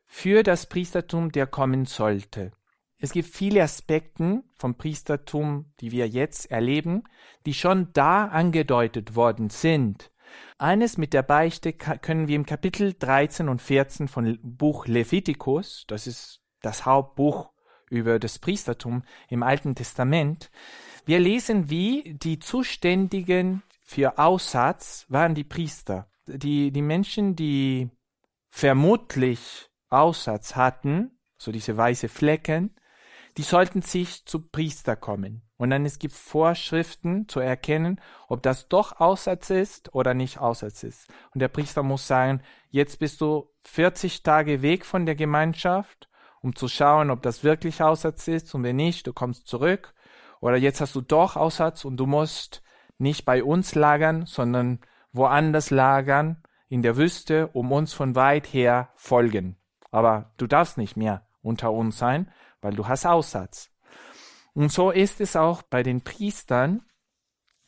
für 0.05 0.43
das 0.43 0.67
Priestertum, 0.67 1.31
der 1.31 1.45
kommen 1.45 1.85
sollte. 1.85 2.53
Es 2.97 3.11
gibt 3.11 3.27
viele 3.27 3.61
Aspekte 3.61 4.43
vom 4.55 4.75
Priestertum, 4.75 5.73
die 5.81 5.91
wir 5.91 6.07
jetzt 6.07 6.49
erleben, 6.49 7.03
die 7.45 7.53
schon 7.53 7.91
da 7.91 8.27
angedeutet 8.27 9.15
worden 9.15 9.49
sind. 9.49 10.11
Eines 10.57 10.97
mit 10.97 11.13
der 11.13 11.23
Beichte 11.23 11.73
können 11.73 12.29
wir 12.29 12.37
im 12.37 12.45
Kapitel 12.45 12.93
13 12.93 13.49
und 13.49 13.61
14 13.61 14.07
von 14.07 14.39
Buch 14.41 14.87
Leviticus, 14.87 15.83
das 15.87 16.07
ist 16.07 16.42
das 16.63 16.87
Hauptbuch 16.87 17.51
über 17.89 18.17
das 18.17 18.39
Priestertum 18.39 19.03
im 19.29 19.43
Alten 19.43 19.75
Testament, 19.75 20.49
wir 21.05 21.19
lesen, 21.19 21.69
wie 21.69 22.15
die 22.15 22.39
Zuständigen 22.39 23.61
für 23.81 24.17
Aussatz 24.17 25.05
waren 25.09 25.35
die 25.35 25.43
Priester. 25.43 26.07
Die, 26.25 26.71
die 26.71 26.81
Menschen, 26.81 27.35
die 27.35 27.89
vermutlich 28.49 29.69
Aussatz 29.89 30.55
hatten, 30.55 31.19
so 31.37 31.51
diese 31.51 31.75
weiße 31.75 32.07
Flecken, 32.07 32.75
die 33.37 33.43
sollten 33.43 33.81
sich 33.81 34.25
zu 34.25 34.47
Priester 34.47 34.95
kommen. 34.95 35.41
Und 35.57 35.71
dann 35.71 35.85
es 35.85 35.99
gibt 35.99 36.13
Vorschriften 36.13 37.27
zu 37.27 37.39
erkennen, 37.39 37.99
ob 38.27 38.41
das 38.41 38.69
doch 38.69 38.99
Aussatz 38.99 39.49
ist 39.49 39.93
oder 39.93 40.13
nicht 40.13 40.39
Aussatz 40.39 40.83
ist. 40.83 41.07
Und 41.33 41.41
der 41.41 41.47
Priester 41.49 41.83
muss 41.83 42.07
sagen, 42.07 42.41
jetzt 42.69 42.99
bist 42.99 43.19
du 43.21 43.49
40 43.65 44.23
Tage 44.23 44.61
weg 44.61 44.85
von 44.85 45.05
der 45.05 45.15
Gemeinschaft, 45.15 46.09
um 46.43 46.55
zu 46.55 46.67
schauen, 46.67 47.09
ob 47.09 47.23
das 47.23 47.43
wirklich 47.43 47.81
Aussatz 47.81 48.27
ist. 48.27 48.53
Und 48.53 48.61
wenn 48.61 48.75
nicht, 48.75 49.07
du 49.07 49.13
kommst 49.13 49.47
zurück. 49.47 49.95
Oder 50.39 50.57
jetzt 50.57 50.81
hast 50.81 50.93
du 50.93 51.01
doch 51.01 51.35
Aussatz 51.35 51.85
und 51.85 51.97
du 51.97 52.05
musst 52.05 52.61
nicht 52.99 53.25
bei 53.25 53.43
uns 53.43 53.73
lagern, 53.73 54.27
sondern 54.27 54.81
woanders 55.11 55.71
lagern, 55.71 56.43
in 56.69 56.83
der 56.83 56.97
Wüste, 56.97 57.47
um 57.47 57.71
uns 57.71 57.93
von 57.93 58.15
weit 58.15 58.45
her 58.53 58.89
folgen 58.95 59.57
aber 59.93 60.33
du 60.37 60.47
darfst 60.47 60.79
nicht 60.79 60.97
mehr 60.97 61.27
unter 61.43 61.71
uns 61.71 61.99
sein, 61.99 62.31
weil 62.61 62.73
du 62.73 62.87
hast 62.87 63.05
Aussatz. 63.05 63.69
Und 64.53 64.71
so 64.71 64.89
ist 64.89 65.21
es 65.21 65.35
auch 65.35 65.61
bei 65.61 65.83
den 65.83 66.01
Priestern, 66.01 66.83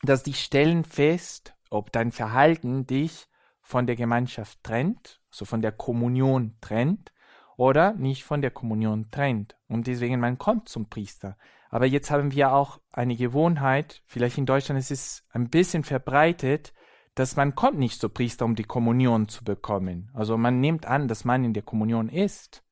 dass 0.02 0.24
die 0.24 0.34
stellen 0.34 0.84
fest, 0.84 1.54
ob 1.70 1.92
dein 1.92 2.10
Verhalten 2.10 2.84
dich 2.84 3.28
von 3.62 3.86
der 3.86 3.94
Gemeinschaft 3.94 4.62
trennt, 4.64 5.20
so 5.30 5.44
von 5.44 5.62
der 5.62 5.70
Kommunion 5.70 6.56
trennt, 6.60 7.12
oder 7.56 7.94
nicht 7.94 8.24
von 8.24 8.42
der 8.42 8.50
Kommunion 8.50 9.10
trennt. 9.10 9.56
Und 9.68 9.86
deswegen 9.86 10.20
man 10.20 10.38
kommt 10.38 10.68
zum 10.68 10.88
Priester. 10.88 11.36
Aber 11.70 11.86
jetzt 11.86 12.10
haben 12.10 12.32
wir 12.32 12.52
auch 12.52 12.80
eine 12.92 13.16
Gewohnheit, 13.16 14.02
vielleicht 14.06 14.38
in 14.38 14.46
Deutschland 14.46 14.78
ist 14.78 14.90
es 14.90 15.24
ein 15.30 15.48
bisschen 15.50 15.82
verbreitet, 15.82 16.72
dass 17.14 17.34
man 17.34 17.54
kommt 17.54 17.78
nicht 17.78 18.00
zu 18.00 18.08
Priester, 18.08 18.44
um 18.44 18.54
die 18.54 18.64
Kommunion 18.64 19.28
zu 19.28 19.42
bekommen. 19.42 20.10
Also 20.14 20.36
man 20.36 20.60
nimmt 20.60 20.86
an, 20.86 21.08
dass 21.08 21.24
man 21.24 21.44
in 21.44 21.54
der 21.54 21.62
Kommunion 21.62 22.08
ist. 22.08 22.62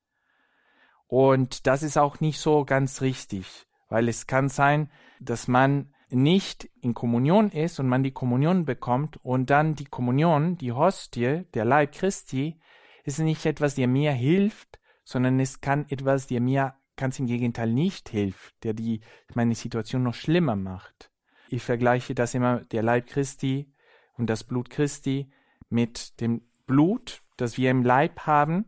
Und 1.06 1.66
das 1.66 1.82
ist 1.82 1.96
auch 1.96 2.20
nicht 2.20 2.38
so 2.38 2.64
ganz 2.64 3.00
richtig, 3.00 3.66
weil 3.88 4.08
es 4.08 4.26
kann 4.26 4.48
sein, 4.48 4.90
dass 5.20 5.48
man 5.48 5.94
nicht 6.10 6.68
in 6.80 6.94
Kommunion 6.94 7.50
ist 7.50 7.80
und 7.80 7.88
man 7.88 8.02
die 8.02 8.12
Kommunion 8.12 8.64
bekommt 8.64 9.16
und 9.24 9.50
dann 9.50 9.74
die 9.74 9.86
Kommunion, 9.86 10.56
die 10.56 10.72
Hostie, 10.72 11.44
der 11.54 11.64
Leib 11.64 11.92
Christi, 11.92 12.60
ist 13.04 13.18
nicht 13.18 13.46
etwas, 13.46 13.74
der 13.74 13.86
mir 13.86 14.12
hilft, 14.12 14.80
sondern 15.04 15.38
es 15.38 15.60
kann 15.60 15.86
etwas, 15.88 16.26
der 16.26 16.40
mir 16.40 16.74
ganz 16.96 17.18
im 17.18 17.26
Gegenteil 17.26 17.70
nicht 17.70 18.08
hilft, 18.08 18.62
der 18.64 18.72
die 18.72 19.00
meine 19.34 19.54
Situation 19.54 20.02
noch 20.02 20.14
schlimmer 20.14 20.56
macht. 20.56 21.10
Ich 21.48 21.62
vergleiche 21.62 22.14
das 22.14 22.34
immer, 22.34 22.60
der 22.64 22.82
Leib 22.82 23.06
Christi 23.06 23.72
und 24.14 24.28
das 24.28 24.44
Blut 24.44 24.70
Christi 24.70 25.30
mit 25.68 26.20
dem 26.20 26.42
Blut, 26.66 27.22
das 27.36 27.58
wir 27.58 27.70
im 27.70 27.82
Leib 27.82 28.20
haben. 28.20 28.66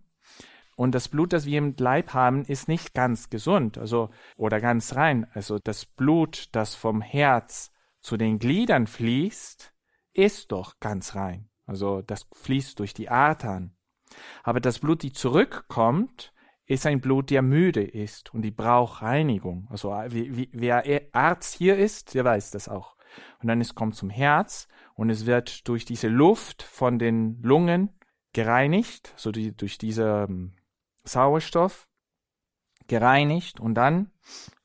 Und 0.76 0.94
das 0.94 1.08
Blut, 1.08 1.32
das 1.32 1.46
wir 1.46 1.56
im 1.56 1.74
Leib 1.78 2.12
haben, 2.12 2.44
ist 2.44 2.68
nicht 2.68 2.92
ganz 2.92 3.30
gesund, 3.30 3.78
also 3.78 4.10
oder 4.36 4.60
ganz 4.60 4.94
rein. 4.94 5.26
Also 5.32 5.58
das 5.58 5.86
Blut, 5.86 6.48
das 6.52 6.74
vom 6.74 7.00
Herz 7.00 7.72
zu 8.00 8.18
den 8.18 8.38
Gliedern 8.38 8.86
fließt, 8.86 9.72
ist 10.12 10.52
doch 10.52 10.78
ganz 10.78 11.14
rein. 11.14 11.48
Also 11.64 12.02
das 12.02 12.26
fließt 12.32 12.78
durch 12.78 12.92
die 12.92 13.08
Adern. 13.08 13.75
Aber 14.42 14.60
das 14.60 14.78
Blut, 14.78 15.02
die 15.02 15.12
zurückkommt, 15.12 16.32
ist 16.66 16.86
ein 16.86 17.00
Blut, 17.00 17.30
der 17.30 17.42
müde 17.42 17.82
ist 17.82 18.34
und 18.34 18.42
die 18.42 18.50
braucht 18.50 19.02
Reinigung. 19.02 19.68
Also 19.70 19.90
wie, 20.08 20.36
wie, 20.36 20.50
wer 20.52 20.84
Arzt 21.12 21.54
hier 21.54 21.76
ist, 21.76 22.14
der 22.14 22.24
weiß 22.24 22.50
das 22.50 22.68
auch. 22.68 22.96
Und 23.40 23.48
dann 23.48 23.60
es 23.60 23.74
kommt 23.74 23.94
zum 23.94 24.10
Herz 24.10 24.68
und 24.94 25.10
es 25.10 25.26
wird 25.26 25.68
durch 25.68 25.84
diese 25.84 26.08
Luft 26.08 26.62
von 26.62 26.98
den 26.98 27.40
Lungen 27.42 27.90
gereinigt, 28.32 29.14
so 29.16 29.30
die, 29.30 29.56
durch 29.56 29.78
diesen 29.78 30.56
Sauerstoff 31.04 31.88
gereinigt 32.88 33.60
und 33.60 33.74
dann 33.74 34.10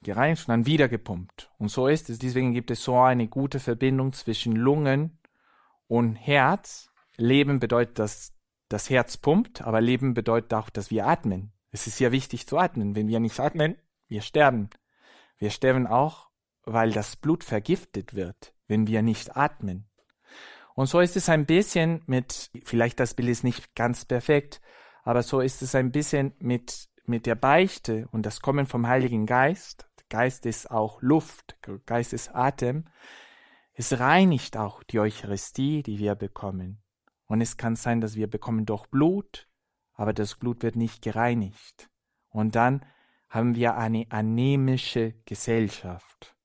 gereinigt 0.01 0.47
und 0.47 0.51
dann 0.51 0.65
wieder 0.65 0.87
gepumpt. 0.87 1.51
Und 1.57 1.69
so 1.69 1.87
ist 1.87 2.09
es. 2.09 2.19
Deswegen 2.19 2.53
gibt 2.53 2.71
es 2.71 2.83
so 2.83 2.99
eine 2.99 3.27
gute 3.27 3.59
Verbindung 3.59 4.13
zwischen 4.13 4.55
Lungen 4.55 5.19
und 5.87 6.15
Herz. 6.15 6.91
Leben 7.17 7.59
bedeutet, 7.59 7.99
dass 7.99 8.33
das 8.71 8.89
Herz 8.89 9.17
pumpt, 9.17 9.61
aber 9.61 9.81
Leben 9.81 10.13
bedeutet 10.13 10.53
auch, 10.53 10.69
dass 10.69 10.91
wir 10.91 11.07
atmen. 11.07 11.51
Es 11.71 11.87
ist 11.87 11.97
sehr 11.97 12.11
wichtig 12.11 12.47
zu 12.47 12.57
atmen. 12.57 12.95
Wenn 12.95 13.07
wir 13.07 13.19
nicht 13.19 13.39
atmen, 13.39 13.77
wir 14.07 14.21
sterben. 14.21 14.69
Wir 15.37 15.49
sterben 15.49 15.87
auch, 15.87 16.29
weil 16.63 16.91
das 16.91 17.15
Blut 17.15 17.43
vergiftet 17.43 18.13
wird, 18.13 18.53
wenn 18.67 18.87
wir 18.87 19.01
nicht 19.01 19.35
atmen. 19.35 19.89
Und 20.75 20.87
so 20.87 20.99
ist 20.99 21.15
es 21.15 21.29
ein 21.29 21.45
bisschen 21.45 22.01
mit, 22.05 22.49
vielleicht 22.63 22.99
das 22.99 23.13
Bild 23.13 23.29
ist 23.29 23.43
nicht 23.43 23.75
ganz 23.75 24.05
perfekt, 24.05 24.61
aber 25.03 25.23
so 25.23 25.41
ist 25.41 25.61
es 25.61 25.75
ein 25.75 25.91
bisschen 25.91 26.33
mit, 26.39 26.89
mit 27.05 27.25
der 27.25 27.35
Beichte 27.35 28.07
und 28.11 28.25
das 28.25 28.41
Kommen 28.41 28.67
vom 28.67 28.87
Heiligen 28.87 29.25
Geist. 29.25 29.87
Geist 30.09 30.45
ist 30.45 30.69
auch 30.69 31.01
Luft, 31.01 31.57
Geist 31.85 32.13
ist 32.13 32.35
Atem. 32.35 32.85
Es 33.73 33.99
reinigt 33.99 34.57
auch 34.57 34.83
die 34.83 34.99
Eucharistie, 34.99 35.83
die 35.83 35.99
wir 35.99 36.15
bekommen. 36.15 36.83
Und 37.31 37.39
es 37.39 37.55
kann 37.55 37.77
sein, 37.77 38.01
dass 38.01 38.15
wir 38.15 38.27
bekommen 38.27 38.65
doch 38.65 38.87
Blut, 38.87 39.47
aber 39.93 40.11
das 40.11 40.35
Blut 40.35 40.63
wird 40.63 40.75
nicht 40.75 41.01
gereinigt. 41.01 41.89
Und 42.27 42.55
dann 42.55 42.85
haben 43.29 43.55
wir 43.55 43.77
eine 43.77 44.05
anämische 44.09 45.13
Gesellschaft. 45.23 46.35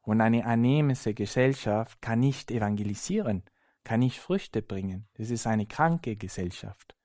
Und 0.00 0.20
eine 0.20 0.44
anämische 0.44 1.14
Gesellschaft 1.14 2.02
kann 2.02 2.18
nicht 2.18 2.50
evangelisieren 2.50 3.44
kann 3.84 4.00
nicht 4.00 4.18
Früchte 4.18 4.62
bringen. 4.62 5.08
Das 5.14 5.30
ist 5.30 5.46
eine 5.46 5.66
kranke 5.66 6.16
Gesellschaft. 6.16 6.96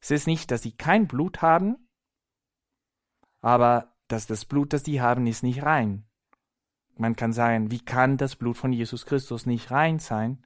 Es 0.00 0.10
ist 0.10 0.26
nicht, 0.26 0.50
dass 0.50 0.62
sie 0.62 0.76
kein 0.76 1.06
Blut 1.06 1.42
haben, 1.42 1.88
aber 3.40 3.94
dass 4.08 4.26
das 4.26 4.44
Blut, 4.44 4.72
das 4.72 4.84
sie 4.84 5.00
haben, 5.00 5.28
ist 5.28 5.44
nicht 5.44 5.62
rein. 5.62 6.08
Man 6.96 7.14
kann 7.14 7.32
sagen, 7.32 7.70
wie 7.70 7.84
kann 7.84 8.16
das 8.16 8.34
Blut 8.34 8.56
von 8.56 8.72
Jesus 8.72 9.06
Christus 9.06 9.46
nicht 9.46 9.70
rein 9.70 10.00
sein? 10.00 10.44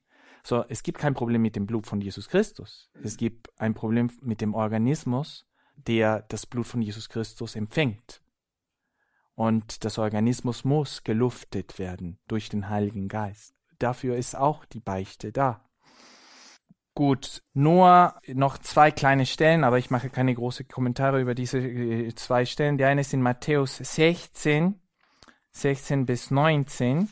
So, 0.49 0.65
es 0.69 0.83
gibt 0.83 0.99
kein 0.99 1.15
Problem 1.15 1.43
mit 1.43 1.57
dem 1.57 1.67
Blut 1.67 1.87
von 1.87 2.01
Jesus 2.01 2.29
Christus. 2.29 2.91
Es 3.03 3.17
gibt 3.17 3.49
ein 3.61 3.75
Problem 3.75 4.11
mit 4.23 4.41
dem 4.41 4.55
Organismus, 4.55 5.47
der 5.77 6.23
das 6.23 6.47
Blut 6.47 6.67
von 6.67 6.81
Jesus 6.81 7.09
Christus 7.09 7.55
empfängt. 7.55 8.23
Und 9.35 9.85
das 9.85 9.99
Organismus 9.99 10.65
muss 10.65 11.05
geluftet 11.05 11.79
werden 11.79 12.19
durch 12.27 12.49
den 12.49 12.69
Heiligen 12.69 13.09
Geist 13.09 13.59
dafür 13.79 14.17
ist 14.17 14.37
auch 14.37 14.65
die 14.65 14.81
Beichte 14.81 15.33
da. 15.33 15.65
Gut, 16.95 17.43
nur 17.55 18.21
noch 18.27 18.59
zwei 18.59 18.91
kleine 18.91 19.25
Stellen, 19.25 19.63
aber 19.63 19.79
ich 19.79 19.91
mache 19.91 20.11
keine 20.11 20.35
großen 20.35 20.67
Kommentare 20.67 21.21
über 21.21 21.35
diese 21.35 21.59
äh, 21.59 22.13
zwei 22.17 22.45
Stellen. 22.45 22.77
Der 22.77 22.89
eine 22.89 23.03
ist 23.03 23.15
in 23.15 23.23
Matthäus 23.23 23.77
16, 23.77 24.81
16 25.53 26.07
bis 26.07 26.33
19. 26.33 27.09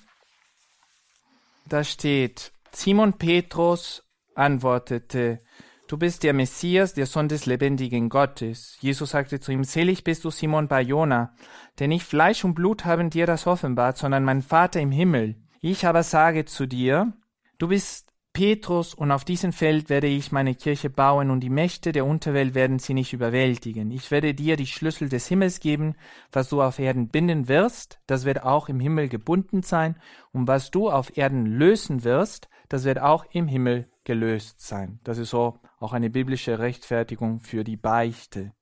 Da 1.66 1.84
steht, 1.84 2.53
Simon 2.79 3.14
Petrus 3.14 4.05
antwortete, 4.35 5.41
Du 5.89 5.97
bist 5.97 6.22
der 6.22 6.35
Messias, 6.35 6.93
der 6.93 7.07
Sohn 7.07 7.27
des 7.27 7.47
lebendigen 7.47 8.11
Gottes. 8.11 8.77
Jesus 8.81 9.11
sagte 9.11 9.41
zu 9.41 9.51
ihm, 9.51 9.64
Selig 9.64 10.05
bist 10.05 10.27
du, 10.27 10.31
Simon 10.31 10.68
Barjona, 10.68 11.35
denn 11.79 11.89
nicht 11.89 12.05
Fleisch 12.05 12.45
und 12.45 12.55
Blut 12.55 12.85
haben 12.85 13.09
dir 13.09 13.24
das 13.24 13.47
offenbart, 13.47 13.97
sondern 13.97 14.24
mein 14.24 14.43
Vater 14.43 14.79
im 14.79 14.91
Himmel. 14.91 15.37
Ich 15.62 15.87
aber 15.87 16.03
sage 16.03 16.45
zu 16.45 16.66
dir, 16.66 17.14
du 17.57 17.68
bist 17.68 18.12
Petrus, 18.35 18.93
und 18.93 19.11
auf 19.11 19.24
diesem 19.24 19.55
Feld 19.55 19.89
werde 19.89 20.09
ich 20.09 20.31
meine 20.31 20.55
Kirche 20.55 20.91
bauen, 20.91 21.31
und 21.31 21.41
die 21.41 21.49
Mächte 21.49 21.93
der 21.93 22.05
Unterwelt 22.05 22.55
werden 22.55 22.79
sie 22.79 22.93
nicht 22.93 23.14
überwältigen. 23.14 23.91
Ich 23.91 24.11
werde 24.11 24.35
dir 24.35 24.59
die 24.59 24.66
Schlüssel 24.66 25.09
des 25.09 25.27
Himmels 25.29 25.61
geben, 25.61 25.95
was 26.31 26.51
du 26.51 26.61
auf 26.61 26.79
Erden 26.79 27.09
binden 27.09 27.49
wirst, 27.49 28.01
das 28.07 28.27
wird 28.27 28.43
auch 28.43 28.68
im 28.68 28.81
Himmel 28.81 29.09
gebunden 29.09 29.62
sein, 29.62 29.97
und 30.31 30.47
was 30.47 30.70
du 30.70 30.91
auf 30.91 31.16
Erden 31.16 31.47
lösen 31.47 32.05
wirst, 32.05 32.51
das 32.69 32.85
wird 32.85 33.01
auch 33.01 33.25
im 33.31 33.49
Himmel 33.49 33.89
gelöst 34.05 34.61
sein. 34.61 35.01
Das 35.05 35.19
ist 35.19 35.31
so 35.31 35.59
auch 35.79 35.93
eine 35.93 36.11
biblische 36.11 36.59
Rechtfertigung 36.59 37.41
für 37.41 37.64
die 37.64 37.77
Beichte. 37.77 38.53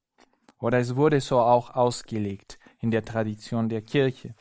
Oder 0.59 0.79
es 0.79 0.97
wurde 0.97 1.21
so 1.21 1.41
auch 1.41 1.75
ausgelegt 1.75 2.59
in 2.81 2.91
der 2.91 3.05
Tradition 3.05 3.69
der 3.69 3.83
Kirche. 3.83 4.35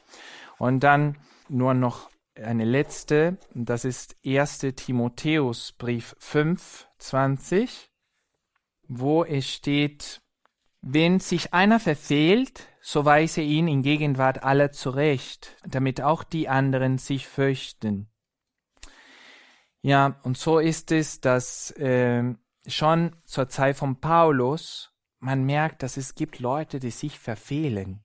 Und 0.57 0.81
dann 0.81 1.17
nur 1.49 1.73
noch 1.73 2.09
eine 2.35 2.65
letzte, 2.65 3.37
das 3.53 3.85
ist 3.85 4.15
1. 4.25 4.59
Timotheusbrief 4.75 6.15
5, 6.19 6.87
20, 6.97 7.91
wo 8.87 9.23
es 9.23 9.47
steht, 9.49 10.21
wenn 10.81 11.19
sich 11.19 11.53
einer 11.53 11.79
verfehlt, 11.79 12.67
so 12.81 13.05
weise 13.05 13.41
ihn 13.41 13.67
in 13.67 13.83
Gegenwart 13.83 14.43
aller 14.43 14.71
zurecht, 14.71 15.55
damit 15.65 16.01
auch 16.01 16.23
die 16.23 16.49
anderen 16.49 16.97
sich 16.97 17.27
fürchten. 17.27 18.09
Ja, 19.83 20.17
und 20.23 20.37
so 20.37 20.59
ist 20.59 20.91
es, 20.93 21.19
dass 21.19 21.71
äh, 21.71 22.33
schon 22.65 23.15
zur 23.25 23.49
Zeit 23.49 23.75
von 23.75 23.99
Paulus 23.99 24.91
man 25.19 25.43
merkt, 25.43 25.83
dass 25.83 25.97
es 25.97 26.15
gibt 26.15 26.39
Leute, 26.39 26.79
die 26.79 26.89
sich 26.89 27.19
verfehlen. 27.19 28.03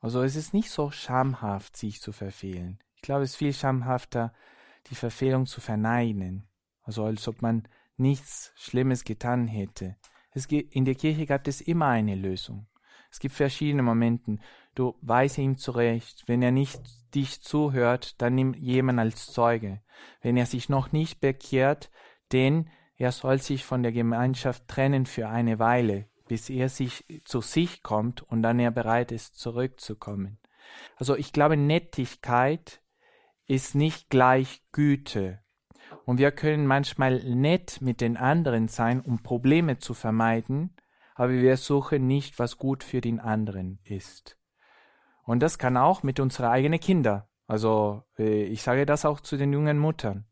Also 0.00 0.22
es 0.22 0.34
ist 0.34 0.52
nicht 0.52 0.70
so 0.70 0.90
schamhaft, 0.90 1.76
sich 1.76 2.00
zu 2.00 2.12
verfehlen. 2.12 2.78
Ich 2.96 3.02
glaube, 3.02 3.22
es 3.22 3.30
ist 3.30 3.36
viel 3.36 3.52
schamhafter, 3.52 4.32
die 4.88 4.96
Verfehlung 4.96 5.46
zu 5.46 5.60
verneinen, 5.60 6.48
also 6.82 7.04
als 7.04 7.26
ob 7.28 7.40
man 7.40 7.68
nichts 7.96 8.52
Schlimmes 8.56 9.04
getan 9.04 9.46
hätte. 9.46 9.96
Es 10.32 10.46
in 10.46 10.84
der 10.84 10.96
Kirche 10.96 11.26
gab 11.26 11.46
es 11.46 11.60
immer 11.60 11.86
eine 11.86 12.16
Lösung. 12.16 12.66
Es 13.10 13.20
gibt 13.20 13.34
verschiedene 13.34 13.82
Momente. 13.82 14.38
Du 14.74 14.94
weise 15.02 15.42
ihm 15.42 15.58
zurecht. 15.58 16.24
Wenn 16.26 16.42
er 16.42 16.50
nicht 16.50 16.80
dich 17.14 17.42
zuhört, 17.42 18.20
dann 18.22 18.34
nimm 18.34 18.54
jemand 18.54 18.98
als 18.98 19.26
Zeuge. 19.26 19.82
Wenn 20.20 20.36
er 20.36 20.46
sich 20.46 20.68
noch 20.68 20.92
nicht 20.92 21.20
bekehrt, 21.20 21.90
denn 22.32 22.70
er 22.96 23.12
soll 23.12 23.40
sich 23.40 23.64
von 23.64 23.82
der 23.82 23.92
Gemeinschaft 23.92 24.68
trennen 24.68 25.06
für 25.06 25.28
eine 25.28 25.58
Weile, 25.58 26.08
bis 26.28 26.48
er 26.48 26.68
sich 26.68 27.04
zu 27.24 27.40
sich 27.40 27.82
kommt 27.82 28.22
und 28.22 28.42
dann 28.42 28.58
er 28.58 28.70
bereit 28.70 29.12
ist, 29.12 29.38
zurückzukommen. 29.38 30.38
Also 30.96 31.16
ich 31.16 31.32
glaube, 31.32 31.56
Nettigkeit 31.56 32.80
ist 33.46 33.74
nicht 33.74 34.08
gleich 34.08 34.62
Güte. 34.72 35.40
Und 36.04 36.18
wir 36.18 36.32
können 36.32 36.66
manchmal 36.66 37.22
nett 37.22 37.80
mit 37.80 38.00
den 38.00 38.16
anderen 38.16 38.68
sein, 38.68 39.00
um 39.00 39.22
Probleme 39.22 39.78
zu 39.78 39.94
vermeiden, 39.94 40.74
aber 41.14 41.32
wir 41.32 41.56
suchen 41.56 42.06
nicht, 42.06 42.38
was 42.38 42.56
gut 42.56 42.82
für 42.82 43.00
den 43.00 43.20
anderen 43.20 43.78
ist. 43.84 44.38
Und 45.32 45.40
das 45.40 45.56
kann 45.56 45.78
auch 45.78 46.02
mit 46.02 46.20
unseren 46.20 46.50
eigenen 46.50 46.78
Kindern. 46.78 47.22
Also 47.46 48.02
äh, 48.18 48.42
ich 48.42 48.60
sage 48.60 48.84
das 48.84 49.06
auch 49.06 49.18
zu 49.18 49.38
den 49.38 49.50
jungen 49.50 49.78
Muttern. 49.78 50.26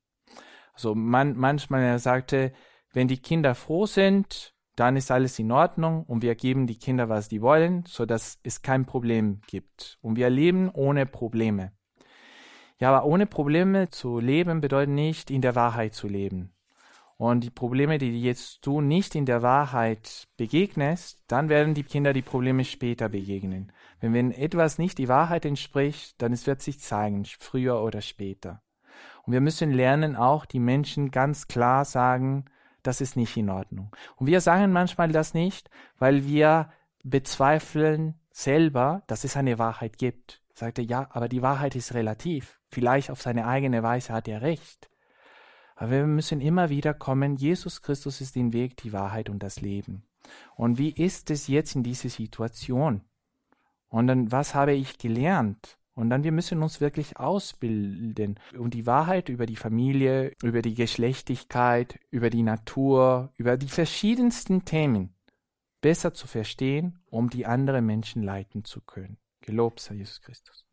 Also 0.75 0.95
man, 0.95 1.39
manchmal 1.39 1.81
er 1.85 1.99
sagte, 1.99 2.53
wenn 2.93 3.09
die 3.09 3.17
Kinder 3.17 3.55
froh 3.55 3.87
sind, 3.87 4.55
dann 4.77 4.99
ist 4.99 5.11
alles 5.11 5.39
in 5.39 5.53
Ordnung 5.53 6.05
und 6.05 6.21
wir 6.21 6.35
geben 6.35 6.67
die 6.67 6.79
Kinder, 6.79 7.09
was 7.09 7.31
die 7.31 7.41
wollen, 7.41 7.85
so 7.87 8.05
dass 8.05 8.41
es 8.43 8.61
kein 8.61 8.85
Problem 8.85 9.41
gibt. 9.47 9.97
Und 10.03 10.17
wir 10.17 10.29
leben 10.29 10.69
ohne 10.69 11.07
Probleme. 11.07 11.73
Ja, 12.79 12.93
aber 12.93 13.07
ohne 13.07 13.25
Probleme 13.25 13.89
zu 13.89 14.19
leben 14.19 14.61
bedeutet 14.61 14.93
nicht, 14.93 15.31
in 15.31 15.41
der 15.41 15.55
Wahrheit 15.55 15.95
zu 15.95 16.09
leben. 16.09 16.53
Und 17.21 17.45
die 17.45 17.51
Probleme, 17.51 17.99
die 17.99 18.23
jetzt 18.23 18.65
du 18.65 18.81
nicht 18.81 19.15
in 19.15 19.27
der 19.27 19.43
Wahrheit 19.43 20.27
begegnest, 20.39 21.23
dann 21.27 21.51
werden 21.51 21.75
die 21.75 21.83
Kinder 21.83 22.15
die 22.15 22.23
Probleme 22.23 22.65
später 22.65 23.11
begegnen. 23.11 23.73
Wenn, 24.01 24.15
wenn 24.15 24.33
etwas 24.33 24.79
nicht 24.79 24.97
die 24.97 25.09
Wahrheit 25.09 25.45
entspricht, 25.45 26.15
dann 26.23 26.33
es 26.33 26.47
wird 26.47 26.63
sich 26.63 26.81
zeigen, 26.81 27.27
früher 27.39 27.83
oder 27.83 28.01
später. 28.01 28.63
Und 29.25 29.35
wir 29.35 29.43
müssen 29.43 29.71
lernen, 29.71 30.17
auch 30.17 30.47
die 30.47 30.61
Menschen 30.61 31.11
ganz 31.11 31.47
klar 31.47 31.85
sagen, 31.85 32.47
das 32.83 33.03
ist 33.03 33.17
nicht 33.17 33.37
in 33.37 33.51
Ordnung. 33.51 33.95
Und 34.17 34.27
wir 34.27 34.41
sagen 34.41 34.73
manchmal 34.73 35.13
das 35.13 35.35
nicht, 35.35 35.69
weil 35.99 36.25
wir 36.25 36.71
bezweifeln 37.05 38.19
selber, 38.31 39.03
dass 39.09 39.25
es 39.25 39.37
eine 39.37 39.59
Wahrheit 39.59 39.99
gibt. 39.99 40.41
Sagte, 40.55 40.81
ja, 40.81 41.07
aber 41.11 41.29
die 41.29 41.43
Wahrheit 41.43 41.77
ist 41.77 41.93
relativ. 41.93 42.61
Vielleicht 42.71 43.11
auf 43.11 43.21
seine 43.21 43.47
eigene 43.47 43.83
Weise 43.83 44.15
hat 44.15 44.27
er 44.27 44.41
recht. 44.41 44.90
Aber 45.81 45.93
wir 45.93 46.07
müssen 46.07 46.43
immer 46.43 46.69
wieder 46.69 46.93
kommen, 46.93 47.37
Jesus 47.37 47.81
Christus 47.81 48.21
ist 48.21 48.37
den 48.37 48.53
Weg, 48.53 48.77
die 48.77 48.93
Wahrheit 48.93 49.31
und 49.31 49.43
das 49.43 49.63
Leben. 49.63 50.03
Und 50.55 50.77
wie 50.77 50.91
ist 50.91 51.31
es 51.31 51.49
jetzt 51.49 51.75
in 51.75 51.83
dieser 51.83 52.11
Situation? 52.11 53.01
Und 53.89 54.07
dann, 54.07 54.31
was 54.31 54.55
habe 54.55 54.75
ich 54.75 54.99
gelernt? 54.99 55.79
Und 55.95 56.11
dann, 56.11 56.23
wir 56.23 56.33
müssen 56.33 56.63
uns 56.63 56.83
wirklich 56.83 57.17
ausbilden 57.17 58.39
und 58.59 58.75
die 58.75 58.85
Wahrheit 58.85 59.31
über 59.31 59.47
die 59.47 59.57
Familie, 59.57 60.35
über 60.43 60.61
die 60.61 60.75
Geschlechtigkeit, 60.75 61.99
über 62.11 62.29
die 62.29 62.43
Natur, 62.43 63.33
über 63.39 63.57
die 63.57 63.69
verschiedensten 63.69 64.67
Themen 64.67 65.15
besser 65.81 66.13
zu 66.13 66.27
verstehen, 66.27 66.99
um 67.07 67.31
die 67.31 67.47
anderen 67.47 67.87
Menschen 67.87 68.23
leiten 68.23 68.65
zu 68.65 68.83
können. 68.83 69.17
Gelobt 69.41 69.81
sei 69.81 69.95
Jesus 69.95 70.21
Christus. 70.21 70.67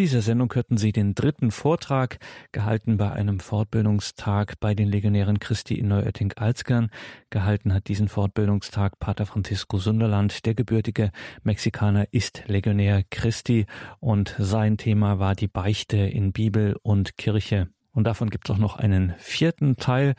Dieser 0.00 0.22
Sendung 0.22 0.50
hörten 0.54 0.78
Sie 0.78 0.92
den 0.92 1.14
dritten 1.14 1.50
Vortrag, 1.50 2.20
gehalten 2.52 2.96
bei 2.96 3.12
einem 3.12 3.38
Fortbildungstag 3.38 4.58
bei 4.58 4.74
den 4.74 4.88
Legionären 4.88 5.40
Christi 5.40 5.74
in 5.74 5.88
Neuötting-Alzgern. 5.88 6.88
Gehalten 7.28 7.74
hat 7.74 7.86
diesen 7.88 8.08
Fortbildungstag 8.08 8.98
Pater 8.98 9.26
Francisco 9.26 9.76
Sunderland. 9.76 10.46
Der 10.46 10.54
gebürtige 10.54 11.10
Mexikaner 11.42 12.06
ist 12.12 12.44
Legionär 12.46 13.02
Christi 13.10 13.66
und 13.98 14.34
sein 14.38 14.78
Thema 14.78 15.18
war 15.18 15.34
die 15.34 15.48
Beichte 15.48 15.98
in 15.98 16.32
Bibel 16.32 16.78
und 16.82 17.18
Kirche. 17.18 17.68
Und 17.92 18.04
davon 18.04 18.30
gibt 18.30 18.48
es 18.48 18.56
auch 18.56 18.58
noch 18.58 18.76
einen 18.76 19.12
vierten 19.18 19.76
Teil. 19.76 20.14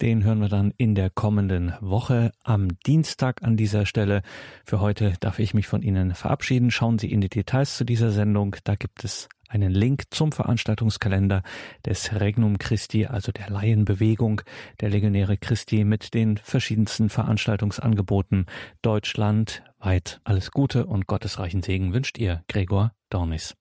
Den 0.00 0.24
hören 0.24 0.40
wir 0.40 0.48
dann 0.48 0.72
in 0.76 0.94
der 0.94 1.08
kommenden 1.08 1.72
Woche 1.80 2.32
am 2.44 2.68
Dienstag 2.86 3.42
an 3.42 3.56
dieser 3.56 3.86
Stelle. 3.86 4.22
Für 4.64 4.80
heute 4.80 5.14
darf 5.20 5.38
ich 5.38 5.54
mich 5.54 5.66
von 5.66 5.82
Ihnen 5.82 6.14
verabschieden. 6.14 6.70
Schauen 6.70 6.98
Sie 6.98 7.10
in 7.10 7.20
die 7.20 7.28
Details 7.28 7.76
zu 7.76 7.84
dieser 7.84 8.10
Sendung. 8.10 8.56
Da 8.64 8.74
gibt 8.74 9.04
es 9.04 9.28
einen 9.48 9.72
Link 9.72 10.04
zum 10.10 10.32
Veranstaltungskalender 10.32 11.42
des 11.84 12.12
Regnum 12.12 12.58
Christi, 12.58 13.06
also 13.06 13.32
der 13.32 13.48
Laienbewegung 13.48 14.42
der 14.80 14.90
Legionäre 14.90 15.36
Christi 15.36 15.84
mit 15.84 16.14
den 16.14 16.36
verschiedensten 16.36 17.08
Veranstaltungsangeboten 17.08 18.46
deutschlandweit. 18.82 20.20
Alles 20.24 20.50
Gute 20.50 20.86
und 20.86 21.06
gottesreichen 21.06 21.62
Segen 21.62 21.94
wünscht 21.94 22.18
ihr 22.18 22.42
Gregor 22.48 22.92
Dornis. 23.08 23.54